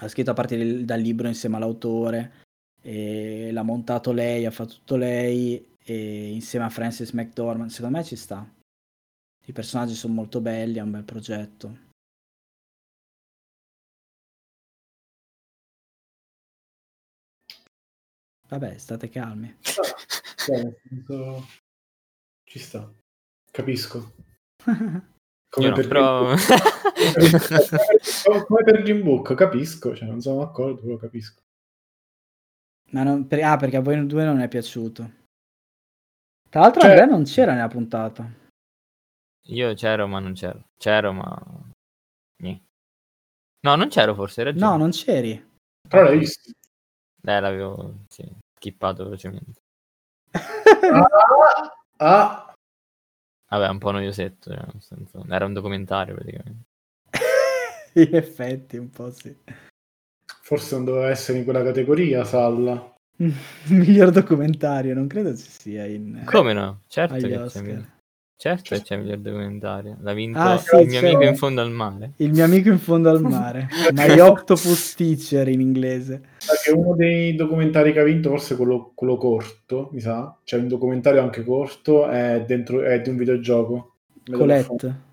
l'ha 0.00 0.08
scritto 0.08 0.30
a 0.30 0.34
partire 0.34 0.84
dal 0.84 1.00
libro 1.00 1.28
insieme 1.28 1.56
all'autore, 1.56 2.32
l'ha 2.82 3.62
montato 3.62 4.12
lei, 4.12 4.46
ha 4.46 4.50
fatto 4.50 4.74
tutto 4.74 4.96
lei, 4.96 5.76
e 5.82 6.32
insieme 6.32 6.66
a 6.66 6.70
Francis 6.70 7.12
McDormand, 7.12 7.70
secondo 7.70 7.98
me 7.98 8.04
ci 8.04 8.16
sta. 8.16 8.48
I 9.46 9.52
personaggi 9.52 9.94
sono 9.94 10.14
molto 10.14 10.40
belli, 10.40 10.78
è 10.78 10.82
un 10.82 10.90
bel 10.90 11.04
progetto. 11.04 11.88
Vabbè, 18.48 18.78
state 18.78 19.08
calmi. 19.08 19.56
Senso, 20.36 21.46
Ci 22.44 22.58
sta. 22.58 22.92
Capisco. 23.50 24.14
Come 25.50 25.68
no, 25.68 25.74
per 25.74 25.88
però... 25.88 26.26
Come- 28.46 28.62
per 28.62 28.82
Jim 28.82 29.02
Book, 29.02 29.34
capisco, 29.34 29.94
cioè 29.96 30.08
non 30.08 30.20
sono 30.20 30.44
d'accordo, 30.44 30.80
però 30.80 30.96
capisco. 30.96 31.42
Ma 32.92 33.02
non- 33.02 33.26
per- 33.26 33.42
ah, 33.42 33.56
perché 33.56 33.76
a 33.76 33.80
voi 33.80 34.06
due 34.06 34.24
non 34.24 34.40
è 34.40 34.48
piaciuto. 34.48 35.10
Tra 36.48 36.60
l'altro 36.60 36.80
Cioè- 36.82 36.90
Andrea 36.90 37.06
non 37.08 37.24
c'era 37.24 37.52
nella 37.52 37.68
puntata. 37.68 38.32
Io 39.48 39.74
c'ero, 39.74 40.06
ma 40.06 40.20
non 40.20 40.34
c'ero. 40.34 40.62
C'ero, 40.78 41.12
ma... 41.12 41.36
Nì. 42.42 42.62
No, 43.66 43.74
non 43.74 43.88
c'ero 43.88 44.14
forse, 44.14 44.40
hai 44.40 44.46
ragione. 44.46 44.64
No, 44.70 44.76
non 44.76 44.90
c'eri. 44.90 45.48
Però 45.88 46.02
l'hai 46.04 46.18
visto. 46.18 46.50
Eh, 47.22 47.40
l'avevo 47.40 48.04
sì, 48.08 48.24
skippato 48.56 49.04
velocemente. 49.04 49.60
Ah, 50.92 51.06
ah, 51.98 52.49
Vabbè, 53.50 53.68
un 53.68 53.78
po' 53.78 53.90
noiosetto. 53.90 54.50
cioè, 54.50 54.64
nel 54.72 54.80
senso, 54.80 55.24
Era 55.28 55.44
un 55.44 55.52
documentario 55.52 56.14
praticamente. 56.14 56.64
In 57.94 58.14
effetti, 58.14 58.76
un 58.76 58.90
po' 58.90 59.10
sì. 59.10 59.36
forse 60.42 60.76
non 60.76 60.84
doveva 60.84 61.08
essere 61.10 61.38
in 61.38 61.44
quella 61.44 61.62
categoria, 61.62 62.24
Salla. 62.24 62.94
Miglior 63.68 64.10
documentario, 64.12 64.94
non 64.94 65.08
credo 65.08 65.36
ci 65.36 65.50
sia 65.50 65.84
in... 65.86 66.22
Come 66.24 66.52
no? 66.52 66.82
Certo 66.86 67.14
agli 67.14 67.22
che 67.22 67.28
c'è 67.28 67.42
Oscar. 67.42 67.62
miglior- 67.62 67.99
Certo 68.40 68.74
che 68.74 68.80
c'è 68.80 68.96
miglior 68.96 69.18
documentario. 69.18 69.98
L'ha 70.00 70.14
vinto 70.14 70.38
Ah, 70.38 70.56
sì, 70.56 70.76
il 70.76 70.88
mio 70.88 71.00
c'è- 71.00 71.08
amico 71.08 71.24
in 71.24 71.36
fondo 71.36 71.60
al 71.60 71.70
mare. 71.70 72.12
Il 72.16 72.30
mio 72.32 72.44
amico 72.44 72.70
in 72.70 72.78
fondo 72.78 73.10
al 73.10 73.20
mare. 73.20 73.68
My 73.92 74.18
Octopus 74.18 74.94
Teacher 74.94 75.46
in 75.48 75.60
inglese. 75.60 76.22
Che 76.64 76.70
uno 76.72 76.94
dei 76.96 77.34
documentari 77.36 77.92
che 77.92 78.00
ha 78.00 78.02
vinto, 78.02 78.30
forse 78.30 78.56
quello, 78.56 78.92
quello 78.94 79.18
corto, 79.18 79.90
mi 79.92 80.00
sa. 80.00 80.34
C'è 80.42 80.56
un 80.56 80.68
documentario 80.68 81.20
anche 81.20 81.44
corto, 81.44 82.08
è, 82.08 82.42
dentro, 82.46 82.80
è 82.82 83.02
di 83.02 83.10
un 83.10 83.18
videogioco. 83.18 83.96
Colette. 84.24 85.08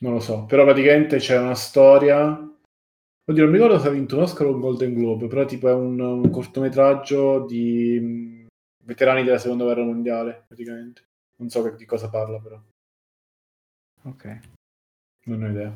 Non 0.00 0.12
lo 0.12 0.20
so, 0.20 0.44
però 0.44 0.64
praticamente 0.64 1.16
c'è 1.16 1.38
una 1.38 1.54
storia. 1.54 2.24
Oddio, 2.28 3.42
non 3.42 3.50
mi 3.50 3.56
ricordo 3.58 3.80
se 3.80 3.88
ha 3.88 3.90
vinto 3.90 4.16
un 4.16 4.22
Oscar 4.24 4.48
o 4.48 4.52
un 4.52 4.60
Golden 4.60 4.92
Globe, 4.92 5.28
però 5.28 5.46
tipo 5.46 5.66
è 5.70 5.72
un, 5.72 5.98
un 5.98 6.28
cortometraggio 6.28 7.46
di 7.48 7.98
mh, 7.98 8.46
veterani 8.84 9.24
della 9.24 9.38
seconda 9.38 9.64
guerra 9.64 9.82
mondiale, 9.82 10.44
praticamente. 10.46 11.04
Non 11.36 11.50
so 11.50 11.62
che- 11.62 11.76
di 11.76 11.84
cosa 11.84 12.08
parla, 12.08 12.38
però. 12.40 12.60
Ok. 14.04 14.40
Non 15.26 15.42
ho 15.42 15.48
idea. 15.48 15.72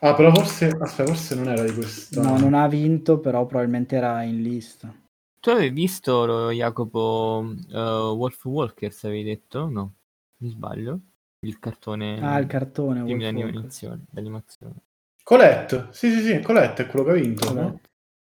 Ah, 0.00 0.14
però 0.14 0.32
forse. 0.32 0.66
Aspetta, 0.78 1.08
forse 1.08 1.34
non 1.34 1.48
era 1.48 1.64
di 1.64 1.72
questa. 1.72 2.20
No, 2.22 2.38
non 2.38 2.54
ha 2.54 2.68
vinto, 2.68 3.18
però 3.18 3.46
probabilmente 3.46 3.96
era 3.96 4.22
in 4.22 4.42
lista. 4.42 4.94
Tu 5.40 5.50
avevi 5.50 5.70
visto 5.70 6.50
Jacopo 6.50 7.44
eh, 7.70 7.78
Wolf 7.78 8.44
Walkers, 8.44 9.04
avevi 9.04 9.24
detto? 9.24 9.68
No, 9.68 9.94
mi 10.38 10.50
sbaglio. 10.50 11.00
Il 11.40 11.58
cartone 11.58 12.20
Ah, 12.20 12.38
il 12.38 12.46
cartone. 12.46 13.04
film 13.04 13.06
di 13.06 13.12
Wolf 13.12 13.34
Walkers. 13.34 13.54
animazione, 13.56 14.04
d'animazione. 14.10 14.74
Colette. 15.22 15.88
Sì, 15.92 16.10
sì, 16.12 16.20
sì, 16.22 16.40
Colette 16.40 16.84
è 16.84 16.86
quello 16.86 17.04
che 17.04 17.10
ha 17.10 17.14
vinto, 17.14 17.52
no? 17.52 17.80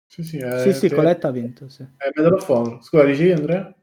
Sì, 0.08 0.24
sì, 0.24 0.38
è, 0.38 0.60
Sì, 0.60 0.74
sì, 0.74 0.90
te- 0.90 0.96
Colette 0.96 1.28
ha 1.28 1.32
vinto, 1.32 1.70
sì. 1.70 1.84
è 1.98 2.10
Medal 2.16 2.34
of 2.34 2.48
Honor. 2.50 2.84
Scusa, 2.84 3.04
dici 3.06 3.32
Andrea? 3.32 3.74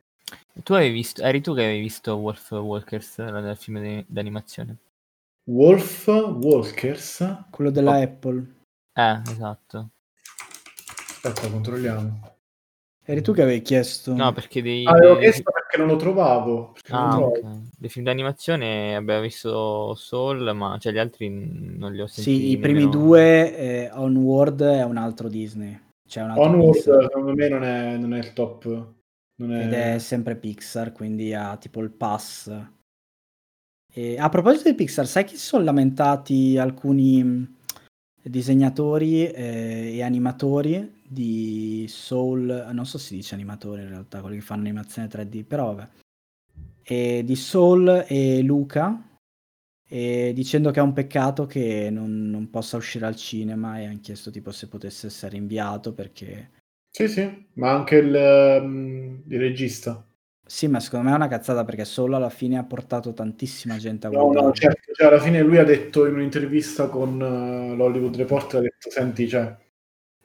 Tu 0.62 0.72
avevi 0.74 0.92
visto, 0.92 1.22
eri 1.22 1.40
tu 1.40 1.54
che 1.54 1.62
avevi 1.64 1.80
visto 1.80 2.14
Wolf 2.16 2.50
Walkers, 2.50 3.16
del 3.30 3.56
film 3.56 3.80
di- 3.80 4.04
d'animazione? 4.06 4.76
Wolf 5.44 6.06
Walkers. 6.06 7.44
Quello 7.50 7.70
della 7.70 7.92
Oh. 7.98 8.02
Apple. 8.02 8.46
Eh, 8.92 9.20
esatto. 9.30 9.90
Aspetta, 11.08 11.48
controlliamo. 11.50 12.20
Eri 13.04 13.22
tu 13.22 13.32
che 13.32 13.42
avevi 13.42 13.62
chiesto. 13.62 14.14
No, 14.14 14.32
perché 14.32 14.62
dei, 14.62 14.84
Ah, 14.86 14.90
avevo 14.90 15.14
dei- 15.14 15.22
chiesto 15.22 15.50
perché 15.50 15.78
non 15.78 15.86
lo 15.88 15.96
trovavo. 15.96 16.74
Ah, 16.90 17.18
lo 17.18 17.26
ok. 17.26 17.38
trovo. 17.40 17.60
Dei 17.76 17.88
film 17.88 18.04
d'animazione 18.04 18.94
abbiamo 18.94 19.22
visto 19.22 19.94
Soul, 19.94 20.54
ma 20.54 20.76
cioè, 20.78 20.92
gli 20.92 20.98
altri 20.98 21.28
non 21.30 21.92
li 21.92 22.00
ho 22.02 22.06
sentiti. 22.06 22.36
Sì, 22.38 22.50
i 22.50 22.58
primi 22.58 22.80
nemmeno- 22.84 23.00
due, 23.04 23.56
eh, 23.56 23.90
Onward 23.92 24.62
è 24.62 24.84
un 24.84 24.96
altro 24.98 25.28
Disney. 25.28 25.78
Cioè 26.06 26.22
un 26.24 26.30
altro 26.30 26.44
Onward, 26.44 26.72
Pixar. 26.74 27.02
secondo 27.02 27.34
me, 27.34 27.48
non 27.48 27.62
è, 27.64 27.96
non 27.96 28.14
è 28.14 28.18
il 28.18 28.32
top. 28.32 28.88
È... 29.48 29.64
Ed 29.64 29.72
è 29.72 29.98
sempre 29.98 30.36
Pixar, 30.36 30.92
quindi 30.92 31.32
ha 31.32 31.56
tipo 31.56 31.80
il 31.80 31.90
pass. 31.90 32.52
E 33.92 34.18
a 34.18 34.28
proposito 34.28 34.68
di 34.68 34.74
Pixar, 34.74 35.06
sai 35.06 35.24
che 35.24 35.36
si 35.36 35.46
sono 35.46 35.64
lamentati 35.64 36.58
alcuni 36.58 37.22
mh, 37.24 37.54
disegnatori 38.22 39.26
eh, 39.26 39.92
e 39.94 40.02
animatori 40.02 41.00
di 41.06 41.86
Soul, 41.88 42.68
non 42.72 42.86
so 42.86 42.98
se 42.98 43.06
si 43.06 43.14
dice 43.16 43.34
animatori 43.34 43.82
in 43.82 43.88
realtà, 43.88 44.20
quelli 44.20 44.36
che 44.36 44.42
fanno 44.42 44.62
animazione 44.62 45.08
3D, 45.08 45.44
però 45.44 45.74
vabbè. 45.74 45.88
E 46.82 47.22
di 47.24 47.36
Soul 47.36 48.04
e 48.06 48.42
Luca, 48.42 49.02
e 49.88 50.32
dicendo 50.34 50.70
che 50.70 50.78
è 50.78 50.82
un 50.82 50.92
peccato 50.92 51.46
che 51.46 51.88
non, 51.90 52.30
non 52.30 52.48
possa 52.50 52.76
uscire 52.76 53.06
al 53.06 53.16
cinema 53.16 53.80
e 53.80 53.86
hanno 53.86 54.00
chiesto 54.00 54.30
tipo 54.30 54.52
se 54.52 54.68
potesse 54.68 55.06
essere 55.08 55.36
inviato 55.36 55.92
perché... 55.92 56.58
Sì, 56.92 57.08
sì, 57.08 57.46
ma 57.54 57.70
anche 57.70 57.96
il, 57.96 58.14
ehm, 58.14 59.22
il 59.28 59.38
regista. 59.38 60.04
Sì, 60.44 60.66
ma 60.66 60.80
secondo 60.80 61.06
me 61.06 61.12
è 61.12 61.16
una 61.16 61.28
cazzata 61.28 61.64
perché 61.64 61.84
solo 61.84 62.16
alla 62.16 62.30
fine 62.30 62.58
ha 62.58 62.64
portato 62.64 63.12
tantissima 63.12 63.76
gente 63.76 64.08
a 64.08 64.10
No, 64.10 64.24
guardare. 64.24 64.46
no, 64.46 64.52
certo, 64.52 64.92
cioè, 64.92 65.06
alla 65.06 65.20
fine 65.20 65.40
lui 65.42 65.58
ha 65.58 65.64
detto 65.64 66.06
in 66.06 66.14
un'intervista 66.14 66.88
con 66.88 67.20
eh, 67.22 67.76
l'Hollywood 67.76 68.16
Reporter, 68.16 68.58
ha 68.58 68.62
detto, 68.62 68.90
senti, 68.90 69.28
cioè, 69.28 69.56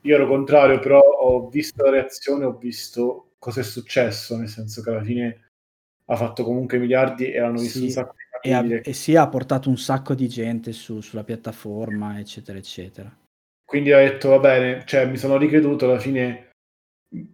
io 0.02 0.16
ero 0.16 0.28
contrario, 0.28 0.80
però 0.80 1.00
ho 1.00 1.48
visto 1.50 1.84
la 1.84 1.92
reazione, 1.92 2.46
ho 2.46 2.58
visto 2.58 3.34
cosa 3.38 3.60
è 3.60 3.64
successo, 3.64 4.36
nel 4.38 4.50
senso 4.50 4.82
che 4.82 4.90
alla 4.90 5.04
fine 5.04 5.52
ha 6.06 6.16
fatto 6.16 6.44
comunque 6.44 6.80
miliardi 6.80 7.32
e 7.32 7.40
hanno 7.40 7.60
visto 7.60 7.78
Sì, 7.78 7.84
un 7.86 7.90
sacco 7.92 8.14
di 8.18 8.50
E, 8.50 8.54
ha, 8.54 8.58
famiglie. 8.58 8.82
e 8.82 8.94
sì, 8.94 9.16
ha 9.16 9.28
portato 9.30 9.70
un 9.70 9.78
sacco 9.78 10.16
di 10.16 10.28
gente 10.28 10.72
su- 10.72 11.02
sulla 11.02 11.24
piattaforma, 11.24 12.18
eccetera, 12.20 12.58
eccetera. 12.58 13.16
Quindi 13.64 13.92
ha 13.92 13.98
detto, 14.00 14.30
va 14.30 14.40
bene, 14.40 14.84
cioè, 14.86 15.06
mi 15.06 15.18
sono 15.18 15.38
ricreduto, 15.38 15.86
alla 15.86 16.00
fine 16.00 16.50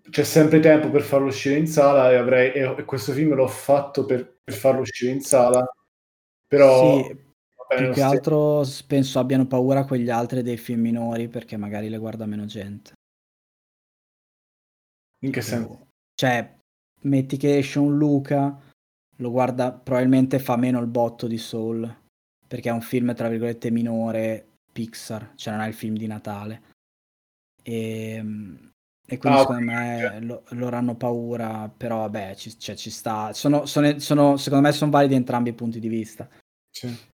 c'è 0.10 0.24
sempre 0.24 0.60
tempo 0.60 0.90
per 0.90 1.02
farlo 1.02 1.28
uscire 1.28 1.58
in 1.58 1.68
sala 1.68 2.12
e, 2.12 2.16
avrei, 2.16 2.52
e, 2.52 2.86
questo 2.86 3.14
film 3.14 3.34
l'ho 3.34 3.48
fatto 3.48 4.06
per, 4.06 4.40
per 4.44 4.54
farlo 4.54 4.82
uscire 4.82 5.12
in 5.12 5.22
sala, 5.22 5.66
però... 6.48 7.04
Sì, 7.04 7.14
va 7.14 7.66
bene 7.70 7.82
più 7.86 7.94
che 7.94 7.94
stesso. 7.94 8.06
altro 8.06 8.64
penso 8.88 9.20
abbiano 9.20 9.48
paura 9.48 9.86
quegli 9.86 10.10
altri 10.10 10.42
dei 10.42 10.58
film 10.58 10.82
minori 10.82 11.28
perché 11.28 11.58
magari 11.58 11.90
le 11.90 11.98
guarda 11.98 12.26
meno 12.26 12.46
gente. 12.46 12.94
In 15.24 15.32
che 15.32 15.42
senso? 15.42 15.88
Cioè, 16.16 16.56
metti 17.02 17.38
che 17.38 17.58
esce 17.58 17.80
un 17.80 17.98
Luca, 17.98 18.60
lo 19.18 19.32
guarda, 19.32 19.72
probabilmente 19.72 20.40
fa 20.40 20.56
meno 20.58 20.80
il 20.80 20.88
botto 20.88 21.28
di 21.28 21.38
Soul, 21.38 22.00
perché 22.48 22.70
è 22.70 22.74
un 22.74 22.82
film, 22.82 23.14
tra 23.14 23.30
virgolette, 23.30 23.72
minore, 23.72 24.48
Pixar, 24.72 25.34
cioè 25.36 25.54
non 25.54 25.64
è 25.64 25.68
il 25.68 25.74
film 25.74 25.96
di 25.96 26.08
Natale. 26.08 26.62
E, 27.62 28.71
e 29.08 29.18
quindi 29.18 29.38
Ah, 29.39 29.41
secondo 29.41 29.66
me 29.72 30.20
lo- 30.22 30.43
loro 30.49 30.76
hanno 30.76 30.95
paura, 30.95 31.72
però 31.76 31.97
vabbè, 31.99 32.36
ci, 32.36 32.58
cioè, 32.58 32.76
ci 32.76 32.89
sta. 32.89 33.34
Sono, 33.34 33.66
sono- 33.66 33.99
sono- 33.99 34.38
secondo 34.38 34.68
me 34.68 34.74
sono 34.74 34.91
validi 34.91 35.16
entrambi 35.16 35.49
i 35.49 35.54
punti 35.54 35.80
di 35.80 35.88
vista. 35.89 36.30
Sì. 36.70 37.10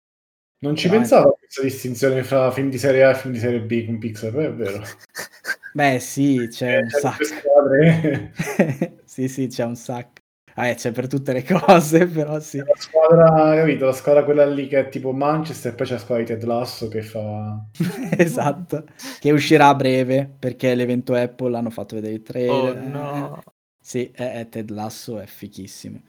Non 0.64 0.76
ci 0.76 0.88
Però- 0.88 0.98
pensavo 1.00 1.28
a 1.30 1.36
questa 1.38 1.62
distinzione 1.62 2.22
fra 2.24 2.50
film 2.50 2.70
di 2.70 2.78
serie 2.78 3.04
A 3.04 3.10
e 3.10 3.14
film 3.14 3.32
di 3.34 3.38
serie 3.38 3.60
B 3.60 3.84
con 3.84 3.98
Pixar, 3.98 4.30
però 4.32 4.48
è 4.48 4.54
vero. 4.54 4.82
Beh, 5.74 5.98
sì, 5.98 6.46
c'è 6.50 6.76
Eh, 6.76 6.82
un 6.82 6.88
sacco. 6.88 7.24
Sì, 9.04 9.28
sì, 9.28 9.46
c'è 9.48 9.64
un 9.64 9.76
sacco. 9.76 10.22
Vabbè, 10.54 10.74
c'è 10.76 10.92
per 10.92 11.08
tutte 11.08 11.32
le 11.32 11.42
cose, 11.44 12.06
però 12.06 12.38
sì. 12.40 12.58
La 12.58 12.64
squadra, 12.76 13.56
capito? 13.56 13.86
La 13.86 13.92
squadra 13.92 14.24
quella 14.24 14.46
lì 14.46 14.68
che 14.68 14.78
è 14.80 14.88
tipo 14.88 15.12
Manchester 15.12 15.72
e 15.72 15.74
poi 15.74 15.86
c'è 15.86 15.92
la 15.94 15.98
squadra 15.98 16.24
di 16.24 16.30
Ted 16.30 16.42
Lasso 16.44 16.88
che 16.88 17.02
fa... 17.02 17.64
Esatto, 18.16 18.84
che 19.18 19.30
uscirà 19.32 19.68
a 19.68 19.74
breve 19.74 20.32
perché 20.38 20.74
l'evento 20.74 21.14
Apple 21.14 21.56
hanno 21.56 21.70
fatto 21.70 21.94
vedere 21.96 22.14
il 22.14 22.20
Oh 22.20 22.24
trailer. 22.24 22.76
no. 22.82 23.42
Sì, 23.80 24.10
è, 24.14 24.40
è 24.40 24.48
Ted 24.48 24.70
Lasso, 24.70 25.18
è 25.20 25.26
fichissimo. 25.26 26.00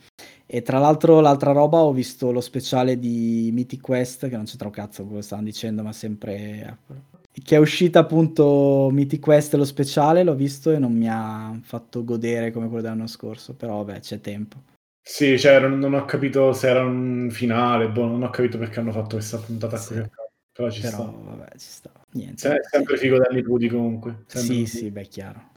E 0.46 0.62
tra 0.62 0.80
l'altro, 0.80 1.20
l'altra 1.20 1.52
roba, 1.52 1.80
ho 1.80 1.92
visto 1.92 2.32
lo 2.32 2.40
speciale 2.40 2.98
di 3.00 3.50
Mythic 3.52 3.82
Quest, 3.82 4.30
che 4.30 4.36
non 4.38 4.46
c'entra 4.46 4.68
un 4.68 4.74
cazzo 4.74 5.04
quello 5.04 5.18
che 5.20 5.26
stavano 5.26 5.48
dicendo, 5.48 5.84
ma 5.84 5.92
sempre 5.92 6.64
Apple. 6.70 7.02
Che 7.44 7.56
è 7.56 7.60
uscita 7.60 8.00
appunto 8.00 8.88
Mythic 8.92 9.20
Quest, 9.22 9.56
lo 9.56 9.66
speciale, 9.66 10.24
l'ho 10.24 10.36
visto 10.36 10.72
e 10.72 10.80
non 10.80 10.94
mi 10.94 11.10
ha 11.10 11.58
fatto 11.64 12.04
godere 12.06 12.52
come 12.52 12.68
quello 12.68 12.82
dell'anno 12.82 13.08
scorso, 13.08 13.56
però 13.56 13.84
vabbè, 13.84 14.00
c'è 14.00 14.22
tempo. 14.22 14.64
Sì, 15.02 15.38
cioè 15.38 15.60
non, 15.60 15.94
ho 15.94 16.06
capito 16.06 16.54
se 16.54 16.70
era 16.70 16.84
un 16.84 17.30
finale, 17.30 17.90
boh, 17.90 18.08
non 18.08 18.24
ho 18.24 18.30
capito 18.30 18.58
perché 18.58 18.80
hanno 18.80 18.94
fatto 18.94 19.18
questa 19.18 19.38
puntata 19.38 19.76
Sì. 19.78 19.96
caso, 19.96 20.10
però 20.52 20.70
ci 20.72 20.82
Però 20.82 20.98
sta. 20.98 21.04
vabbè, 21.04 21.50
ci 21.58 21.68
sta. 21.70 21.92
Niente. 22.14 22.38
Se- 22.40 22.56
È 22.56 22.60
sempre 22.64 22.98
figo 22.98 23.18
dargli 23.18 23.44
Pudi 23.44 23.68
comunque. 23.68 24.24
sempre 24.28 24.56
Sì, 24.56 24.66
sì, 24.66 24.90
beh, 24.90 25.08
chiaro. 25.08 25.52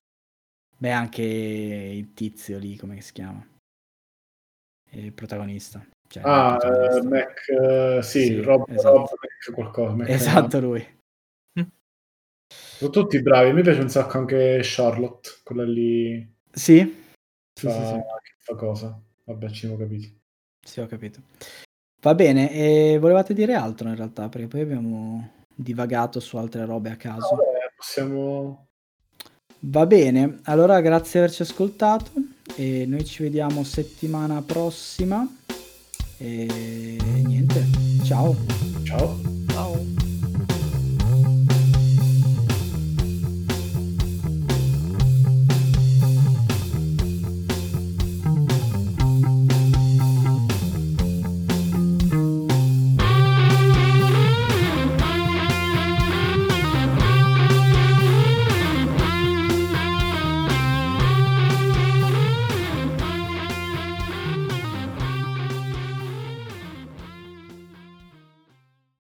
Beh, 0.76 0.90
anche 0.90 1.22
il 1.22 2.12
tizio 2.12 2.58
lì, 2.58 2.76
come 2.76 3.00
si 3.00 3.12
chiama? 3.12 3.46
Il 4.90 5.12
protagonista. 5.12 5.86
Cioè, 6.08 6.22
non 6.24 6.32
il 6.32 6.38
Ah, 6.40 6.54
eh, 6.54 6.58
protagonista. 6.58 7.08
Mac, 7.08 7.48
eh, 7.48 8.02
sì, 8.02 8.24
Sì, 8.24 8.40
Rob, 8.42 8.68
esatto. 8.68 8.96
Rob 8.96 9.08
Mac 9.20 9.54
qualcosa. 9.54 9.94
Mac- 9.94 10.08
Esatto, 10.08 10.60
lui. 10.60 10.96
Sono 12.78 12.90
tutti 12.90 13.20
bravi, 13.20 13.52
me 13.52 13.62
piace 13.62 13.80
un 13.80 13.88
sacco 13.88 14.18
anche 14.18 14.60
Charlotte, 14.62 15.30
quella 15.42 15.64
lì 15.64 16.36
Sì? 16.52 16.76
Sì, 17.52 17.66
fa, 17.66 17.72
sì, 17.72 17.86
sì. 17.86 17.94
che 17.94 18.34
fa 18.38 18.54
cosa. 18.54 19.00
Vabbè, 19.24 19.48
ci 19.48 19.60
siamo 19.60 19.76
capiti. 19.76 20.16
Sì, 20.64 20.80
ho 20.80 20.86
capito. 20.86 21.20
Va 22.00 22.14
bene, 22.14 22.52
e 22.52 22.98
volevate 23.00 23.34
dire 23.34 23.54
altro 23.54 23.88
in 23.88 23.96
realtà, 23.96 24.28
perché 24.28 24.46
poi 24.46 24.60
abbiamo 24.60 25.32
divagato 25.54 26.20
su 26.20 26.36
altre 26.36 26.64
robe 26.64 26.90
a 26.90 26.96
caso. 26.96 27.34
Vabbè, 27.34 27.72
possiamo... 27.76 28.66
Va 29.60 29.86
bene, 29.86 30.38
allora 30.44 30.80
grazie 30.80 31.18
di 31.18 31.18
averci 31.18 31.42
ascoltato 31.42 32.12
e 32.54 32.86
noi 32.86 33.04
ci 33.04 33.24
vediamo 33.24 33.64
settimana 33.64 34.40
prossima. 34.40 35.26
E 36.18 36.96
niente, 37.24 37.64
ciao. 38.04 38.36
Ciao. 38.84 39.37